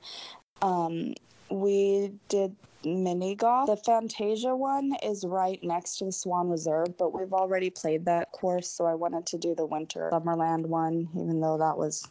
um, 0.61 1.15
we 1.49 2.13
did 2.29 2.57
mini 2.85 3.35
golf. 3.35 3.69
The 3.69 3.77
Fantasia 3.77 4.57
one 4.57 4.93
is 5.03 5.25
right 5.25 5.63
next 5.63 5.99
to 5.99 6.07
the 6.07 6.13
Swan 6.13 6.49
Reserve, 6.49 6.97
but 6.99 7.13
we've 7.13 7.33
already 7.33 7.71
played 7.71 8.05
that 8.07 8.33
course, 8.33 8.69
so 8.69 8.87
I 8.87 8.95
wanted 8.95 9.27
to 9.27 9.39
do 9.39 9.55
the 9.55 9.67
Winter 9.67 10.11
Summerland 10.13 10.67
one, 10.67 11.09
even 11.15 11.41
though 11.41 11.59
that 11.59 11.77
was 11.77 12.09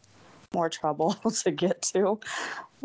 more 0.55 0.69
trouble 0.69 1.13
to 1.43 1.51
get 1.51 1.81
to. 1.93 2.19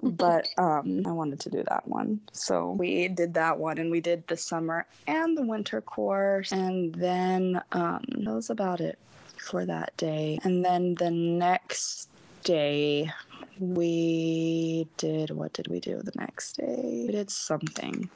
But 0.03 0.47
um, 0.59 1.07
I 1.07 1.13
wanted 1.13 1.41
to 1.41 1.51
do 1.51 1.63
that 1.69 1.89
one. 1.89 2.21
So 2.33 2.73
we 2.73 3.09
did 3.09 3.35
that 3.35 3.59
one 3.59 3.79
and 3.79 3.91
we 3.91 4.01
did 4.01 4.27
the 4.27 4.37
summer 4.37 4.87
and 5.07 5.39
the 5.39 5.43
winter 5.43 5.81
course. 5.81 6.53
And 6.53 6.95
then 6.95 7.63
um, 7.73 8.05
that 8.25 8.35
was 8.35 8.51
about 8.51 8.81
it 8.81 8.99
for 9.39 9.65
that 9.65 9.97
day. 9.97 10.39
And 10.45 10.65
then 10.65 10.97
the 10.97 11.11
next 11.11 12.09
day, 12.45 13.11
we 13.59 14.89
did 14.97 15.31
what 15.31 15.53
did 15.53 15.69
we 15.69 15.81
do 15.81 16.01
the 16.03 16.13
next 16.17 16.57
day? 16.57 17.05
We 17.07 17.13
did 17.13 17.31
something. 17.31 18.09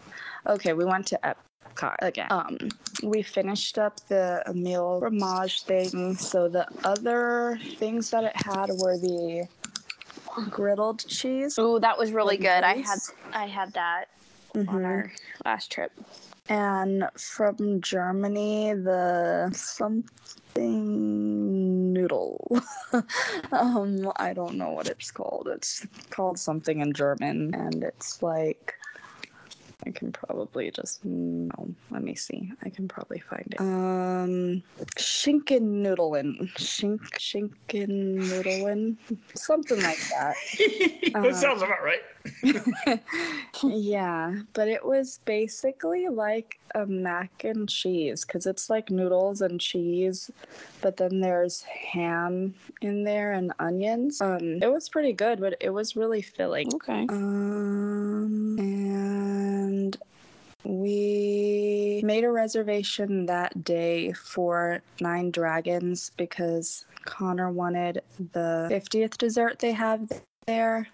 Okay, 0.46 0.72
we 0.72 0.84
went 0.84 1.06
to 1.08 1.20
Epcot 1.22 1.53
again. 2.00 2.28
Um, 2.30 2.56
we 3.02 3.22
finished 3.22 3.78
up 3.78 3.98
the 4.08 4.42
Emile's 4.46 5.00
Fromage 5.00 5.62
thing. 5.62 6.14
So 6.14 6.48
the 6.48 6.66
other 6.84 7.58
things 7.78 8.10
that 8.10 8.24
it 8.24 8.36
had 8.36 8.70
were 8.70 8.96
the 8.96 9.46
griddled 10.50 11.06
cheese. 11.08 11.56
Oh, 11.58 11.78
that 11.78 11.98
was 11.98 12.12
really 12.12 12.36
good. 12.36 12.64
I 12.64 12.78
had? 12.78 12.98
I 13.32 13.46
had 13.46 13.72
that 13.74 14.06
on 14.54 14.66
Mhm. 14.66 14.84
our 14.84 15.12
last 15.44 15.72
trip. 15.72 15.92
And 16.48 17.08
from 17.16 17.80
Germany, 17.80 18.74
the 18.74 19.50
something 19.54 20.04
noodle. 21.92 22.60
um, 23.52 24.12
I 24.16 24.32
don't 24.34 24.56
know 24.56 24.70
what 24.70 24.86
it's 24.86 25.10
called. 25.10 25.48
It's 25.50 25.86
called 26.10 26.38
something 26.38 26.80
in 26.80 26.92
German, 26.92 27.54
and 27.54 27.82
it's 27.82 28.22
like 28.22 28.74
I 29.86 29.90
can 29.90 30.12
probably 30.12 30.70
just 30.70 31.04
no. 31.04 31.74
Let 31.90 32.02
me 32.02 32.14
see. 32.14 32.52
I 32.62 32.70
can 32.70 32.88
probably 32.88 33.18
find 33.18 33.46
it. 33.52 33.60
Um, 33.60 34.62
Shinken 34.96 35.82
noodlen, 35.82 36.48
Schink 36.56 37.00
Shinken 37.18 38.16
noodlen, 38.28 38.96
something 39.34 39.80
like 39.82 39.98
that. 40.10 40.34
that 41.12 41.26
Uh, 41.26 41.32
sounds 41.34 41.62
about 41.62 41.82
right. 41.82 42.00
yeah, 43.64 44.34
but 44.54 44.68
it 44.68 44.84
was 44.84 45.20
basically 45.24 46.08
like 46.08 46.58
a 46.74 46.86
mac 46.86 47.44
and 47.44 47.68
cheese 47.68 48.24
because 48.24 48.46
it's 48.46 48.70
like 48.70 48.90
noodles 48.90 49.40
and 49.42 49.60
cheese, 49.60 50.30
but 50.80 50.96
then 50.96 51.20
there's 51.20 51.62
ham 51.62 52.54
in 52.80 53.04
there 53.04 53.32
and 53.32 53.52
onions. 53.58 54.20
Um, 54.20 54.62
it 54.62 54.72
was 54.72 54.88
pretty 54.88 55.12
good, 55.12 55.40
but 55.40 55.56
it 55.60 55.70
was 55.70 55.96
really 55.96 56.22
filling. 56.22 56.72
Okay. 56.74 57.06
Um, 57.10 58.56
and 58.58 58.73
we 60.64 62.00
made 62.04 62.24
a 62.24 62.30
reservation 62.30 63.26
that 63.26 63.64
day 63.64 64.12
for 64.12 64.80
Nine 65.00 65.30
Dragons 65.30 66.10
because 66.16 66.86
Connor 67.04 67.50
wanted 67.50 68.02
the 68.32 68.68
50th 68.70 69.18
dessert 69.18 69.58
they 69.58 69.72
have 69.72 70.10
there. 70.46 70.88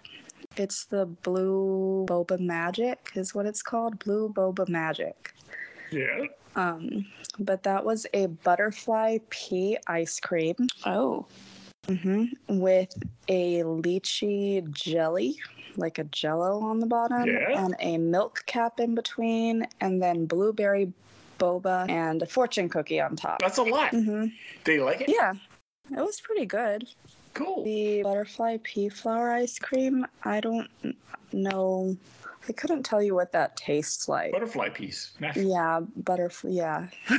It's 0.57 0.85
the 0.85 1.05
Blue 1.05 2.05
Boba 2.09 2.39
Magic, 2.39 3.11
is 3.15 3.33
what 3.33 3.45
it's 3.45 3.61
called. 3.61 3.99
Blue 3.99 4.29
Boba 4.29 4.67
Magic. 4.67 5.33
Yeah. 5.91 6.25
Um, 6.55 7.05
but 7.39 7.63
that 7.63 7.85
was 7.85 8.05
a 8.13 8.27
butterfly 8.27 9.19
pea 9.29 9.77
ice 9.87 10.19
cream 10.19 10.55
Oh. 10.85 11.25
Hmm 11.87 12.25
with 12.47 12.93
a 13.27 13.59
lychee 13.63 14.69
jelly, 14.71 15.37
like 15.77 15.99
a 15.99 16.03
jello 16.05 16.59
on 16.61 16.79
the 16.79 16.85
bottom, 16.85 17.27
Yeah. 17.27 17.65
and 17.65 17.75
a 17.79 17.97
milk 17.97 18.43
cap 18.45 18.79
in 18.79 18.95
between, 18.95 19.67
and 19.79 20.01
then 20.01 20.25
blueberry 20.25 20.91
boba 21.39 21.89
and 21.89 22.21
a 22.21 22.25
fortune 22.25 22.69
cookie 22.69 22.99
on 22.99 23.15
top. 23.15 23.39
That's 23.39 23.57
a 23.57 23.63
lot. 23.63 23.91
hmm 23.91 24.25
you 24.67 24.83
like 24.83 25.01
it? 25.01 25.09
Yeah, 25.09 25.33
it 25.91 25.99
was 25.99 26.19
pretty 26.21 26.45
good. 26.45 26.87
Cool. 27.33 27.63
The 27.63 28.03
butterfly 28.03 28.57
pea 28.63 28.89
flower 28.89 29.31
ice 29.31 29.57
cream, 29.57 30.05
I 30.23 30.39
don't 30.41 30.69
know. 31.31 31.97
I 32.47 32.53
couldn't 32.53 32.83
tell 32.83 33.01
you 33.01 33.13
what 33.13 33.31
that 33.33 33.55
tastes 33.55 34.09
like. 34.09 34.31
Butterfly 34.31 34.69
piece. 34.69 35.11
Yeah, 35.35 35.81
butterfly. 35.95 36.49
Yeah, 36.51 36.87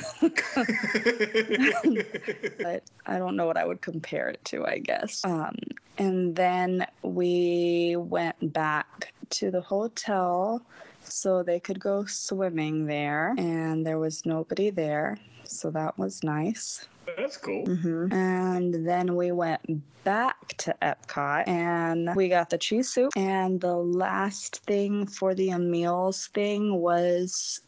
but 2.60 2.82
I 3.06 3.18
don't 3.18 3.36
know 3.36 3.46
what 3.46 3.56
I 3.56 3.64
would 3.64 3.80
compare 3.80 4.28
it 4.28 4.44
to, 4.46 4.66
I 4.66 4.78
guess. 4.78 5.24
Um, 5.24 5.56
and 5.98 6.34
then 6.34 6.86
we 7.02 7.96
went 7.96 8.52
back 8.52 9.12
to 9.30 9.50
the 9.50 9.60
hotel 9.60 10.62
so 11.04 11.42
they 11.42 11.60
could 11.60 11.80
go 11.80 12.04
swimming 12.04 12.86
there, 12.86 13.34
and 13.36 13.86
there 13.86 13.98
was 13.98 14.24
nobody 14.24 14.70
there. 14.70 15.18
So 15.44 15.70
that 15.70 15.98
was 15.98 16.22
nice. 16.22 16.86
That's 17.16 17.36
cool. 17.36 17.66
hmm 17.66 18.12
And 18.12 18.86
then 18.86 19.16
we 19.16 19.32
went 19.32 19.60
back 20.04 20.56
to 20.58 20.74
Epcot 20.82 21.46
and 21.46 22.10
we 22.14 22.28
got 22.28 22.50
the 22.50 22.58
cheese 22.58 22.88
soup. 22.88 23.12
And 23.16 23.60
the 23.60 23.76
last 23.76 24.62
thing 24.64 25.06
for 25.06 25.34
the 25.34 25.56
meals 25.58 26.28
thing 26.28 26.74
was. 26.74 27.60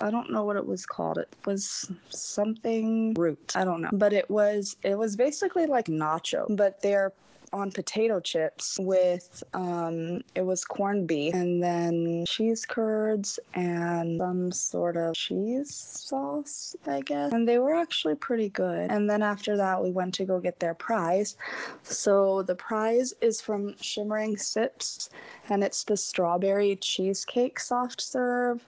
I 0.00 0.10
don't 0.10 0.32
know 0.32 0.42
what 0.42 0.56
it 0.56 0.66
was 0.66 0.84
called. 0.84 1.18
It 1.18 1.32
was 1.46 1.88
something 2.10 3.14
root. 3.14 3.52
I 3.54 3.64
don't 3.64 3.82
know. 3.82 3.90
But 3.92 4.12
it 4.12 4.28
was 4.28 4.76
it 4.82 4.98
was 4.98 5.14
basically 5.14 5.66
like 5.66 5.86
nacho, 5.86 6.56
but 6.56 6.82
they're 6.82 7.12
on 7.52 7.70
potato 7.70 8.18
chips 8.18 8.78
with 8.80 9.44
um 9.52 10.22
it 10.34 10.40
was 10.42 10.64
corned 10.64 11.06
beef 11.06 11.34
and 11.34 11.62
then 11.62 12.24
cheese 12.26 12.64
curds 12.64 13.38
and 13.54 14.18
some 14.18 14.50
sort 14.50 14.96
of 14.96 15.14
cheese 15.14 15.74
sauce, 15.74 16.74
I 16.86 17.00
guess. 17.02 17.32
And 17.32 17.46
they 17.46 17.58
were 17.58 17.74
actually 17.74 18.14
pretty 18.14 18.48
good. 18.48 18.90
And 18.90 19.08
then 19.08 19.22
after 19.22 19.56
that 19.58 19.82
we 19.82 19.90
went 19.90 20.14
to 20.14 20.24
go 20.24 20.40
get 20.40 20.60
their 20.60 20.74
prize. 20.74 21.36
So 21.82 22.42
the 22.42 22.54
prize 22.54 23.12
is 23.20 23.40
from 23.40 23.76
Shimmering 23.80 24.36
Sips 24.38 25.10
and 25.50 25.62
it's 25.62 25.84
the 25.84 25.96
strawberry 25.96 26.76
cheesecake 26.76 27.60
soft 27.60 28.00
serve. 28.00 28.64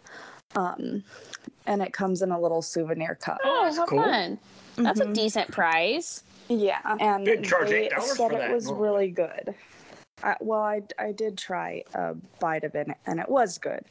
Um 0.57 1.03
and 1.67 1.81
it 1.83 1.93
comes 1.95 2.21
in 2.21 2.31
a 2.31 2.39
little 2.41 2.61
souvenir 2.61 3.15
cup. 3.15 3.39
Oh, 3.45 3.63
that's 3.65 3.79
how 3.79 3.87
cool. 3.87 4.03
fun. 4.03 4.39
That's 4.77 5.01
a 5.01 5.05
Mhm. 5.07 5.15
decent 5.15 5.51
prize. 5.51 6.23
Yeah, 6.49 6.79
and 7.01 7.27
They'd 7.27 7.45
charge 7.45 7.71
they 7.71 7.89
$8 7.89 8.01
said 8.03 8.33
it 8.33 8.53
was 8.53 8.67
normally. 8.67 8.83
really 8.83 9.11
good. 9.11 9.55
I, 10.23 10.37
well, 10.41 10.61
I, 10.61 10.83
I 10.99 11.13
did 11.13 11.37
try 11.37 11.85
a 11.95 12.15
bite 12.41 12.65
of 12.65 12.75
it, 12.75 12.89
and 13.07 13.21
it 13.21 13.29
was 13.29 13.59
good. 13.59 13.85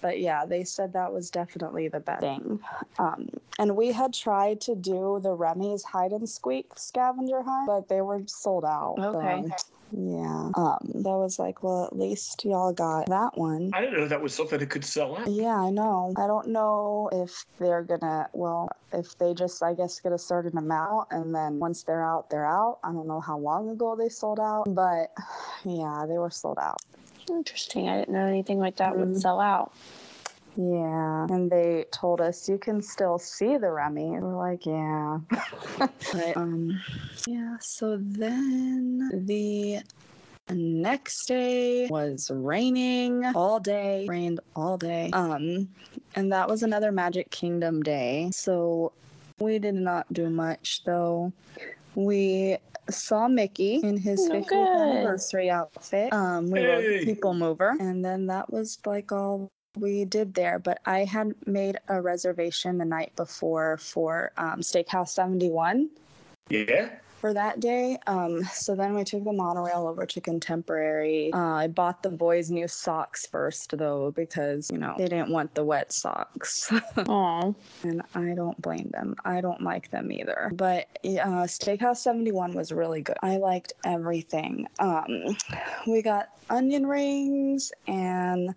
But 0.00 0.20
yeah, 0.20 0.44
they 0.44 0.64
said 0.64 0.92
that 0.92 1.12
was 1.12 1.30
definitely 1.30 1.88
the 1.88 2.00
best 2.00 2.20
thing. 2.20 2.60
Um, 2.98 3.28
and 3.58 3.76
we 3.76 3.92
had 3.92 4.12
tried 4.12 4.60
to 4.62 4.74
do 4.74 5.20
the 5.22 5.32
Remy's 5.32 5.82
hide 5.82 6.12
and 6.12 6.28
squeak 6.28 6.66
scavenger 6.76 7.42
hunt, 7.42 7.66
but 7.66 7.88
they 7.88 8.00
were 8.00 8.22
sold 8.26 8.64
out. 8.64 8.96
Okay. 8.98 9.44
so, 9.56 9.66
yeah. 9.92 10.50
Um, 10.54 10.78
that 10.94 11.16
was 11.16 11.38
like, 11.38 11.62
well, 11.62 11.84
at 11.84 11.96
least 11.96 12.44
y'all 12.44 12.72
got 12.72 13.06
that 13.06 13.38
one. 13.38 13.70
I 13.72 13.80
didn't 13.80 13.98
know 13.98 14.08
that 14.08 14.20
was 14.20 14.34
something 14.34 14.58
that 14.58 14.68
could 14.68 14.84
sell 14.84 15.16
out. 15.16 15.30
Yeah, 15.30 15.56
I 15.56 15.70
know. 15.70 16.12
I 16.16 16.26
don't 16.26 16.48
know 16.48 17.08
if 17.12 17.44
they're 17.58 17.82
gonna, 17.82 18.28
well, 18.32 18.68
if 18.92 19.16
they 19.18 19.32
just, 19.32 19.62
I 19.62 19.74
guess, 19.74 20.00
get 20.00 20.12
a 20.12 20.18
certain 20.18 20.58
amount 20.58 21.08
and 21.10 21.34
then 21.34 21.58
once 21.58 21.84
they're 21.84 22.04
out, 22.04 22.30
they're 22.30 22.46
out. 22.46 22.78
I 22.82 22.92
don't 22.92 23.06
know 23.06 23.20
how 23.20 23.38
long 23.38 23.70
ago 23.70 23.96
they 23.96 24.08
sold 24.08 24.40
out, 24.40 24.64
but 24.68 25.12
yeah, 25.64 26.04
they 26.08 26.18
were 26.18 26.30
sold 26.30 26.58
out. 26.58 26.80
Interesting. 27.28 27.88
I 27.88 27.98
didn't 28.00 28.14
know 28.14 28.26
anything 28.26 28.58
like 28.58 28.76
that 28.76 28.96
would 28.96 29.08
Mhm. 29.08 29.20
sell 29.20 29.40
out. 29.40 29.72
Yeah. 30.56 31.26
And 31.28 31.50
they 31.50 31.84
told 31.90 32.20
us 32.20 32.48
you 32.48 32.56
can 32.58 32.80
still 32.80 33.18
see 33.18 33.56
the 33.56 33.70
Remy. 33.70 34.18
We're 34.20 34.36
like, 34.36 34.64
yeah. 34.64 35.18
but, 35.78 36.36
um, 36.36 36.80
yeah, 37.26 37.56
so 37.60 37.98
then 38.00 39.10
the 39.26 39.80
next 40.50 41.26
day 41.26 41.88
was 41.88 42.30
raining 42.32 43.24
all 43.34 43.60
day, 43.60 44.06
rained 44.08 44.40
all 44.54 44.78
day. 44.78 45.10
Um, 45.12 45.68
and 46.14 46.32
that 46.32 46.48
was 46.48 46.62
another 46.62 46.92
Magic 46.92 47.30
Kingdom 47.30 47.82
day. 47.82 48.30
So 48.32 48.92
we 49.38 49.58
did 49.58 49.74
not 49.74 50.10
do 50.12 50.30
much 50.30 50.82
though. 50.84 51.32
We 51.94 52.58
saw 52.90 53.28
Mickey 53.28 53.76
in 53.76 53.96
his 53.96 54.28
Oh, 54.30 54.34
50th 54.34 54.48
good. 54.48 54.68
anniversary 54.68 55.50
outfit. 55.50 56.12
Um, 56.12 56.50
we 56.50 56.60
rode 56.60 56.84
Hey. 56.84 56.98
the 57.00 57.04
People 57.04 57.34
Mover, 57.34 57.76
and 57.80 58.04
then 58.04 58.26
that 58.26 58.52
was 58.52 58.78
like 58.86 59.12
all 59.12 59.50
we 59.78 60.04
did 60.04 60.34
there. 60.34 60.58
But 60.58 60.80
I 60.86 61.04
had 61.04 61.34
made 61.46 61.78
a 61.88 62.00
reservation 62.00 62.78
the 62.78 62.84
night 62.84 63.14
before 63.16 63.76
for 63.78 64.32
um, 64.36 64.60
Steakhouse 64.60 65.08
71 65.10 65.90
Yeah. 66.48 66.90
For 67.20 67.32
that 67.32 67.60
day. 67.60 67.98
Um, 68.06 68.44
so 68.44 68.74
then 68.74 68.94
we 68.94 69.04
took 69.04 69.24
the 69.24 69.32
monorail 69.32 69.86
over 69.86 70.06
to 70.06 70.20
Contemporary. 70.20 71.32
Uh, 71.32 71.38
I 71.38 71.66
bought 71.68 72.02
the 72.02 72.10
boys 72.10 72.50
new 72.50 72.68
socks 72.68 73.26
first, 73.26 73.76
though, 73.76 74.10
because 74.12 74.70
you 74.70 74.78
know 74.78 74.94
they 74.98 75.06
didn't 75.06 75.30
want 75.30 75.54
the 75.54 75.64
wet 75.64 75.92
socks, 75.92 76.72
Aw. 76.96 77.52
and 77.82 78.02
I 78.14 78.34
don't 78.34 78.60
blame 78.60 78.90
them. 78.92 79.16
I 79.24 79.40
don't 79.40 79.62
like 79.62 79.90
them 79.90 80.12
either. 80.12 80.50
But 80.54 80.88
uh, 81.04 81.46
Steakhouse 81.46 81.98
Seventy 81.98 82.32
One 82.32 82.52
was 82.54 82.72
really 82.72 83.02
good. 83.02 83.16
I 83.22 83.36
liked 83.38 83.72
everything. 83.84 84.66
Um, 84.78 85.36
we 85.86 86.02
got 86.02 86.28
onion 86.50 86.86
rings 86.86 87.72
and 87.88 88.54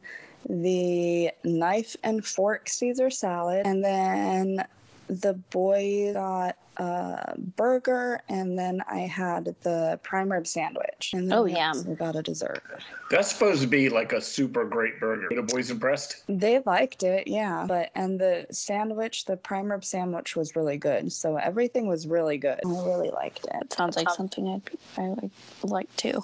the 0.47 1.32
knife 1.43 1.95
and 2.03 2.26
fork 2.26 2.70
Caesar 2.70 3.10
salad, 3.10 3.66
and 3.66 3.84
then 3.84 4.66
the 5.10 5.34
boy 5.34 6.12
got 6.14 6.55
a 6.78 7.34
burger, 7.57 8.22
and 8.30 8.57
then 8.57 8.82
I 8.89 8.99
had 8.99 9.55
the 9.64 9.99
prime 10.03 10.32
rib 10.32 10.47
sandwich. 10.47 11.12
And 11.14 11.30
then 11.30 11.38
Oh, 11.38 11.43
we 11.43 11.95
got 11.95 12.16
a 12.16 12.22
dessert. 12.22 12.64
That's 13.12 13.32
supposed 13.32 13.62
to 13.62 13.68
be 13.68 13.89
like 13.89 14.14
a 14.14 14.22
super 14.22 14.64
great 14.64 14.99
burger. 14.99 15.28
Were 15.30 15.41
the 15.41 15.53
boys 15.53 15.72
impressed? 15.72 16.24
They 16.30 16.62
liked 16.66 17.03
it, 17.03 17.28
yeah. 17.28 17.66
But 17.68 17.89
and 17.95 18.20
the 18.20 18.45
sandwich, 18.51 19.26
the 19.26 19.36
prime 19.36 19.72
rib 19.72 19.84
sandwich 19.84 20.36
was 20.36 20.55
really 20.55 20.78
good. 20.78 21.12
So 21.12 21.36
everything 21.36 21.88
was 21.88 22.07
really 22.07 22.38
good. 22.38 22.60
I 22.66 22.70
really 22.70 23.10
liked 23.10 23.45
it. 23.45 23.51
That 23.51 23.74
sounds 23.74 23.97
like 23.97 24.10
something 24.12 24.47
I'd 24.47 24.66
be, 24.66 24.78
I 24.97 25.07
like 25.07 25.32
like 25.64 25.95
too. 25.95 26.24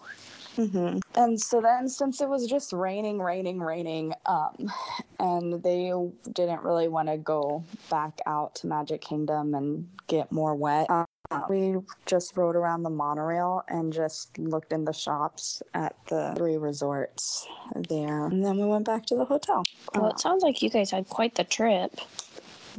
Hmm 0.55 0.99
And 1.15 1.39
so 1.39 1.61
then, 1.61 1.89
since 1.89 2.21
it 2.21 2.29
was 2.29 2.47
just 2.47 2.73
raining, 2.73 3.19
raining, 3.19 3.59
raining, 3.59 4.13
um, 4.25 4.71
and 5.19 5.61
they 5.63 5.91
didn't 6.31 6.61
really 6.63 6.87
want 6.87 7.09
to 7.09 7.17
go 7.17 7.63
back 7.89 8.19
out 8.25 8.55
to 8.55 8.67
Magic 8.67 9.01
Kingdom 9.01 9.53
and 9.53 9.87
get 10.07 10.31
more 10.31 10.55
wet, 10.55 10.87
uh, 10.89 11.05
we 11.49 11.75
just 12.05 12.37
rode 12.37 12.55
around 12.55 12.83
the 12.83 12.89
monorail 12.89 13.63
and 13.67 13.91
just 13.91 14.37
looked 14.37 14.71
in 14.71 14.85
the 14.85 14.93
shops 14.93 15.61
at 15.73 15.95
the 16.07 16.33
three 16.37 16.57
resorts 16.57 17.47
there. 17.89 18.27
And 18.27 18.45
then 18.45 18.57
we 18.57 18.65
went 18.65 18.85
back 18.85 19.05
to 19.07 19.15
the 19.15 19.25
hotel. 19.25 19.63
Well, 19.93 20.09
it 20.09 20.19
sounds 20.19 20.43
like 20.43 20.61
you 20.61 20.69
guys 20.69 20.91
had 20.91 21.09
quite 21.09 21.35
the 21.35 21.43
trip. 21.43 21.99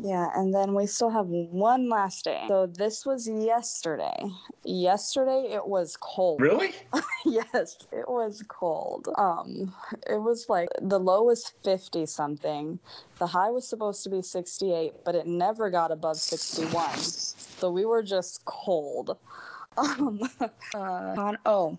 Yeah, 0.03 0.29
and 0.35 0.55
then 0.55 0.75
we 0.75 0.87
still 0.87 1.11
have 1.11 1.27
one 1.27 1.89
last 1.89 2.25
day. 2.25 2.45
So 2.49 2.67
this 2.67 3.07
was 3.07 3.29
yesterday. 3.29 4.17
Yesterday 4.65 5.49
it 5.53 5.67
was 5.67 5.97
cold. 6.01 6.41
Really? 6.41 6.75
yes, 7.25 7.79
it 7.93 8.09
was 8.09 8.43
cold. 8.49 9.09
Um, 9.17 9.75
it 10.09 10.21
was 10.21 10.47
like 10.49 10.69
the 10.81 10.99
low 10.99 11.23
was 11.23 11.53
50 11.65 12.07
something. 12.07 12.79
The 13.19 13.27
high 13.27 13.51
was 13.51 13.69
supposed 13.69 14.03
to 14.05 14.11
be 14.11 14.23
68, 14.23 14.93
but 15.05 15.15
it 15.15 15.27
never 15.27 15.71
got 15.71 15.91
above 15.91 16.17
61. 16.17 16.97
So 16.99 17.71
we 17.71 17.85
were 17.85 18.03
just 18.03 18.45
cold. 18.45 19.17
Um, 19.99 20.21
uh, 20.75 21.15
Con- 21.15 21.39
oh, 21.45 21.79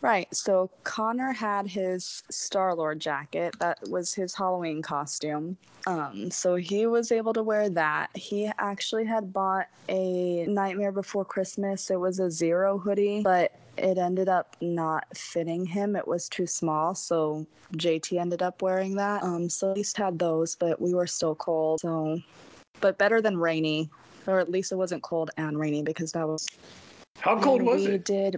right. 0.00 0.32
So 0.32 0.70
Connor 0.84 1.32
had 1.32 1.66
his 1.66 2.22
Star 2.30 2.74
Lord 2.74 3.00
jacket. 3.00 3.56
That 3.58 3.78
was 3.88 4.14
his 4.14 4.34
Halloween 4.34 4.80
costume. 4.80 5.56
Um, 5.86 6.30
so 6.30 6.54
he 6.54 6.86
was 6.86 7.10
able 7.10 7.32
to 7.32 7.42
wear 7.42 7.68
that. 7.70 8.10
He 8.14 8.50
actually 8.58 9.04
had 9.04 9.32
bought 9.32 9.66
a 9.88 10.46
Nightmare 10.46 10.92
Before 10.92 11.24
Christmas. 11.24 11.90
It 11.90 11.98
was 11.98 12.20
a 12.20 12.30
zero 12.30 12.78
hoodie, 12.78 13.22
but 13.22 13.52
it 13.76 13.98
ended 13.98 14.28
up 14.28 14.56
not 14.60 15.04
fitting 15.16 15.66
him. 15.66 15.96
It 15.96 16.06
was 16.06 16.28
too 16.28 16.46
small, 16.46 16.94
so 16.94 17.46
JT 17.74 18.18
ended 18.20 18.42
up 18.42 18.62
wearing 18.62 18.96
that. 18.96 19.22
Um, 19.22 19.48
so 19.48 19.70
at 19.70 19.76
least 19.76 19.96
had 19.96 20.18
those, 20.18 20.54
but 20.54 20.80
we 20.80 20.94
were 20.94 21.06
still 21.06 21.34
cold. 21.34 21.80
So, 21.80 22.20
but 22.80 22.98
better 22.98 23.20
than 23.20 23.36
rainy, 23.36 23.90
or 24.26 24.38
at 24.38 24.50
least 24.50 24.72
it 24.72 24.76
wasn't 24.76 25.02
cold 25.02 25.30
and 25.36 25.58
rainy 25.58 25.82
because 25.82 26.12
that 26.12 26.28
was. 26.28 26.46
How 27.20 27.38
cold 27.40 27.60
and 27.60 27.68
was 27.68 27.86
we 27.86 27.94
it? 27.94 28.04
did. 28.04 28.36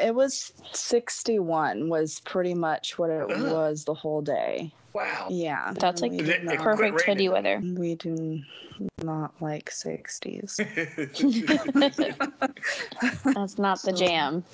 It 0.00 0.14
was 0.14 0.52
61 0.72 1.88
was 1.88 2.20
pretty 2.20 2.54
much 2.54 2.98
what 2.98 3.10
it 3.10 3.30
Ugh. 3.30 3.52
was 3.52 3.84
the 3.84 3.94
whole 3.94 4.22
day. 4.22 4.72
Wow. 4.92 5.26
Yeah. 5.30 5.72
That's 5.78 6.02
like 6.02 6.12
we 6.12 6.18
It- 6.20 6.24
did 6.24 6.34
it 6.36 6.44
not- 6.44 6.58
Perfect 6.58 7.02
hoodie 7.02 7.28
weather. 7.28 7.60
we 7.62 7.94
do 7.96 8.42
not 9.02 9.32
like 9.40 9.70
60s. 9.70 10.56
That's 13.34 13.58
not 13.58 13.82
the 13.82 13.92
jam. 13.92 14.44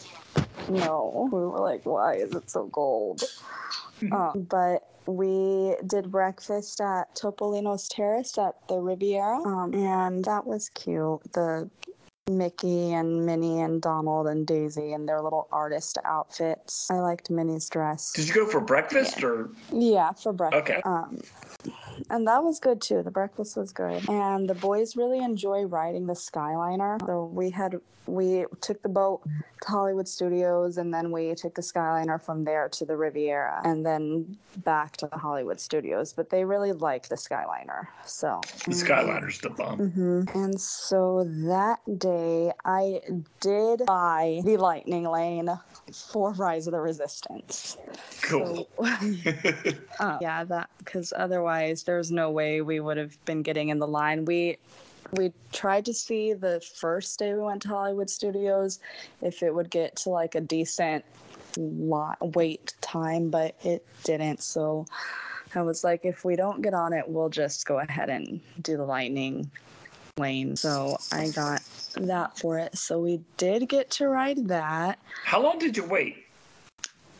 No, 0.68 1.28
we 1.32 1.40
were 1.40 1.58
like, 1.60 1.84
why 1.86 2.14
is 2.16 2.34
it 2.34 2.50
so 2.50 2.68
cold? 2.72 3.22
um, 4.12 4.46
but 4.48 4.88
we 5.06 5.76
did 5.86 6.10
breakfast 6.10 6.80
at 6.80 7.14
Topolino's 7.14 7.88
Terrace 7.88 8.36
at 8.38 8.56
the 8.68 8.80
Riviera, 8.80 9.40
um, 9.42 9.74
and 9.74 10.24
that 10.24 10.46
was 10.46 10.68
cute. 10.70 11.20
The 11.32 11.68
Mickey 12.30 12.92
and 12.92 13.26
Minnie 13.26 13.60
and 13.60 13.82
Donald 13.82 14.28
and 14.28 14.46
Daisy 14.46 14.92
in 14.92 15.06
their 15.06 15.20
little 15.20 15.48
artist 15.50 15.98
outfits. 16.04 16.88
I 16.88 17.00
liked 17.00 17.30
Minnie's 17.30 17.68
dress. 17.68 18.12
Did 18.12 18.28
you 18.28 18.34
go 18.34 18.46
for 18.46 18.60
breakfast 18.60 19.24
or? 19.24 19.50
Yeah, 19.72 20.12
for 20.12 20.32
breakfast. 20.32 20.70
Okay. 20.70 20.80
Um, 20.84 21.20
and 22.10 22.26
that 22.28 22.44
was 22.44 22.60
good 22.60 22.80
too. 22.80 23.02
The 23.02 23.10
breakfast 23.10 23.56
was 23.56 23.72
good, 23.72 24.08
and 24.08 24.48
the 24.48 24.54
boys 24.54 24.96
really 24.96 25.18
enjoy 25.18 25.62
riding 25.64 26.06
the 26.06 26.14
Skyliner. 26.14 27.04
So 27.06 27.24
we 27.24 27.50
had 27.50 27.80
we 28.06 28.46
took 28.60 28.82
the 28.82 28.88
boat 28.88 29.22
to 29.62 29.68
Hollywood 29.68 30.08
Studios, 30.08 30.76
and 30.76 30.92
then 30.92 31.12
we 31.12 31.34
took 31.34 31.54
the 31.54 31.62
Skyliner 31.62 32.20
from 32.20 32.44
there 32.44 32.68
to 32.70 32.84
the 32.84 32.96
Riviera, 32.96 33.60
and 33.64 33.84
then 33.86 34.36
back 34.58 34.96
to 34.98 35.06
the 35.06 35.18
Hollywood 35.18 35.60
Studios. 35.60 36.12
But 36.12 36.30
they 36.30 36.44
really 36.44 36.72
like 36.72 37.08
the 37.08 37.14
Skyliner, 37.16 37.86
so 38.04 38.40
The 38.66 38.74
Skyliner's 38.74 39.40
the 39.40 39.50
bomb. 39.50 39.90
hmm 39.90 40.22
And 40.36 40.60
so 40.60 41.24
that 41.46 41.78
day, 41.98 42.11
I 42.64 43.00
did 43.40 43.84
buy 43.86 44.40
the 44.44 44.56
Lightning 44.56 45.04
Lane 45.04 45.50
for 45.92 46.32
Rise 46.32 46.66
of 46.66 46.72
the 46.72 46.80
Resistance. 46.80 47.76
Cool. 48.22 48.68
So, 48.76 48.84
uh, 50.00 50.18
yeah, 50.20 50.44
that 50.44 50.70
because 50.78 51.12
otherwise 51.16 51.82
there's 51.82 52.10
no 52.10 52.30
way 52.30 52.60
we 52.60 52.80
would 52.80 52.96
have 52.96 53.22
been 53.24 53.42
getting 53.42 53.68
in 53.68 53.78
the 53.78 53.86
line. 53.86 54.24
We 54.24 54.58
we 55.12 55.32
tried 55.52 55.84
to 55.86 55.94
see 55.94 56.32
the 56.32 56.60
first 56.60 57.18
day 57.18 57.34
we 57.34 57.40
went 57.40 57.62
to 57.62 57.68
Hollywood 57.68 58.08
Studios 58.08 58.80
if 59.20 59.42
it 59.42 59.54
would 59.54 59.70
get 59.70 59.96
to 59.96 60.10
like 60.10 60.34
a 60.34 60.40
decent 60.40 61.04
lot 61.56 62.16
wait 62.34 62.74
time, 62.80 63.28
but 63.28 63.54
it 63.62 63.86
didn't. 64.04 64.42
So 64.42 64.86
I 65.54 65.62
was 65.62 65.84
like, 65.84 66.04
if 66.04 66.24
we 66.24 66.36
don't 66.36 66.62
get 66.62 66.72
on 66.72 66.92
it, 66.92 67.06
we'll 67.06 67.28
just 67.28 67.66
go 67.66 67.78
ahead 67.78 68.08
and 68.08 68.40
do 68.62 68.76
the 68.76 68.84
lightning 68.84 69.50
lane. 70.18 70.56
So 70.56 70.98
I 71.10 71.30
got 71.30 71.62
that 71.94 72.38
for 72.38 72.58
it. 72.58 72.76
So 72.76 72.98
we 72.98 73.20
did 73.38 73.68
get 73.68 73.90
to 73.92 74.08
ride 74.08 74.46
that. 74.48 74.98
How 75.24 75.42
long 75.42 75.58
did 75.58 75.76
you 75.76 75.84
wait? 75.84 76.26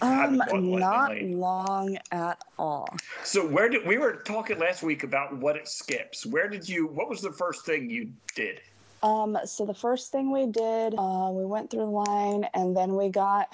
Um, 0.02 0.36
not 0.36 1.22
long 1.22 1.96
at 2.10 2.38
all. 2.58 2.94
So 3.22 3.46
where 3.46 3.68
did 3.68 3.86
we 3.86 3.98
were 3.98 4.16
talking 4.26 4.58
last 4.58 4.82
week 4.82 5.04
about 5.04 5.34
what 5.38 5.56
it 5.56 5.68
skips? 5.68 6.26
Where 6.26 6.48
did 6.48 6.68
you? 6.68 6.88
What 6.88 7.08
was 7.08 7.22
the 7.22 7.32
first 7.32 7.64
thing 7.64 7.88
you 7.88 8.10
did? 8.34 8.60
Um, 9.02 9.38
so 9.46 9.64
the 9.64 9.74
first 9.74 10.12
thing 10.12 10.30
we 10.30 10.46
did, 10.46 10.94
uh, 10.98 11.30
we 11.32 11.44
went 11.44 11.70
through 11.70 11.80
the 11.80 11.86
line 11.86 12.44
and 12.54 12.76
then 12.76 12.94
we 12.94 13.08
got 13.08 13.48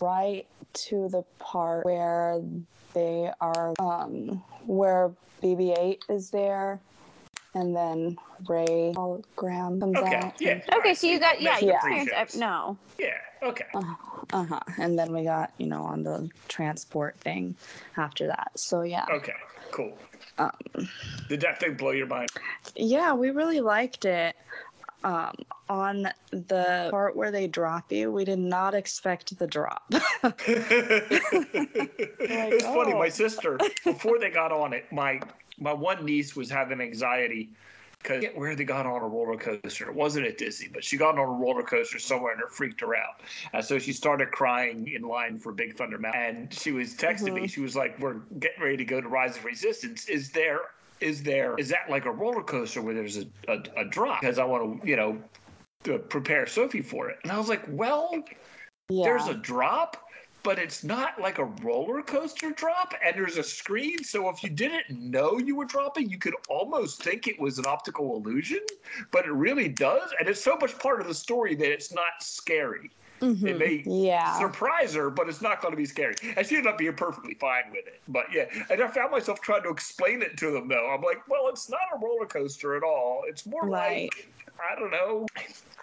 right 0.00 0.46
to 0.74 1.08
the 1.08 1.22
part 1.38 1.84
where 1.84 2.40
they 2.92 3.30
are, 3.40 3.74
um, 3.80 4.42
where 4.66 5.10
BB-8 5.42 5.98
is 6.08 6.30
there, 6.30 6.80
and 7.54 7.74
then 7.74 8.16
Rey 8.48 8.92
hologram 8.96 9.80
comes 9.80 9.96
Okay. 9.96 10.16
out. 10.16 10.40
Yeah. 10.40 10.60
Okay, 10.76 10.94
so 10.94 11.06
you 11.06 11.18
got 11.20 11.40
yeah, 11.40 11.52
Making 11.52 11.68
your 11.68 11.78
the 11.82 12.04
parents. 12.04 12.36
uh, 12.36 12.38
no, 12.38 12.78
Yeah. 12.98 13.14
Okay. 13.42 13.64
Uh 13.74 14.44
huh. 14.44 14.60
And 14.78 14.98
then 14.98 15.12
we 15.12 15.24
got, 15.24 15.52
you 15.58 15.66
know, 15.66 15.82
on 15.82 16.02
the 16.02 16.30
transport 16.48 17.18
thing 17.20 17.54
after 17.96 18.26
that. 18.26 18.52
So 18.56 18.82
yeah. 18.82 19.04
Okay. 19.10 19.32
Cool. 19.70 19.96
Um, 20.38 20.50
Did 21.28 21.40
that 21.42 21.60
thing 21.60 21.74
blow 21.74 21.90
your 21.90 22.06
mind? 22.06 22.28
Yeah, 22.76 23.12
we 23.14 23.30
really 23.30 23.60
liked 23.60 24.04
it. 24.04 24.34
Um, 25.04 25.34
on 25.68 26.08
the 26.30 26.88
part 26.90 27.14
where 27.14 27.30
they 27.30 27.46
drop 27.46 27.92
you, 27.92 28.10
we 28.10 28.24
did 28.24 28.38
not 28.38 28.74
expect 28.74 29.38
the 29.38 29.46
drop. 29.46 29.84
It's 32.26 32.64
was 32.64 32.74
funny. 32.74 32.92
oh. 32.94 32.98
My 32.98 33.08
sister, 33.08 33.58
before 33.84 34.18
they 34.18 34.30
got 34.30 34.50
on 34.52 34.72
it, 34.72 34.90
my 34.92 35.20
my 35.58 35.72
one 35.72 36.04
niece 36.04 36.36
was 36.36 36.50
having 36.50 36.80
anxiety 36.80 37.50
because 38.02 38.24
where 38.34 38.54
they 38.54 38.64
got 38.64 38.84
on 38.86 39.02
a 39.02 39.06
roller 39.06 39.36
coaster. 39.36 39.88
It 39.88 39.94
wasn't 39.94 40.26
at 40.26 40.36
Disney, 40.36 40.68
but 40.72 40.84
she 40.84 40.96
got 40.96 41.18
on 41.18 41.18
a 41.18 41.26
roller 41.26 41.62
coaster 41.62 41.98
somewhere 41.98 42.32
and 42.32 42.42
it 42.42 42.50
freaked 42.50 42.80
her 42.82 42.94
out. 42.94 43.20
And 43.52 43.64
so 43.64 43.78
she 43.78 43.92
started 43.92 44.30
crying 44.30 44.88
in 44.94 45.02
line 45.02 45.38
for 45.38 45.52
Big 45.52 45.76
Thunder 45.76 45.98
Mountain. 45.98 46.22
And 46.22 46.54
she 46.54 46.72
was 46.72 46.94
texting 46.94 47.28
mm-hmm. 47.28 47.42
me. 47.42 47.48
She 47.48 47.60
was 47.60 47.74
like, 47.74 47.98
"We're 47.98 48.20
getting 48.38 48.62
ready 48.62 48.76
to 48.76 48.84
go 48.84 49.00
to 49.00 49.08
Rise 49.08 49.36
of 49.36 49.44
Resistance. 49.44 50.08
Is 50.08 50.30
there?" 50.30 50.60
Is 51.00 51.24
there 51.24 51.56
is 51.58 51.68
that 51.70 51.90
like 51.90 52.04
a 52.06 52.10
roller 52.10 52.42
coaster 52.42 52.80
where 52.80 52.94
there's 52.94 53.18
a, 53.18 53.26
a, 53.48 53.62
a 53.76 53.84
drop? 53.84 54.20
Because 54.20 54.38
I 54.38 54.44
want 54.44 54.80
to, 54.80 54.88
you 54.88 54.94
know, 54.94 55.20
to 55.84 55.98
prepare 55.98 56.46
Sophie 56.46 56.82
for 56.82 57.08
it. 57.10 57.18
And 57.22 57.32
I 57.32 57.38
was 57.38 57.48
like, 57.48 57.62
well, 57.68 58.10
yeah. 58.88 59.04
there's 59.04 59.28
a 59.28 59.34
drop, 59.34 60.08
but 60.44 60.58
it's 60.58 60.84
not 60.84 61.20
like 61.20 61.38
a 61.38 61.44
roller 61.44 62.02
coaster 62.02 62.50
drop, 62.50 62.94
and 63.04 63.16
there's 63.16 63.38
a 63.38 63.42
screen. 63.42 64.04
So 64.04 64.28
if 64.28 64.44
you 64.44 64.50
didn't 64.50 64.90
know 64.90 65.38
you 65.38 65.56
were 65.56 65.64
dropping, 65.64 66.10
you 66.10 66.18
could 66.18 66.34
almost 66.48 67.02
think 67.02 67.26
it 67.26 67.40
was 67.40 67.58
an 67.58 67.64
optical 67.66 68.16
illusion, 68.16 68.60
but 69.10 69.24
it 69.24 69.32
really 69.32 69.68
does. 69.68 70.12
And 70.20 70.28
it's 70.28 70.40
so 70.40 70.56
much 70.56 70.78
part 70.78 71.00
of 71.00 71.08
the 71.08 71.14
story 71.14 71.56
that 71.56 71.72
it's 71.72 71.92
not 71.92 72.22
scary. 72.22 72.90
Mm-hmm. 73.20 73.46
It 73.46 73.58
may 73.58 73.82
yeah. 73.86 74.38
surprise 74.38 74.94
her, 74.94 75.08
but 75.08 75.28
it's 75.28 75.40
not 75.40 75.62
going 75.62 75.72
to 75.72 75.78
be 75.78 75.86
scary. 75.86 76.14
And 76.36 76.46
she 76.46 76.56
ended 76.56 76.70
up 76.72 76.78
being 76.78 76.94
perfectly 76.94 77.34
fine 77.34 77.64
with 77.70 77.86
it. 77.86 78.00
But 78.08 78.26
yeah, 78.32 78.44
and 78.68 78.82
I 78.82 78.88
found 78.88 79.12
myself 79.12 79.40
trying 79.40 79.62
to 79.62 79.70
explain 79.70 80.20
it 80.20 80.36
to 80.38 80.50
them 80.50 80.68
though. 80.68 80.90
I'm 80.90 81.00
like, 81.00 81.26
well, 81.28 81.48
it's 81.48 81.70
not 81.70 81.80
a 81.94 81.98
roller 81.98 82.26
coaster 82.26 82.76
at 82.76 82.82
all. 82.82 83.22
It's 83.26 83.46
more 83.46 83.66
right. 83.66 84.10
like 84.14 84.28
I 84.58 84.78
don't 84.78 84.90
know. 84.90 85.26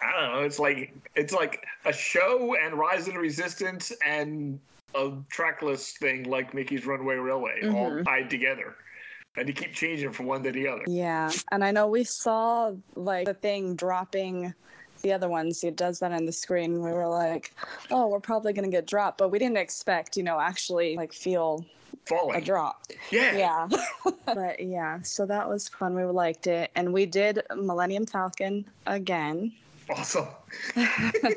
I 0.00 0.20
don't 0.20 0.34
know. 0.34 0.40
It's 0.40 0.58
like 0.58 0.94
it's 1.14 1.32
like 1.32 1.64
a 1.84 1.92
show 1.92 2.56
and 2.56 2.74
Rise 2.74 3.08
of 3.08 3.14
the 3.14 3.20
Resistance 3.20 3.92
and 4.04 4.58
a 4.94 5.12
trackless 5.30 5.96
thing 5.98 6.24
like 6.24 6.54
Mickey's 6.54 6.86
Runaway 6.86 7.16
Railway 7.16 7.60
mm-hmm. 7.62 7.74
all 7.74 8.04
tied 8.04 8.30
together. 8.30 8.76
And 9.36 9.48
you 9.48 9.54
keep 9.54 9.72
changing 9.72 10.12
from 10.12 10.26
one 10.26 10.42
to 10.42 10.52
the 10.52 10.68
other. 10.68 10.84
Yeah. 10.86 11.30
And 11.50 11.64
I 11.64 11.70
know 11.70 11.86
we 11.86 12.04
saw 12.04 12.72
like 12.94 13.26
the 13.26 13.34
thing 13.34 13.76
dropping 13.76 14.52
the 15.02 15.12
other 15.12 15.28
ones. 15.28 15.62
It 15.64 15.76
does 15.76 15.98
that 15.98 16.12
on 16.12 16.24
the 16.24 16.32
screen. 16.32 16.82
We 16.82 16.92
were 16.92 17.08
like, 17.08 17.54
oh, 17.90 18.08
we're 18.08 18.20
probably 18.20 18.52
going 18.52 18.64
to 18.64 18.70
get 18.70 18.86
dropped. 18.86 19.18
But 19.18 19.30
we 19.30 19.38
didn't 19.38 19.58
expect, 19.58 20.16
you 20.16 20.22
know, 20.22 20.40
actually 20.40 20.96
like 20.96 21.12
feel 21.12 21.66
falling. 22.06 22.36
A 22.36 22.40
drop. 22.40 22.86
Yeah. 23.10 23.36
Yeah. 23.36 23.68
but 24.26 24.60
yeah, 24.60 25.02
so 25.02 25.26
that 25.26 25.48
was 25.48 25.68
fun. 25.68 25.94
We 25.94 26.04
liked 26.04 26.46
it. 26.46 26.70
And 26.74 26.92
we 26.92 27.06
did 27.06 27.42
Millennium 27.54 28.06
Falcon 28.06 28.64
again. 28.86 29.52
Awesome. 29.90 30.28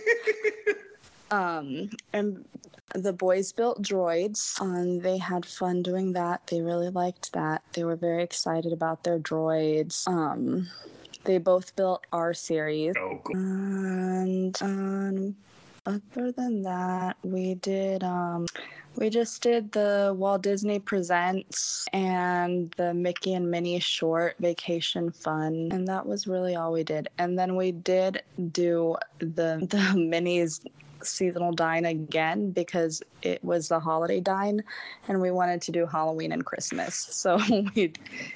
um, 1.31 1.89
and 2.13 2.45
the 2.93 3.13
boys 3.13 3.51
built 3.51 3.81
droids. 3.81 4.59
Um, 4.61 4.99
they 4.99 5.17
had 5.17 5.45
fun 5.45 5.81
doing 5.81 6.13
that. 6.13 6.45
They 6.47 6.61
really 6.61 6.89
liked 6.89 7.33
that. 7.33 7.63
They 7.73 7.83
were 7.83 7.95
very 7.95 8.23
excited 8.23 8.71
about 8.71 9.03
their 9.03 9.19
droids. 9.19 10.07
Um, 10.07 10.67
they 11.25 11.37
both 11.37 11.75
built 11.75 12.05
R-series. 12.13 12.93
Oh, 12.97 13.19
cool. 13.23 13.35
And 13.35 14.57
um, 14.61 15.35
other 15.85 16.31
than 16.31 16.63
that, 16.63 17.17
we 17.23 17.55
did 17.55 18.03
um, 18.03 18.47
we 18.95 19.09
just 19.09 19.41
did 19.41 19.71
the 19.71 20.13
Walt 20.17 20.41
Disney 20.41 20.79
Presents 20.79 21.85
and 21.91 22.71
the 22.77 22.93
Mickey 22.93 23.33
and 23.33 23.51
Minnie 23.51 23.79
short 23.79 24.35
vacation 24.39 25.11
fun, 25.11 25.69
and 25.71 25.87
that 25.87 26.05
was 26.05 26.27
really 26.27 26.55
all 26.55 26.71
we 26.71 26.83
did. 26.83 27.09
And 27.17 27.37
then 27.37 27.55
we 27.55 27.71
did 27.71 28.23
do 28.51 28.95
the 29.19 29.67
the 29.69 29.93
Minnie's 29.97 30.61
seasonal 31.07 31.51
dine 31.51 31.85
again 31.85 32.51
because 32.51 33.01
it 33.21 33.43
was 33.43 33.67
the 33.67 33.79
holiday 33.79 34.19
dine 34.19 34.63
and 35.07 35.21
we 35.21 35.31
wanted 35.31 35.61
to 35.63 35.71
do 35.71 35.85
Halloween 35.85 36.31
and 36.31 36.45
Christmas. 36.45 36.95
So 36.95 37.37
we 37.75 37.93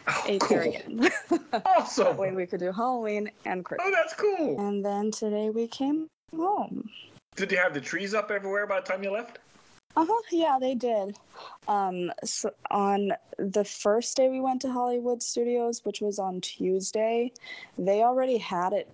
oh, 0.07 0.23
ate 0.27 0.41
cool. 0.41 0.57
there 0.57 0.61
again. 0.67 1.09
awesome. 1.65 2.05
that 2.05 2.17
way 2.17 2.31
we 2.31 2.45
could 2.45 2.59
do 2.59 2.71
Halloween 2.71 3.31
and 3.45 3.63
Christmas. 3.63 3.87
Oh, 3.87 3.95
that's 3.95 4.13
cool. 4.13 4.59
And 4.59 4.83
then 4.85 5.11
today 5.11 5.49
we 5.49 5.67
came 5.67 6.09
home. 6.35 6.89
Did 7.35 7.51
you 7.51 7.57
have 7.57 7.73
the 7.73 7.81
trees 7.81 8.13
up 8.13 8.31
everywhere 8.31 8.67
by 8.67 8.81
the 8.81 8.85
time 8.85 9.03
you 9.03 9.11
left? 9.11 9.39
Uh 9.95 10.05
huh. 10.07 10.21
Yeah, 10.31 10.57
they 10.59 10.75
did. 10.75 11.17
Um, 11.67 12.11
so 12.23 12.51
on 12.69 13.13
the 13.37 13.65
first 13.65 14.15
day 14.15 14.29
we 14.29 14.39
went 14.39 14.61
to 14.61 14.71
Hollywood 14.71 15.23
Studios, 15.23 15.83
which 15.83 16.01
was 16.01 16.19
on 16.19 16.41
Tuesday, 16.41 17.31
they 17.77 18.03
already 18.03 18.37
had 18.37 18.73
it 18.73 18.87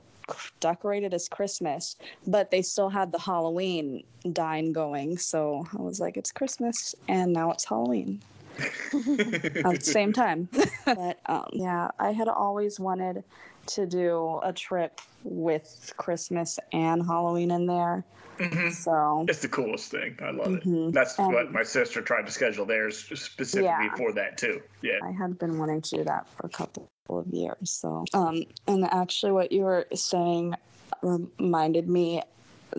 decorated 0.59 1.13
as 1.13 1.27
Christmas, 1.29 1.95
but 2.25 2.51
they 2.51 2.61
still 2.61 2.89
had 2.89 3.11
the 3.11 3.19
Halloween 3.19 4.03
dine 4.33 4.71
going. 4.71 5.17
So 5.17 5.65
I 5.77 5.81
was 5.81 5.99
like, 5.99 6.17
it's 6.17 6.31
Christmas, 6.31 6.95
and 7.07 7.33
now 7.33 7.51
it's 7.51 7.65
Halloween. 7.65 8.21
at 8.59 8.93
the 8.93 9.79
same 9.81 10.13
time. 10.13 10.47
but 10.85 11.19
um, 11.25 11.47
yeah, 11.51 11.89
I 11.99 12.11
had 12.11 12.27
always 12.27 12.79
wanted 12.79 13.23
to 13.67 13.85
do 13.85 14.39
a 14.43 14.53
trip 14.53 15.01
with 15.23 15.93
Christmas 15.97 16.59
and 16.73 17.05
Halloween 17.05 17.51
in 17.51 17.65
there. 17.65 18.05
Mm-hmm. 18.37 18.69
So 18.71 19.25
it's 19.27 19.41
the 19.41 19.47
coolest 19.47 19.91
thing. 19.91 20.17
I 20.21 20.31
love 20.31 20.47
mm-hmm. 20.47 20.89
it. 20.89 20.93
That's 20.93 21.17
and, 21.17 21.33
what 21.33 21.51
my 21.51 21.63
sister 21.63 22.01
tried 22.01 22.25
to 22.25 22.31
schedule 22.31 22.65
theirs 22.65 22.97
specifically 22.97 23.65
yeah, 23.65 23.95
for 23.95 24.11
that 24.13 24.37
too. 24.37 24.61
Yeah, 24.81 24.99
I 25.03 25.11
had 25.11 25.39
been 25.39 25.57
wanting 25.57 25.81
to 25.81 25.97
do 25.97 26.03
that 26.03 26.27
for 26.29 26.45
a 26.45 26.49
couple 26.49 26.89
of 27.09 27.27
years. 27.27 27.71
So, 27.71 28.05
um, 28.13 28.43
and 28.67 28.83
actually, 28.85 29.31
what 29.31 29.51
you 29.51 29.63
were 29.63 29.87
saying 29.93 30.55
reminded 31.01 31.87
me. 31.87 32.21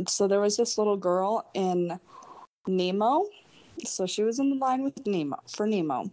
So 0.08 0.28
there 0.28 0.40
was 0.40 0.56
this 0.56 0.76
little 0.76 0.96
girl 0.96 1.48
in 1.54 1.98
Nemo. 2.66 3.26
So 3.84 4.06
she 4.06 4.22
was 4.22 4.38
in 4.38 4.50
the 4.50 4.56
line 4.56 4.82
with 4.82 5.06
Nemo 5.06 5.38
for 5.54 5.66
Nemo, 5.66 6.10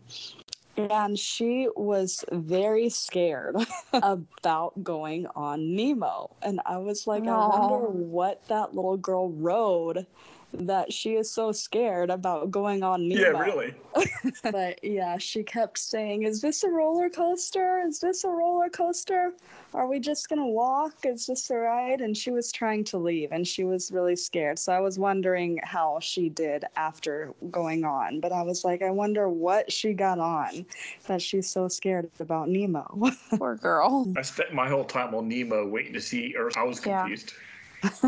and 0.78 1.18
she 1.18 1.68
was 1.76 2.24
very 2.32 2.90
scared 2.90 3.56
about 3.94 4.84
going 4.84 5.28
on 5.36 5.76
Nemo. 5.76 6.36
And 6.42 6.62
I 6.66 6.78
was 6.78 7.08
like, 7.08 7.24
Aww. 7.24 7.30
I 7.30 7.48
wonder 7.48 7.90
what 7.90 8.48
that 8.48 8.74
little 8.74 8.98
girl 8.98 9.32
rode 9.32 10.08
that 10.54 10.94
she 10.94 11.16
is 11.16 11.30
so 11.30 11.52
scared 11.52 12.10
about 12.10 12.52
going 12.52 12.84
on 12.84 13.08
Nemo. 13.08 13.22
Yeah, 13.22 13.40
really. 13.40 13.74
but 14.52 14.84
yeah, 14.84 15.18
she 15.18 15.44
kept 15.44 15.78
saying, 15.78 16.24
"Is 16.24 16.42
this 16.42 16.64
a 16.64 16.70
roller 16.70 17.10
coaster? 17.10 17.84
Is 17.86 18.00
this 18.00 18.24
a 18.24 18.30
roller 18.30 18.70
coaster? 18.70 19.34
Are 19.74 19.88
we 19.88 20.00
just 20.00 20.30
gonna 20.30 20.46
walk? 20.46 21.06
Is 21.06 21.26
this 21.26 21.50
a 21.50 21.58
ride?" 21.58 22.02
And 22.02 22.16
she 22.16 22.32
was 22.32 22.52
trying 22.52 22.84
to 22.86 22.98
leave, 22.98 23.32
and 23.32 23.48
she 23.48 23.64
was 23.64 23.92
really 23.92 24.16
scared. 24.16 24.60
So 24.60 24.74
I 24.74 24.80
was 24.80 25.00
wondering 25.00 25.60
how 25.64 26.00
she 26.02 26.30
did 26.30 26.66
after 26.76 27.34
going 27.52 27.84
on. 27.84 28.20
But 28.20 28.32
I 28.32 28.42
was 28.44 28.64
like, 28.64 28.82
I 28.82 28.92
wonder 28.92 29.30
what 29.30 29.72
she 29.72 29.94
got 29.94 30.20
on 30.20 30.66
that 31.08 31.22
she's 31.22 31.50
so 31.50 31.68
scared 31.68 32.10
about 32.20 32.50
Nemo. 32.50 33.12
Poor 33.38 33.56
girl. 33.56 34.12
I 34.18 34.22
spent 34.22 34.54
my 34.54 34.70
whole 34.70 34.86
time 34.86 35.14
on 35.16 35.28
Nemo 35.28 35.68
waiting 35.68 35.94
to 35.94 36.02
see 36.02 36.36
Earth. 36.38 36.58
I 36.58 36.64
was 36.64 36.80
confused. 36.80 37.34
Yeah. 37.36 37.53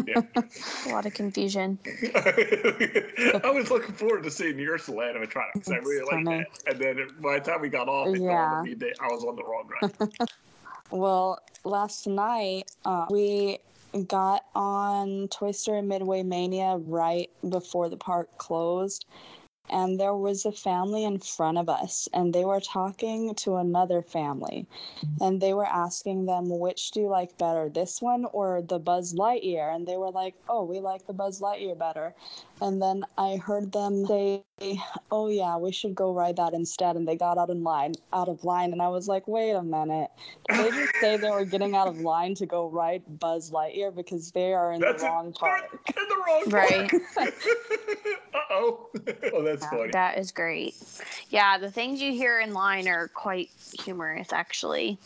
Yeah. 0.07 0.21
a 0.85 0.89
lot 0.89 1.05
of 1.05 1.13
confusion. 1.13 1.79
I 2.15 3.51
was 3.53 3.69
looking 3.69 3.93
forward 3.95 4.23
to 4.23 4.31
seeing 4.31 4.59
Ursula 4.59 5.03
animatronic 5.03 5.53
because 5.53 5.71
I 5.71 5.77
really 5.77 6.05
like 6.05 6.25
that. 6.25 6.73
And 6.73 6.79
then 6.79 7.07
by 7.19 7.39
the 7.39 7.51
time 7.51 7.61
we 7.61 7.69
got 7.69 7.87
off, 7.87 8.15
yeah. 8.17 8.63
I 8.63 9.07
was 9.07 9.23
on 9.23 9.35
the 9.35 9.43
wrong 9.43 9.69
ride. 9.81 10.29
well, 10.91 11.39
last 11.63 12.07
night 12.07 12.71
uh, 12.85 13.05
we 13.09 13.59
got 14.07 14.45
on 14.55 15.27
Toy 15.29 15.51
Story 15.51 15.81
Midway 15.81 16.23
Mania 16.23 16.77
right 16.85 17.29
before 17.49 17.89
the 17.89 17.97
park 17.97 18.29
closed 18.37 19.05
and 19.69 19.99
there 19.99 20.13
was 20.15 20.45
a 20.45 20.51
family 20.51 21.03
in 21.03 21.19
front 21.19 21.57
of 21.57 21.69
us 21.69 22.07
and 22.13 22.33
they 22.33 22.45
were 22.45 22.59
talking 22.59 23.33
to 23.35 23.55
another 23.55 24.01
family 24.01 24.65
and 25.19 25.41
they 25.41 25.53
were 25.53 25.65
asking 25.65 26.25
them 26.25 26.49
which 26.59 26.91
do 26.91 27.01
you 27.01 27.07
like 27.07 27.37
better 27.37 27.69
this 27.69 28.01
one 28.01 28.25
or 28.25 28.61
the 28.61 28.79
buzz 28.79 29.13
lightyear? 29.13 29.73
And 29.73 29.87
they 29.87 29.97
were 29.97 30.11
like 30.11 30.35
oh 30.47 30.63
we 30.63 30.79
like 30.79 31.07
the 31.07 31.13
buzz 31.13 31.41
lightyear 31.41 31.77
better 31.77 32.13
and 32.61 32.81
then 32.81 33.03
i 33.17 33.35
heard 33.35 33.71
them 33.71 34.05
say 34.05 34.43
oh 35.11 35.27
yeah 35.27 35.57
we 35.57 35.71
should 35.71 35.93
go 35.93 36.13
ride 36.13 36.37
that 36.37 36.53
instead 36.53 36.95
and 36.95 37.05
they 37.07 37.15
got 37.15 37.37
out 37.37 37.49
in 37.49 37.63
line 37.63 37.93
out 38.13 38.29
of 38.29 38.43
line 38.45 38.71
and 38.71 38.81
i 38.81 38.87
was 38.87 39.07
like 39.07 39.27
wait 39.27 39.51
a 39.51 39.61
minute. 39.61 40.09
Did 40.47 40.57
they 40.57 40.69
just 40.69 40.95
say 41.01 41.17
they 41.17 41.29
were 41.29 41.43
getting 41.43 41.75
out 41.75 41.87
of 41.87 41.99
line 41.99 42.35
to 42.35 42.45
go 42.45 42.69
ride 42.69 43.03
buzz 43.19 43.51
lightyear 43.51 43.93
because 43.93 44.31
they 44.31 44.53
are 44.53 44.71
in 44.71 44.79
that's 44.79 45.03
the 45.03 45.09
wrong 45.09 45.33
part 45.33 45.63
in 45.71 45.79
the 45.95 46.15
wrong 46.25 46.43
right. 46.47 46.91
Uh-oh. 48.33 48.89
Oh 49.33 49.43
that's 49.43 49.63
yeah, 49.63 49.69
funny. 49.69 49.91
that 49.91 50.17
is 50.17 50.31
great. 50.31 50.75
Yeah 51.29 51.57
the 51.57 51.69
things 51.69 52.01
you 52.01 52.11
hear 52.11 52.39
in 52.39 52.53
line 52.53 52.87
are 52.87 53.09
quite 53.09 53.49
humorous 53.83 54.31
actually. 54.31 54.97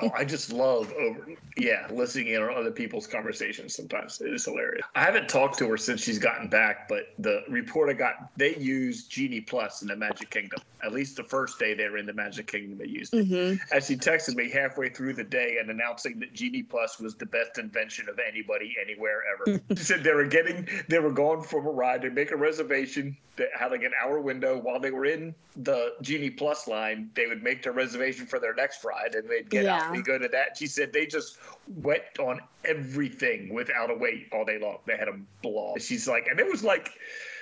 Oh 0.00 0.10
i 0.16 0.24
just 0.24 0.52
love 0.52 0.92
over 0.92 1.26
yeah 1.56 1.86
listening 1.90 2.28
in 2.28 2.42
on 2.42 2.54
other 2.54 2.70
people's 2.70 3.06
conversations 3.06 3.74
sometimes. 3.74 4.20
It 4.20 4.32
is 4.32 4.44
hilarious. 4.44 4.86
I 4.94 5.02
haven't 5.02 5.28
talked 5.28 5.58
to 5.58 5.68
her 5.68 5.76
since 5.76 6.00
she's 6.02 6.18
gotten 6.18 6.48
back 6.48 6.88
but 6.88 6.93
the 7.18 7.42
report 7.48 7.90
i 7.90 7.92
got 7.92 8.14
they 8.36 8.56
use 8.56 9.06
Genie 9.06 9.40
Plus 9.40 9.82
in 9.82 9.88
the 9.88 9.96
Magic 9.96 10.30
Kingdom 10.30 10.60
At 10.82 10.92
least 10.92 11.16
the 11.16 11.24
first 11.24 11.58
day 11.58 11.74
they 11.74 11.88
were 11.88 11.98
in 11.98 12.06
the 12.06 12.12
Magic 12.12 12.46
Kingdom, 12.50 12.78
they 12.78 12.86
used 12.86 13.14
it. 13.14 13.26
hmm 13.26 13.54
And 13.72 13.82
she 13.82 13.96
texted 13.96 14.34
me 14.34 14.50
halfway 14.50 14.88
through 14.88 15.14
the 15.14 15.24
day 15.24 15.56
and 15.60 15.70
announcing 15.70 16.18
that 16.20 16.32
Genie 16.32 16.62
Plus 16.62 16.98
was 17.00 17.14
the 17.16 17.26
best 17.26 17.58
invention 17.58 18.08
of 18.08 18.18
anybody 18.26 18.74
anywhere 18.82 19.22
ever. 19.32 19.60
she 19.70 19.76
said 19.76 20.02
they 20.04 20.12
were 20.12 20.26
getting, 20.26 20.68
they 20.88 20.98
were 20.98 21.12
going 21.12 21.42
from 21.42 21.66
a 21.66 21.70
ride. 21.70 22.02
They 22.02 22.08
make 22.10 22.30
a 22.32 22.36
reservation 22.36 23.16
that 23.36 23.48
had 23.58 23.70
like 23.72 23.82
an 23.82 23.92
hour 24.02 24.20
window 24.20 24.58
while 24.60 24.78
they 24.78 24.90
were 24.90 25.06
in 25.06 25.34
the 25.56 25.90
Genie 26.02 26.30
Plus 26.30 26.66
line. 26.68 27.10
They 27.14 27.26
would 27.26 27.42
make 27.42 27.62
their 27.62 27.72
reservation 27.72 28.26
for 28.26 28.38
their 28.38 28.54
next 28.54 28.84
ride 28.84 29.14
and 29.14 29.28
they'd 29.28 29.48
get 29.50 29.64
Yeah. 29.64 29.76
out. 29.86 29.92
We 29.92 30.02
go 30.02 30.18
to 30.18 30.28
that. 30.28 30.56
She 30.56 30.66
said 30.66 30.92
they 30.92 31.06
just 31.06 31.38
went 31.68 32.02
on 32.18 32.40
everything 32.64 33.52
without 33.52 33.90
a 33.90 33.94
wait 33.94 34.28
all 34.32 34.44
day 34.44 34.58
long. 34.58 34.78
They 34.86 34.96
had 34.96 35.08
a 35.08 35.18
ball. 35.42 35.76
She's 35.78 36.06
like, 36.08 36.26
and 36.28 36.38
it 36.40 36.46
was 36.50 36.62
like. 36.64 36.90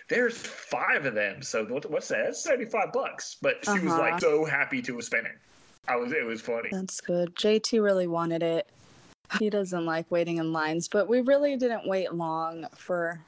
There's 0.09 0.37
five 0.37 1.07
of 1.07 1.15
them, 1.15 1.41
so 1.43 1.65
what, 1.65 1.89
what's 1.91 2.09
that? 2.09 2.25
That's 2.25 2.43
seventy-five 2.43 2.93
bucks. 2.93 3.37
But 3.41 3.65
she 3.65 3.79
was 3.79 3.93
Uh-huh. 3.93 3.99
like 3.99 4.21
so 4.21 4.45
happy 4.45 4.83
to 4.83 5.01
spend 5.01 5.27
it. 5.27 5.39
I 5.89 5.97
was. 5.97 6.13
It 6.13 6.27
was 6.27 6.41
funny. 6.43 6.69
That's 6.71 7.01
good. 7.01 7.35
JT 7.37 7.83
really 7.83 8.09
wanted 8.09 8.43
it. 8.43 8.67
He 9.39 9.49
doesn't 9.49 9.87
like 9.87 10.11
waiting 10.11 10.37
in 10.37 10.53
lines, 10.53 10.89
but 10.89 11.09
we 11.09 11.21
really 11.23 11.57
didn't 11.57 11.87
wait 11.89 12.13
long 12.13 12.67
for 12.77 13.21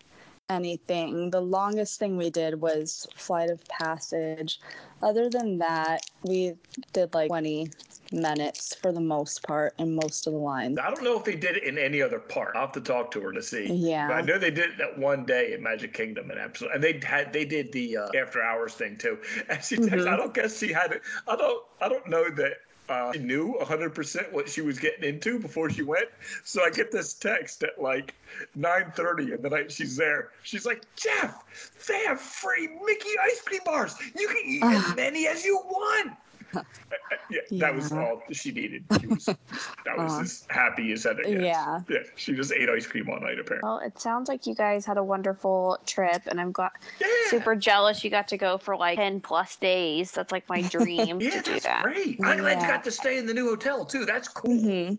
anything. 0.50 1.30
The 1.30 1.40
longest 1.40 1.98
thing 1.98 2.16
we 2.18 2.28
did 2.28 2.60
was 2.60 3.06
Flight 3.14 3.48
of 3.50 3.66
Passage. 3.68 4.60
Other 5.00 5.30
than 5.30 5.58
that, 5.58 6.02
we 6.22 6.54
did 6.92 7.14
like 7.14 7.28
20 7.28 7.70
minutes 8.14 8.74
for 8.74 8.92
the 8.92 9.00
most 9.00 9.42
part 9.46 9.74
in 9.78 9.94
most 9.94 10.26
of 10.26 10.32
the 10.32 10.38
lines. 10.38 10.78
I 10.78 10.90
don't 10.90 11.02
know 11.04 11.18
if 11.18 11.24
they 11.24 11.36
did 11.36 11.56
it 11.56 11.64
in 11.64 11.78
any 11.78 12.00
other 12.00 12.18
part. 12.18 12.54
I'll 12.54 12.62
have 12.62 12.72
to 12.72 12.80
talk 12.80 13.10
to 13.12 13.20
her 13.20 13.32
to 13.32 13.42
see. 13.42 13.66
Yeah. 13.72 14.08
But 14.08 14.14
I 14.16 14.20
know 14.22 14.38
they 14.38 14.50
did 14.50 14.70
it 14.70 14.78
that 14.78 14.96
one 14.98 15.24
day 15.24 15.52
at 15.52 15.60
Magic 15.60 15.92
Kingdom, 15.92 16.30
and 16.30 16.38
absolutely, 16.38 16.74
and 16.76 16.84
they 16.84 17.06
had 17.06 17.32
they 17.32 17.44
did 17.44 17.72
the 17.72 17.96
uh, 17.98 18.08
after 18.16 18.42
hours 18.42 18.74
thing 18.74 18.96
too. 18.96 19.18
And 19.48 19.62
she, 19.62 19.76
texted, 19.76 19.90
Mhm. 20.04 20.12
I 20.12 20.16
don't 20.16 20.32
guess 20.34 20.58
she 20.58 20.72
had 20.72 20.92
it. 20.92 21.02
I 21.28 21.36
don't, 21.36 21.62
I 21.80 21.88
don't 21.88 22.08
know 22.08 22.28
that. 22.30 22.54
Uh, 22.86 23.10
she 23.14 23.18
knew 23.18 23.56
100% 23.62 24.30
what 24.30 24.46
she 24.46 24.60
was 24.60 24.78
getting 24.78 25.04
into 25.08 25.38
before 25.38 25.70
she 25.70 25.80
went. 25.82 26.06
So 26.44 26.62
I 26.62 26.68
get 26.68 26.92
this 26.92 27.14
text 27.14 27.62
at 27.62 27.80
like 27.80 28.14
9.30 28.58 29.32
and 29.34 29.42
the 29.42 29.48
night 29.48 29.72
she's 29.72 29.96
there. 29.96 30.32
She's 30.42 30.66
like, 30.66 30.82
Jeff, 30.94 31.72
they 31.88 32.04
have 32.04 32.20
free 32.20 32.68
Mickey 32.84 33.08
ice 33.22 33.40
cream 33.40 33.62
bars. 33.64 33.94
You 34.14 34.28
can 34.28 34.36
eat 34.44 34.62
as 34.62 34.82
Ah. 34.84 34.92
many 34.96 35.26
as 35.26 35.46
you 35.46 35.56
want. 35.64 36.12
yeah, 37.30 37.40
that 37.58 37.74
was 37.74 37.92
all 37.92 38.22
she 38.32 38.50
needed. 38.52 38.84
She 39.00 39.06
was, 39.06 39.26
that 39.26 39.98
was 39.98 40.12
Aw. 40.18 40.20
as 40.22 40.46
happy 40.50 40.92
as 40.92 41.02
that. 41.04 41.16
Yeah. 41.28 41.80
Yeah, 41.88 41.98
she 42.16 42.34
just 42.34 42.52
ate 42.52 42.68
ice 42.68 42.86
cream 42.86 43.08
all 43.10 43.20
night 43.20 43.38
apparently. 43.38 43.60
Well, 43.62 43.78
it 43.78 43.98
sounds 43.98 44.28
like 44.28 44.46
you 44.46 44.54
guys 44.54 44.86
had 44.86 44.96
a 44.96 45.02
wonderful 45.04 45.78
trip, 45.86 46.22
and 46.26 46.40
I'm 46.40 46.52
glad, 46.52 46.70
Yeah. 47.00 47.06
super 47.30 47.54
jealous 47.56 48.04
you 48.04 48.10
got 48.10 48.28
to 48.28 48.36
go 48.36 48.58
for 48.58 48.76
like 48.76 48.96
10 48.96 49.20
plus 49.20 49.56
days. 49.56 50.12
That's 50.12 50.32
like 50.32 50.48
my 50.48 50.62
dream 50.70 51.20
Yeah, 51.20 51.30
to 51.30 51.42
do 51.42 51.52
that's 51.52 51.64
that. 51.64 51.82
great. 51.82 52.18
I'm 52.22 52.38
glad 52.38 52.62
you 52.62 52.68
got 52.68 52.84
to 52.84 52.90
stay 52.90 53.18
in 53.18 53.26
the 53.26 53.34
new 53.34 53.48
hotel 53.48 53.84
too. 53.84 54.04
That's 54.04 54.28
cool. 54.28 54.50
hmm 54.50 54.94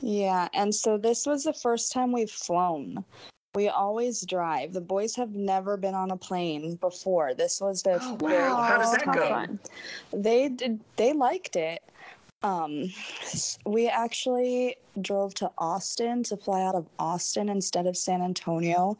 Yeah, 0.00 0.48
and 0.54 0.74
so 0.74 0.98
this 0.98 1.26
was 1.26 1.44
the 1.44 1.54
first 1.54 1.92
time 1.92 2.12
we've 2.12 2.30
flown. 2.30 3.04
We 3.56 3.68
always 3.68 4.20
drive. 4.26 4.74
The 4.74 4.82
boys 4.82 5.16
have 5.16 5.30
never 5.30 5.78
been 5.78 5.94
on 5.94 6.10
a 6.10 6.16
plane 6.16 6.74
before. 6.76 7.32
This 7.32 7.58
was 7.58 7.82
their 7.82 7.98
Oh, 8.02 8.16
their 8.18 8.50
wow. 8.50 8.60
How 8.60 8.76
does 8.76 8.90
first 8.90 9.06
that 9.06 9.14
go? 9.14 9.28
time. 9.28 9.58
They 10.12 10.50
did. 10.50 10.78
They 10.96 11.14
liked 11.14 11.56
it. 11.56 11.82
Um, 12.42 12.92
we 13.64 13.88
actually 13.88 14.76
drove 15.00 15.32
to 15.36 15.50
Austin 15.56 16.22
to 16.24 16.36
fly 16.36 16.64
out 16.64 16.74
of 16.74 16.86
Austin 16.98 17.48
instead 17.48 17.86
of 17.86 17.96
San 17.96 18.20
Antonio 18.20 18.98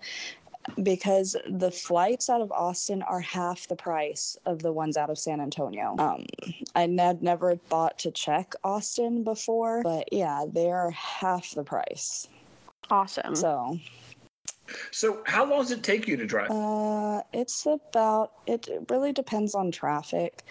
because 0.83 1.37
the 1.47 1.71
flights 1.71 2.31
out 2.31 2.41
of 2.41 2.51
Austin 2.51 3.03
are 3.03 3.21
half 3.21 3.69
the 3.69 3.77
price 3.77 4.39
of 4.47 4.63
the 4.63 4.73
ones 4.73 4.97
out 4.97 5.11
of 5.11 5.19
San 5.19 5.39
Antonio. 5.43 5.97
Um, 5.99 6.25
I 6.75 6.89
had 6.89 7.23
never 7.23 7.57
thought 7.57 7.99
to 8.01 8.11
check 8.11 8.55
Austin 8.65 9.23
before, 9.23 9.83
but 9.83 10.11
yeah, 10.13 10.47
they 10.51 10.71
are 10.71 10.91
half 10.93 11.51
the 11.51 11.63
price. 11.63 12.27
Awesome. 12.91 13.35
So 13.37 13.79
So, 14.91 15.23
how 15.27 15.45
long 15.49 15.61
does 15.63 15.71
it 15.71 15.83
take 15.83 16.09
you 16.09 16.17
to 16.17 16.27
drive? 16.27 16.51
uh, 16.51 17.23
it's 17.33 17.67
about, 17.67 18.33
it 18.47 18.69
really 18.89 19.13
depends 19.13 19.55
on 19.55 19.71
traffic, 19.71 20.43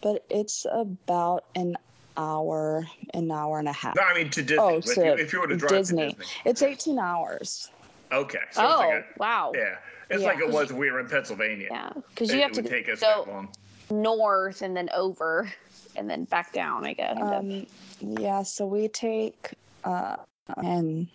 but 0.00 0.24
it's 0.30 0.66
about 0.70 1.44
an 1.54 1.76
hour, 2.16 2.86
an 3.14 3.30
hour 3.30 3.58
and 3.58 3.68
a 3.68 3.72
half. 3.72 3.96
no, 3.96 4.02
I 4.02 4.14
mean 4.14 4.30
to 4.30 4.42
Disney. 4.42 4.58
oh, 4.58 4.78
if, 4.78 4.84
to 4.84 5.04
you, 5.04 5.12
if 5.14 5.32
you 5.32 5.40
were 5.40 5.46
to 5.48 5.56
drive 5.56 5.70
Disney. 5.70 6.10
to 6.10 6.16
Disney. 6.16 6.26
It's 6.44 6.62
18 6.62 6.98
hours. 6.98 7.70
Okay. 8.12 8.38
So 8.50 8.62
oh, 8.62 8.70
it's 8.70 8.78
like 8.80 9.18
wow. 9.18 9.52
yeah. 9.54 9.76
It's 10.10 10.20
Yeah. 10.22 10.28
like 10.28 10.38
it 10.40 10.50
was 10.50 10.70
when 10.70 10.78
we 10.80 10.90
were 10.90 11.00
in 11.00 11.08
Pennsylvania. 11.08 11.68
Yeah. 11.70 11.90
Because 12.10 12.30
It, 12.30 12.34
you 12.36 12.42
have 12.42 12.50
it 12.50 12.54
to 12.56 12.62
would 12.62 12.70
take 12.70 12.88
us 12.90 13.00
go 13.00 13.24
that 13.24 13.32
long. 13.32 13.48
north 13.90 14.60
and 14.60 14.76
then 14.76 14.90
over 14.94 15.50
and 15.96 16.08
then 16.10 16.24
back 16.24 16.52
down, 16.52 16.84
I 16.84 16.92
guess. 16.92 17.16
Um, 17.18 17.66
yeah, 18.00 18.42
so 18.42 18.66
we 18.66 18.88
take 18.88 19.54
uh, 19.84 20.16
10, 20.60 21.08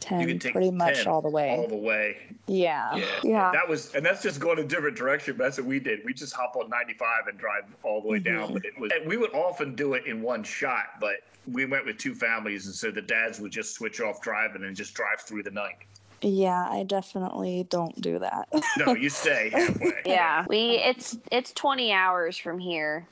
10 0.00 0.26
can 0.26 0.38
take 0.38 0.52
pretty 0.52 0.70
much 0.70 0.96
10 0.98 1.08
all 1.08 1.20
the 1.20 1.28
way. 1.30 1.50
All 1.50 1.68
the 1.68 1.76
way. 1.76 2.16
yeah. 2.46 2.94
Yeah. 2.96 3.06
Yeah. 3.22 3.52
That 3.52 3.68
was, 3.68 3.94
and 3.94 4.04
that's 4.04 4.22
just 4.22 4.40
going 4.40 4.58
a 4.58 4.64
different 4.64 4.96
direction. 4.96 5.36
But 5.36 5.44
that's 5.44 5.58
what 5.58 5.66
we 5.66 5.78
did. 5.80 6.00
We 6.04 6.14
just 6.14 6.32
hop 6.32 6.56
on 6.56 6.68
95 6.68 7.26
and 7.28 7.38
drive 7.38 7.64
all 7.82 8.00
the 8.00 8.08
way 8.08 8.18
down. 8.18 8.50
Mhm. 8.50 8.52
But 8.54 8.64
it 8.64 8.78
was, 8.78 8.92
and 8.94 9.06
we 9.06 9.16
would 9.16 9.32
often 9.34 9.74
do 9.74 9.94
it 9.94 10.06
in 10.06 10.22
one 10.22 10.42
shot. 10.44 11.00
But 11.00 11.16
we 11.50 11.64
went 11.64 11.86
with 11.86 11.98
two 11.98 12.14
families, 12.14 12.66
and 12.66 12.74
so 12.74 12.90
the 12.90 13.02
dads 13.02 13.40
would 13.40 13.52
just 13.52 13.74
switch 13.74 14.00
off 14.00 14.20
driving 14.20 14.64
and 14.64 14.76
just 14.76 14.94
drive 14.94 15.20
through 15.20 15.42
the 15.42 15.50
night. 15.50 15.76
Yeah, 16.22 16.66
I 16.70 16.82
definitely 16.82 17.66
don't 17.68 18.00
do 18.00 18.18
that. 18.18 18.48
No, 18.78 18.94
you 18.94 19.10
stay 19.10 19.50
halfway. 19.50 19.92
yeah. 20.06 20.46
We 20.48 20.76
it's 20.78 21.18
it's 21.30 21.52
20 21.52 21.92
hours 21.92 22.36
from 22.38 22.58
here 22.58 23.06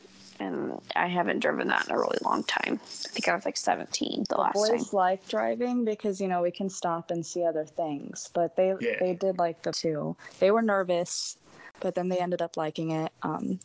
and 0.45 0.81
I 0.95 1.07
haven't 1.07 1.41
driven 1.41 1.69
that 1.69 1.89
in 1.89 1.95
a 1.95 1.99
really 1.99 2.19
long 2.23 2.45
time. 2.45 2.75
I 2.83 3.09
think 3.09 3.29
I 3.29 3.35
was 3.35 3.45
like 3.45 3.57
17 3.57 4.25
the 4.29 4.37
last 4.37 4.55
time. 4.55 4.77
Boys 4.79 4.93
like 4.93 5.27
driving 5.29 5.85
because 5.85 6.21
you 6.21 6.29
know 6.29 6.43
we 6.43 6.51
can 6.51 6.69
stop 6.69 7.11
and 7.11 7.25
see 7.25 7.45
other 7.45 7.65
things, 7.65 8.31
but 8.35 8.57
they 8.57 8.75
Yeah. 8.81 8.97
they 9.01 9.15
did 9.15 9.39
like 9.39 9.63
the 9.63 9.73
two. 9.73 10.17
They 10.39 10.51
were 10.51 10.63
nervous, 10.63 11.39
but 11.81 11.95
then 11.95 12.09
they 12.09 12.19
ended 12.19 12.43
up 12.43 12.57
liking 12.57 12.91
it. 12.91 13.13
Um, 13.23 13.59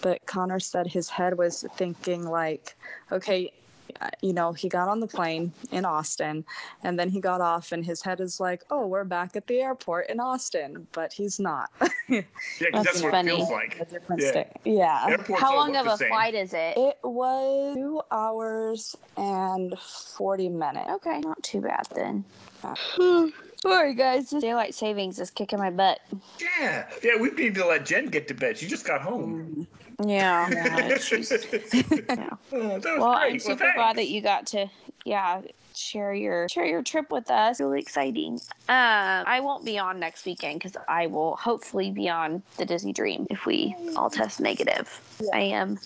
but 0.00 0.24
Connor 0.26 0.60
said 0.60 0.86
his 0.86 1.08
head 1.08 1.36
was 1.38 1.64
thinking 1.76 2.24
like, 2.24 2.76
okay, 3.10 3.52
Uh, 4.00 4.08
you 4.20 4.32
know, 4.32 4.52
he 4.52 4.68
got 4.68 4.88
on 4.88 5.00
the 5.00 5.06
plane 5.06 5.52
in 5.70 5.84
Austin, 5.84 6.44
and 6.82 6.98
then 6.98 7.08
he 7.08 7.20
got 7.20 7.40
off, 7.40 7.72
and 7.72 7.84
his 7.84 8.02
head 8.02 8.20
is 8.20 8.40
like, 8.40 8.62
oh, 8.70 8.86
we're 8.86 9.04
back 9.04 9.36
at 9.36 9.46
the 9.46 9.60
airport 9.60 10.08
in 10.10 10.18
Austin, 10.20 10.86
but 10.92 11.12
he's 11.12 11.38
not. 11.38 11.70
Yeah, 12.08 12.22
'cause 12.22 12.26
That's 12.72 12.84
that's, 12.84 13.02
what 13.02 13.12
funny. 13.12 13.30
it 13.32 13.36
feels 13.36 13.50
like. 13.50 13.80
A 13.80 13.84
different 13.86 14.20
Yeah. 14.22 14.30
state. 14.30 14.46
Yeah. 14.64 15.16
How 15.38 15.56
long 15.56 15.76
of 15.76 15.86
a 15.86 15.96
same. 15.96 16.08
flight 16.08 16.34
is 16.34 16.52
it? 16.52 16.76
It 16.76 16.98
was 17.02 17.74
two 17.74 18.02
hours 18.10 18.96
and 19.16 19.78
40 19.78 20.48
minutes. 20.50 20.90
Okay, 20.96 21.20
not 21.20 21.42
too 21.42 21.60
bad 21.62 21.86
then. 21.94 22.24
Sorry 23.62 23.94
guys, 23.94 24.30
this 24.30 24.42
daylight 24.42 24.74
savings 24.74 25.18
is 25.20 25.30
kicking 25.30 25.58
my 25.58 25.70
butt. 25.70 26.00
Yeah, 26.38 26.88
yeah. 27.02 27.16
We 27.18 27.30
need 27.30 27.54
to 27.54 27.66
let 27.66 27.86
Jen 27.86 28.06
get 28.06 28.28
to 28.28 28.34
bed. 28.34 28.58
She 28.58 28.66
just 28.66 28.84
got 28.86 29.00
home. 29.00 29.54
Mm. 29.56 29.66
Yeah. 30.08 30.48
yeah, 30.50 30.88
yeah. 32.08 32.30
Oh, 32.30 32.38
Well, 32.52 32.78
great. 32.80 33.32
I'm 33.32 33.38
super 33.38 33.64
well, 33.64 33.74
glad 33.74 33.96
that 33.96 34.08
you 34.08 34.20
got 34.20 34.46
to, 34.48 34.68
yeah, 35.04 35.42
share 35.74 36.12
your 36.12 36.48
share 36.48 36.66
your 36.66 36.82
trip 36.82 37.10
with 37.10 37.30
us. 37.30 37.60
Really 37.60 37.80
exciting. 37.80 38.34
Um, 38.68 39.24
I 39.26 39.40
won't 39.40 39.64
be 39.64 39.78
on 39.78 39.98
next 40.00 40.24
weekend 40.26 40.60
because 40.60 40.76
I 40.88 41.06
will 41.06 41.36
hopefully 41.36 41.90
be 41.90 42.08
on 42.08 42.42
the 42.58 42.64
Disney 42.64 42.92
Dream 42.92 43.26
if 43.30 43.46
we 43.46 43.74
all 43.96 44.10
test 44.10 44.40
negative. 44.40 45.00
Yeah. 45.20 45.30
I 45.34 45.40
am 45.40 45.78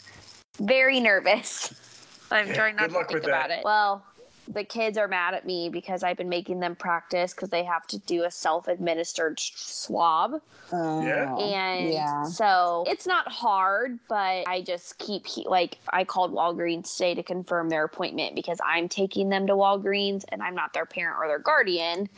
very 0.61 1.01
nervous. 1.01 1.73
I'm 2.31 2.49
Yeah, 2.49 2.55
trying 2.55 2.77
not 2.77 2.83
good 2.87 2.93
to 2.93 2.99
luck 2.99 3.09
think 3.09 3.15
with 3.23 3.25
about 3.27 3.49
that. 3.49 3.59
it. 3.61 3.65
Well. 3.65 4.05
The 4.49 4.65
kids 4.65 4.97
are 4.97 5.09
mad 5.09 5.35
at 5.35 5.45
me 5.45 5.69
because 5.69 6.03
I've 6.03 6.17
been 6.17 6.29
making 6.29 6.61
them 6.61 6.77
practice 6.77 7.35
because 7.35 7.51
they 7.51 7.65
have 7.65 7.87
to 7.89 7.99
do 7.99 8.25
a 8.25 8.31
self-administered 8.31 9.39
swab. 9.41 10.41
Oh, 10.73 11.03
yeah. 11.03 11.35
Oh, 11.37 11.51
And 11.51 11.93
yeah. 11.93 12.25
so 12.25 12.85
it's 12.87 13.07
not 13.07 13.29
hard, 13.29 13.99
but 14.09 14.47
I 14.47 14.63
just 14.63 14.99
keep 14.99 15.27
he- 15.27 15.47
like 15.49 15.79
I 15.93 16.05
called 16.05 16.33
Walgreens 16.33 16.93
today 16.93 17.15
to 17.15 17.23
confirm 17.23 17.69
their 17.69 17.85
appointment 17.85 18.35
because 18.35 18.61
I'm 18.65 18.89
taking 18.89 19.29
them 19.29 19.47
to 19.49 19.55
Walgreens 19.55 20.25
and 20.31 20.43
I'm 20.43 20.55
not 20.55 20.73
their 20.73 20.87
parent 20.87 21.19
or 21.21 21.29
their 21.29 21.39
guardian. 21.39 22.09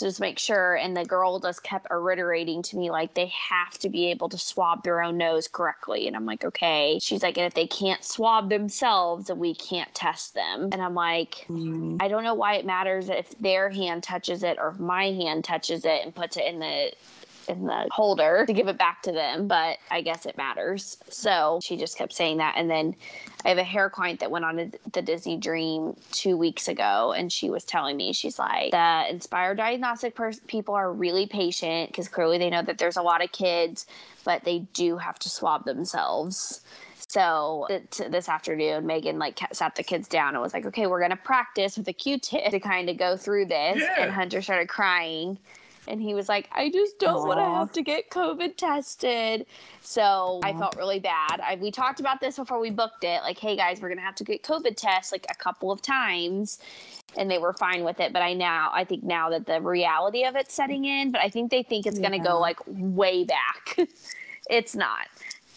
Just 0.00 0.20
make 0.20 0.38
sure, 0.38 0.76
and 0.76 0.96
the 0.96 1.04
girl 1.04 1.38
just 1.38 1.62
kept 1.62 1.86
reiterating 1.90 2.62
to 2.62 2.76
me 2.76 2.90
like 2.90 3.14
they 3.14 3.26
have 3.26 3.78
to 3.78 3.88
be 3.88 4.10
able 4.10 4.28
to 4.30 4.38
swab 4.38 4.82
their 4.82 5.02
own 5.02 5.16
nose 5.16 5.48
correctly, 5.48 6.06
and 6.06 6.16
I'm 6.16 6.26
like, 6.26 6.44
okay. 6.44 6.98
She's 7.00 7.22
like, 7.22 7.36
and 7.36 7.46
if 7.46 7.54
they 7.54 7.66
can't 7.66 8.02
swab 8.04 8.48
themselves, 8.48 9.26
then 9.26 9.38
we 9.38 9.54
can't 9.54 9.92
test 9.94 10.34
them, 10.34 10.70
and 10.72 10.80
I'm 10.82 10.94
like, 10.94 11.46
Mm, 11.50 11.96
I 12.00 12.08
don't 12.08 12.24
know 12.24 12.34
why 12.34 12.54
it 12.54 12.66
matters 12.66 13.08
if 13.08 13.36
their 13.38 13.70
hand 13.70 14.02
touches 14.02 14.42
it 14.42 14.58
or 14.58 14.68
if 14.68 14.78
my 14.78 15.06
hand 15.06 15.44
touches 15.44 15.84
it 15.84 16.04
and 16.04 16.14
puts 16.14 16.36
it 16.36 16.44
in 16.44 16.58
the 16.60 16.92
in 17.50 17.66
the 17.66 17.88
holder 17.90 18.44
to 18.46 18.52
give 18.52 18.68
it 18.68 18.78
back 18.78 19.02
to 19.02 19.12
them, 19.12 19.48
but 19.48 19.78
I 19.90 20.00
guess 20.00 20.24
it 20.24 20.36
matters. 20.36 20.96
So 21.08 21.60
she 21.62 21.76
just 21.76 21.98
kept 21.98 22.12
saying 22.12 22.38
that. 22.38 22.54
And 22.56 22.70
then 22.70 22.94
I 23.44 23.48
have 23.50 23.58
a 23.58 23.64
hair 23.64 23.90
client 23.90 24.20
that 24.20 24.30
went 24.30 24.44
on 24.44 24.72
the 24.92 25.02
Disney 25.02 25.36
Dream 25.36 25.96
two 26.12 26.36
weeks 26.36 26.68
ago, 26.68 27.12
and 27.16 27.32
she 27.32 27.50
was 27.50 27.64
telling 27.64 27.96
me, 27.96 28.12
she's 28.12 28.38
like, 28.38 28.70
the 28.70 29.04
Inspired 29.10 29.56
Diagnostic 29.56 30.14
pers- 30.14 30.40
people 30.46 30.74
are 30.74 30.92
really 30.92 31.26
patient 31.26 31.90
because 31.90 32.08
clearly 32.08 32.38
they 32.38 32.50
know 32.50 32.62
that 32.62 32.78
there's 32.78 32.96
a 32.96 33.02
lot 33.02 33.22
of 33.22 33.32
kids, 33.32 33.86
but 34.24 34.44
they 34.44 34.60
do 34.72 34.96
have 34.96 35.18
to 35.18 35.28
swab 35.28 35.64
themselves. 35.64 36.62
So 37.08 37.66
this 37.68 38.28
afternoon, 38.28 38.86
Megan 38.86 39.18
like 39.18 39.40
sat 39.52 39.74
the 39.74 39.82
kids 39.82 40.06
down 40.06 40.34
and 40.34 40.42
was 40.42 40.54
like, 40.54 40.64
"Okay, 40.66 40.86
we're 40.86 41.00
gonna 41.00 41.16
practice 41.16 41.76
with 41.76 41.88
a 41.88 41.92
Q-tip 41.92 42.52
to 42.52 42.60
kind 42.60 42.88
of 42.88 42.98
go 42.98 43.16
through 43.16 43.46
this." 43.46 43.80
Yeah. 43.80 44.04
And 44.04 44.12
Hunter 44.12 44.40
started 44.40 44.68
crying, 44.68 45.36
and 45.88 46.00
he 46.00 46.14
was 46.14 46.28
like, 46.28 46.48
"I 46.52 46.70
just 46.70 46.98
don't 46.98 47.26
want 47.26 47.38
to 47.38 47.44
have 47.44 47.72
to 47.72 47.82
get 47.82 48.10
COVID 48.10 48.56
tested." 48.56 49.46
So 49.80 50.00
Aww. 50.00 50.44
I 50.44 50.52
felt 50.58 50.76
really 50.76 51.00
bad. 51.00 51.40
I, 51.40 51.56
we 51.60 51.70
talked 51.70 52.00
about 52.00 52.20
this 52.20 52.36
before 52.36 52.60
we 52.60 52.70
booked 52.70 53.04
it. 53.04 53.22
Like, 53.22 53.38
hey 53.38 53.56
guys, 53.56 53.80
we're 53.80 53.88
gonna 53.88 54.00
have 54.00 54.14
to 54.16 54.24
get 54.24 54.42
COVID 54.42 54.76
tests 54.76 55.12
like 55.12 55.26
a 55.30 55.34
couple 55.34 55.70
of 55.70 55.82
times, 55.82 56.58
and 57.16 57.30
they 57.30 57.38
were 57.38 57.52
fine 57.52 57.84
with 57.84 58.00
it. 58.00 58.12
But 58.12 58.22
I 58.22 58.34
now 58.34 58.70
I 58.72 58.84
think 58.84 59.02
now 59.02 59.30
that 59.30 59.46
the 59.46 59.60
reality 59.60 60.24
of 60.24 60.36
it's 60.36 60.54
setting 60.54 60.84
in, 60.84 61.12
but 61.12 61.20
I 61.20 61.28
think 61.28 61.50
they 61.50 61.62
think 61.62 61.86
it's 61.86 61.98
yeah. 61.98 62.08
gonna 62.08 62.22
go 62.22 62.38
like 62.38 62.58
way 62.66 63.24
back. 63.24 63.88
it's 64.50 64.74
not. 64.74 65.06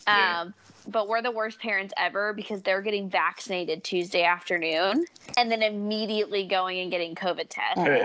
Yeah. 0.07 0.41
Um, 0.41 0.53
but 0.87 1.07
we're 1.07 1.21
the 1.21 1.31
worst 1.31 1.59
parents 1.59 1.93
ever 1.97 2.33
because 2.33 2.61
they're 2.61 2.81
getting 2.81 3.09
vaccinated 3.09 3.83
Tuesday 3.83 4.23
afternoon 4.23 5.05
and 5.37 5.51
then 5.51 5.63
immediately 5.63 6.45
going 6.45 6.79
and 6.79 6.91
getting 6.91 7.15
COVID 7.15 7.47
tests. 7.49 7.81
Hey, 7.81 8.01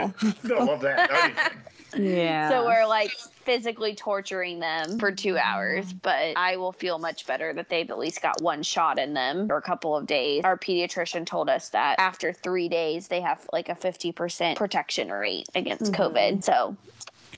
I 0.55 0.65
love 0.65 0.81
that. 0.83 1.53
Yeah. 1.97 2.49
So 2.49 2.65
we're 2.67 2.87
like 2.87 3.11
physically 3.45 3.95
torturing 3.95 4.59
them 4.59 4.99
for 4.99 5.11
two 5.11 5.39
hours, 5.39 5.93
but 5.93 6.37
I 6.37 6.57
will 6.57 6.73
feel 6.73 6.99
much 6.99 7.27
better 7.27 7.53
that 7.55 7.69
they've 7.69 7.91
at 7.91 7.99
least 7.99 8.21
got 8.21 8.41
one 8.43 8.63
shot 8.63 8.99
in 8.99 9.15
them 9.15 9.49
for 9.49 9.57
a 9.57 9.63
couple 9.63 9.97
of 9.97 10.07
days. 10.07 10.43
Our 10.45 10.59
pediatrician 10.59 11.25
told 11.25 11.49
us 11.49 11.71
that 11.71 11.99
after 11.99 12.33
three 12.33 12.69
days, 12.69 13.09
they 13.09 13.21
have 13.21 13.47
like 13.53 13.69
a 13.69 13.75
50% 13.75 14.57
protection 14.57 15.11
rate 15.11 15.47
against 15.55 15.93
mm-hmm. 15.93 16.03
COVID. 16.03 16.45
So 16.45 16.77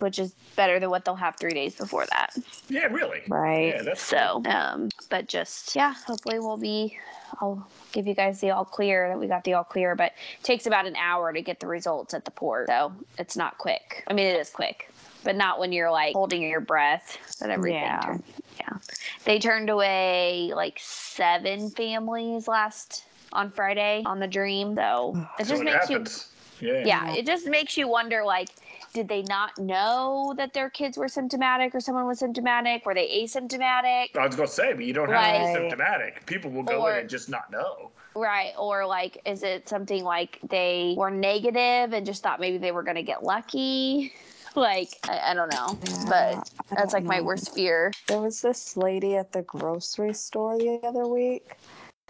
which 0.00 0.18
is 0.18 0.34
better 0.56 0.80
than 0.80 0.90
what 0.90 1.04
they'll 1.04 1.14
have 1.14 1.36
three 1.36 1.54
days 1.54 1.76
before 1.76 2.06
that. 2.06 2.36
Yeah, 2.68 2.86
really. 2.86 3.22
Right. 3.28 3.74
Yeah, 3.74 3.82
that's 3.82 4.02
so. 4.02 4.42
Cool. 4.44 4.52
Um, 4.52 4.88
but 5.08 5.28
just 5.28 5.76
yeah, 5.76 5.94
hopefully 6.06 6.38
we'll 6.38 6.56
be. 6.56 6.98
I'll 7.40 7.66
give 7.92 8.06
you 8.06 8.14
guys 8.14 8.40
the 8.40 8.50
all 8.50 8.64
clear 8.64 9.08
that 9.08 9.18
we 9.18 9.26
got 9.28 9.44
the 9.44 9.54
all 9.54 9.64
clear, 9.64 9.94
but 9.94 10.12
it 10.38 10.44
takes 10.44 10.66
about 10.66 10.86
an 10.86 10.96
hour 10.96 11.32
to 11.32 11.40
get 11.40 11.60
the 11.60 11.66
results 11.66 12.12
at 12.14 12.24
the 12.24 12.30
port, 12.30 12.68
so 12.68 12.92
it's 13.18 13.36
not 13.36 13.56
quick. 13.58 14.04
I 14.08 14.14
mean, 14.14 14.26
it 14.26 14.40
is 14.40 14.50
quick, 14.50 14.90
but 15.22 15.36
not 15.36 15.60
when 15.60 15.72
you're 15.72 15.90
like 15.90 16.14
holding 16.14 16.42
your 16.42 16.60
breath 16.60 17.18
and 17.40 17.52
everything. 17.52 17.82
Yeah. 17.82 18.00
Turned, 18.00 18.22
yeah. 18.58 18.76
They 19.24 19.38
turned 19.38 19.70
away 19.70 20.52
like 20.54 20.78
seven 20.80 21.70
families 21.70 22.48
last 22.48 23.04
on 23.32 23.50
Friday 23.50 24.02
on 24.04 24.18
the 24.18 24.26
Dream, 24.26 24.74
though. 24.74 25.28
It 25.38 25.44
just 25.44 25.58
so 25.58 25.62
makes 25.62 25.88
happens. 25.88 26.28
you. 26.60 26.74
Yeah. 26.74 26.84
yeah, 26.84 27.14
it 27.14 27.24
just 27.24 27.46
makes 27.46 27.78
you 27.78 27.88
wonder 27.88 28.22
like 28.22 28.50
did 28.92 29.08
they 29.08 29.22
not 29.22 29.56
know 29.58 30.34
that 30.36 30.52
their 30.52 30.70
kids 30.70 30.96
were 30.96 31.08
symptomatic 31.08 31.74
or 31.74 31.80
someone 31.80 32.06
was 32.06 32.18
symptomatic? 32.18 32.84
Were 32.84 32.94
they 32.94 33.08
asymptomatic? 33.22 34.16
I 34.16 34.26
was 34.26 34.36
going 34.36 34.48
to 34.48 34.54
say, 34.54 34.72
but 34.72 34.84
you 34.84 34.92
don't 34.92 35.08
have 35.08 35.34
to 35.34 35.46
be 35.46 35.54
symptomatic. 35.54 36.26
People 36.26 36.50
will 36.50 36.62
go 36.62 36.82
or, 36.82 36.92
in 36.92 37.00
and 37.00 37.08
just 37.08 37.28
not 37.28 37.50
know. 37.50 37.92
Right. 38.14 38.52
Or 38.58 38.86
like, 38.86 39.20
is 39.24 39.42
it 39.42 39.68
something 39.68 40.02
like 40.02 40.40
they 40.48 40.94
were 40.96 41.10
negative 41.10 41.92
and 41.92 42.04
just 42.04 42.22
thought 42.22 42.40
maybe 42.40 42.58
they 42.58 42.72
were 42.72 42.82
going 42.82 42.96
to 42.96 43.02
get 43.02 43.22
lucky? 43.22 44.12
like 44.56 44.98
I, 45.08 45.30
I, 45.30 45.34
don't 45.34 45.52
know 45.52 45.78
yeah, 45.86 46.04
but 46.08 46.50
that's 46.76 46.92
like 46.92 47.04
know. 47.04 47.08
my 47.08 47.20
worst 47.20 47.54
fear 47.54 47.92
there 48.08 48.20
was 48.20 48.40
this 48.40 48.76
lady 48.76 49.16
at 49.16 49.30
the 49.30 49.42
grocery 49.42 50.12
store 50.12 50.58
the 50.58 50.80
other 50.82 51.06
week 51.06 51.52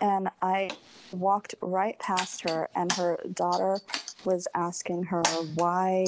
and 0.00 0.28
i 0.40 0.70
walked 1.12 1.54
right 1.60 1.98
past 1.98 2.48
her 2.48 2.68
and 2.74 2.90
her 2.92 3.18
daughter 3.34 3.78
was 4.24 4.48
asking 4.54 5.02
her 5.04 5.22
why 5.54 6.06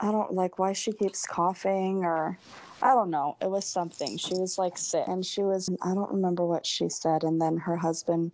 I 0.00 0.10
don't 0.10 0.32
like 0.32 0.58
why 0.58 0.72
she 0.72 0.92
keeps 0.92 1.26
coughing 1.26 2.04
or 2.04 2.38
I 2.82 2.94
don't 2.94 3.10
know. 3.10 3.36
It 3.40 3.50
was 3.50 3.66
something. 3.66 4.16
She 4.16 4.34
was 4.34 4.56
like 4.56 4.78
sick 4.78 5.04
and 5.06 5.24
she 5.24 5.42
was 5.42 5.68
I 5.82 5.94
don't 5.94 6.10
remember 6.10 6.46
what 6.46 6.64
she 6.64 6.88
said 6.88 7.22
and 7.22 7.40
then 7.40 7.58
her 7.58 7.76
husband 7.76 8.32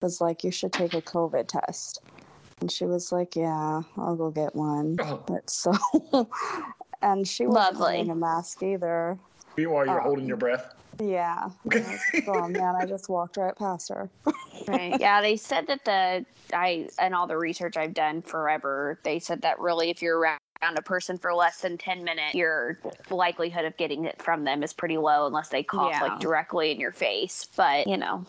was 0.00 0.20
like 0.20 0.42
you 0.42 0.50
should 0.50 0.72
take 0.72 0.94
a 0.94 1.02
COVID 1.02 1.46
test. 1.48 2.00
And 2.60 2.70
she 2.70 2.84
was 2.84 3.10
like, 3.10 3.34
"Yeah, 3.36 3.82
I'll 3.96 4.16
go 4.16 4.30
get 4.30 4.54
one." 4.54 4.96
Oh. 5.00 5.22
But 5.26 5.50
so 5.50 5.72
and 7.02 7.26
she 7.26 7.46
wasn't 7.46 7.80
Lovely. 7.80 7.94
wearing 7.96 8.10
a 8.10 8.14
mask 8.14 8.62
either. 8.62 9.18
Meanwhile, 9.56 9.86
you're 9.86 10.00
um, 10.00 10.04
holding 10.04 10.26
your 10.26 10.36
breath. 10.36 10.74
Yeah. 11.00 11.50
oh 12.28 12.48
man, 12.48 12.76
I 12.76 12.86
just 12.86 13.08
walked 13.08 13.36
right 13.36 13.56
past 13.56 13.88
her. 13.90 14.08
right. 14.68 14.98
Yeah, 15.00 15.20
they 15.20 15.36
said 15.36 15.66
that 15.66 15.84
the 15.84 16.24
I 16.52 16.88
and 16.98 17.14
all 17.14 17.26
the 17.26 17.36
research 17.36 17.76
I've 17.76 17.94
done 17.94 18.22
forever, 18.22 18.98
they 19.02 19.18
said 19.18 19.42
that 19.42 19.58
really 19.58 19.90
if 19.90 20.00
you're 20.00 20.18
around 20.18 20.38
around 20.64 20.78
a 20.78 20.82
person 20.82 21.18
for 21.18 21.34
less 21.34 21.60
than 21.60 21.76
10 21.76 22.04
minutes, 22.04 22.34
your 22.34 22.78
likelihood 23.10 23.64
of 23.64 23.76
getting 23.76 24.04
it 24.04 24.20
from 24.20 24.44
them 24.44 24.62
is 24.62 24.72
pretty 24.72 24.96
low 24.96 25.26
unless 25.26 25.48
they 25.48 25.62
cough 25.62 25.92
yeah. 25.92 26.02
like 26.02 26.20
directly 26.20 26.70
in 26.70 26.80
your 26.80 26.92
face. 26.92 27.46
But, 27.56 27.86
you 27.86 27.96
know, 27.96 28.24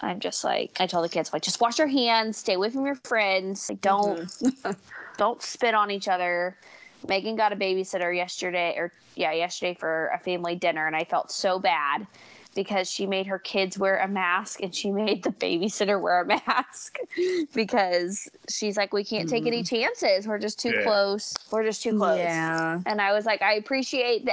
I'm 0.00 0.20
just 0.20 0.44
like 0.44 0.72
I 0.80 0.86
tell 0.86 1.02
the 1.02 1.08
kids 1.08 1.32
like 1.32 1.42
just 1.42 1.60
wash 1.60 1.78
your 1.78 1.86
hands, 1.86 2.38
stay 2.38 2.54
away 2.54 2.70
from 2.70 2.86
your 2.86 2.96
friends, 2.96 3.68
like 3.68 3.80
don't 3.80 4.20
mm-hmm. 4.20 4.70
don't 5.16 5.42
spit 5.42 5.74
on 5.74 5.90
each 5.90 6.08
other. 6.08 6.56
Megan 7.06 7.36
got 7.36 7.52
a 7.52 7.56
babysitter 7.56 8.14
yesterday 8.14 8.74
or 8.76 8.92
yeah, 9.14 9.32
yesterday 9.32 9.74
for 9.78 10.10
a 10.14 10.18
family 10.18 10.56
dinner 10.56 10.86
and 10.86 10.96
I 10.96 11.04
felt 11.04 11.30
so 11.30 11.58
bad 11.58 12.06
because 12.54 12.90
she 12.90 13.06
made 13.06 13.26
her 13.26 13.38
kids 13.38 13.78
wear 13.78 13.98
a 13.98 14.08
mask 14.08 14.62
and 14.62 14.74
she 14.74 14.90
made 14.90 15.22
the 15.22 15.30
babysitter 15.30 16.00
wear 16.00 16.22
a 16.22 16.26
mask 16.46 16.98
because 17.54 18.28
she's 18.48 18.76
like, 18.76 18.92
we 18.92 19.04
can't 19.04 19.28
take 19.28 19.46
any 19.46 19.62
mm. 19.62 19.68
chances. 19.68 20.26
We're 20.26 20.38
just 20.38 20.58
too 20.58 20.70
yeah. 20.70 20.82
close. 20.82 21.34
We're 21.50 21.64
just 21.64 21.82
too 21.82 21.96
close. 21.96 22.18
Yeah. 22.18 22.80
And 22.86 23.00
I 23.00 23.12
was 23.12 23.26
like, 23.26 23.42
I 23.42 23.54
appreciate 23.54 24.24
the 24.24 24.32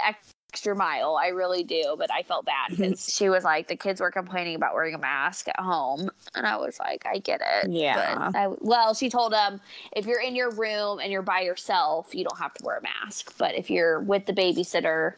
extra 0.51 0.75
mile. 0.75 1.15
I 1.15 1.27
really 1.27 1.63
do. 1.63 1.95
But 1.97 2.11
I 2.11 2.23
felt 2.23 2.45
bad 2.45 2.71
mm-hmm. 2.71 2.81
because 2.81 3.13
she 3.13 3.29
was 3.29 3.43
like, 3.43 3.67
the 3.67 3.75
kids 3.75 4.01
were 4.01 4.11
complaining 4.11 4.55
about 4.55 4.73
wearing 4.73 4.93
a 4.93 4.97
mask 4.97 5.47
at 5.47 5.59
home. 5.59 6.09
And 6.35 6.45
I 6.45 6.57
was 6.57 6.77
like, 6.79 7.05
I 7.05 7.19
get 7.19 7.41
it. 7.41 7.71
Yeah. 7.71 8.31
I, 8.35 8.49
well, 8.59 8.93
she 8.93 9.09
told 9.09 9.31
them 9.31 9.61
if 9.95 10.05
you're 10.05 10.19
in 10.19 10.35
your 10.35 10.51
room 10.51 10.99
and 10.99 11.11
you're 11.11 11.21
by 11.21 11.41
yourself, 11.41 12.13
you 12.13 12.25
don't 12.25 12.37
have 12.37 12.53
to 12.55 12.65
wear 12.65 12.77
a 12.77 12.81
mask. 12.81 13.33
But 13.37 13.55
if 13.55 13.69
you're 13.69 14.01
with 14.01 14.25
the 14.25 14.33
babysitter, 14.33 15.13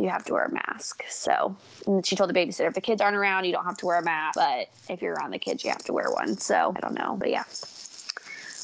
you 0.00 0.08
have 0.08 0.24
to 0.24 0.32
wear 0.32 0.44
a 0.44 0.52
mask. 0.52 1.02
So 1.08 1.56
she 2.04 2.16
told 2.16 2.30
the 2.30 2.34
babysitter, 2.34 2.68
if 2.68 2.74
the 2.74 2.80
kids 2.80 3.02
aren't 3.02 3.16
around, 3.16 3.44
you 3.44 3.52
don't 3.52 3.64
have 3.64 3.76
to 3.78 3.86
wear 3.86 3.98
a 3.98 4.04
mask. 4.04 4.36
But 4.36 4.68
if 4.88 5.02
you're 5.02 5.14
around 5.14 5.32
the 5.32 5.38
kids, 5.38 5.64
you 5.64 5.70
have 5.70 5.84
to 5.84 5.92
wear 5.92 6.10
one. 6.10 6.38
So 6.38 6.72
I 6.74 6.80
don't 6.80 6.94
know. 6.94 7.16
But 7.18 7.30
yeah. 7.30 7.44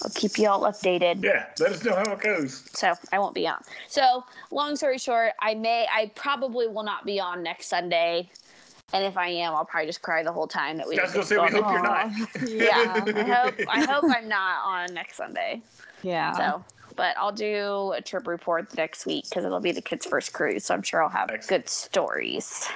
I'll 0.03 0.11
keep 0.11 0.39
you 0.39 0.49
all 0.49 0.63
updated. 0.63 1.23
Yeah, 1.23 1.47
let 1.59 1.73
us 1.73 1.85
know 1.85 1.95
how 1.95 2.13
it 2.13 2.21
goes. 2.21 2.69
So 2.73 2.95
I 3.13 3.19
won't 3.19 3.35
be 3.35 3.47
on. 3.47 3.63
So 3.89 4.25
long 4.51 4.77
story 4.77 4.99
short, 4.99 5.33
I 5.41 5.55
may, 5.55 5.87
I 5.93 6.11
probably 6.15 6.67
will 6.67 6.83
not 6.83 7.05
be 7.05 7.21
on 7.21 7.43
next 7.43 7.69
Sunday. 7.69 8.31
And 8.93 9.05
if 9.05 9.17
I 9.17 9.29
am, 9.29 9.55
I'll 9.55 9.65
probably 9.65 9.87
just 9.87 10.03
cry 10.03 10.23
the 10.23 10.33
whole 10.33 10.47
time 10.47 10.77
that 10.79 10.87
we. 10.87 10.99
I 10.99 11.03
was 11.03 11.13
gonna 11.13 11.25
say 11.25 11.37
we 11.37 11.49
hope 11.49 11.71
you're 11.71 11.83
not. 11.83 12.11
yeah, 12.49 13.05
I 13.07 13.23
hope 13.23 13.55
I 13.69 13.85
hope 13.85 14.05
I'm 14.09 14.29
not 14.29 14.65
on 14.65 14.95
next 14.95 15.17
Sunday. 15.17 15.63
Yeah. 16.03 16.33
So 16.37 16.65
but 16.97 17.17
I'll 17.19 17.33
do 17.33 17.93
a 17.97 18.01
trip 18.01 18.27
report 18.27 18.71
the 18.71 18.77
next 18.77 19.07
week 19.07 19.25
because 19.29 19.45
it'll 19.45 19.61
be 19.61 19.73
the 19.73 19.83
kids' 19.83 20.07
first 20.07 20.33
cruise. 20.33 20.65
So 20.67 20.75
I'm 20.75 20.83
sure 20.83 21.03
I'll 21.03 21.09
have 21.09 21.31
Excellent. 21.31 21.65
good 21.65 21.69
stories. 21.69 22.69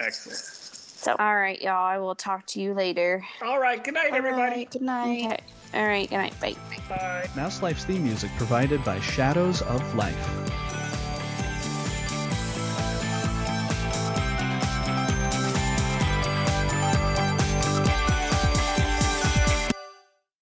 Excellent. 0.00 0.55
So, 1.06 1.14
all 1.20 1.36
right, 1.36 1.62
y'all. 1.62 1.86
I 1.86 1.98
will 1.98 2.16
talk 2.16 2.46
to 2.46 2.60
you 2.60 2.74
later. 2.74 3.24
All 3.40 3.60
right. 3.60 3.82
Good 3.84 3.94
night, 3.94 4.12
everybody. 4.12 4.64
Good 4.64 4.82
night. 4.82 5.26
Okay. 5.26 5.38
All 5.72 5.86
right. 5.86 6.10
Good 6.10 6.16
night. 6.16 6.40
Bye. 6.40 6.56
Bye. 6.88 7.28
Mouse 7.36 7.62
Life's 7.62 7.84
theme 7.84 8.02
music 8.02 8.28
provided 8.36 8.82
by 8.84 8.98
Shadows 8.98 9.62
of 9.62 9.94
Life. 9.94 10.65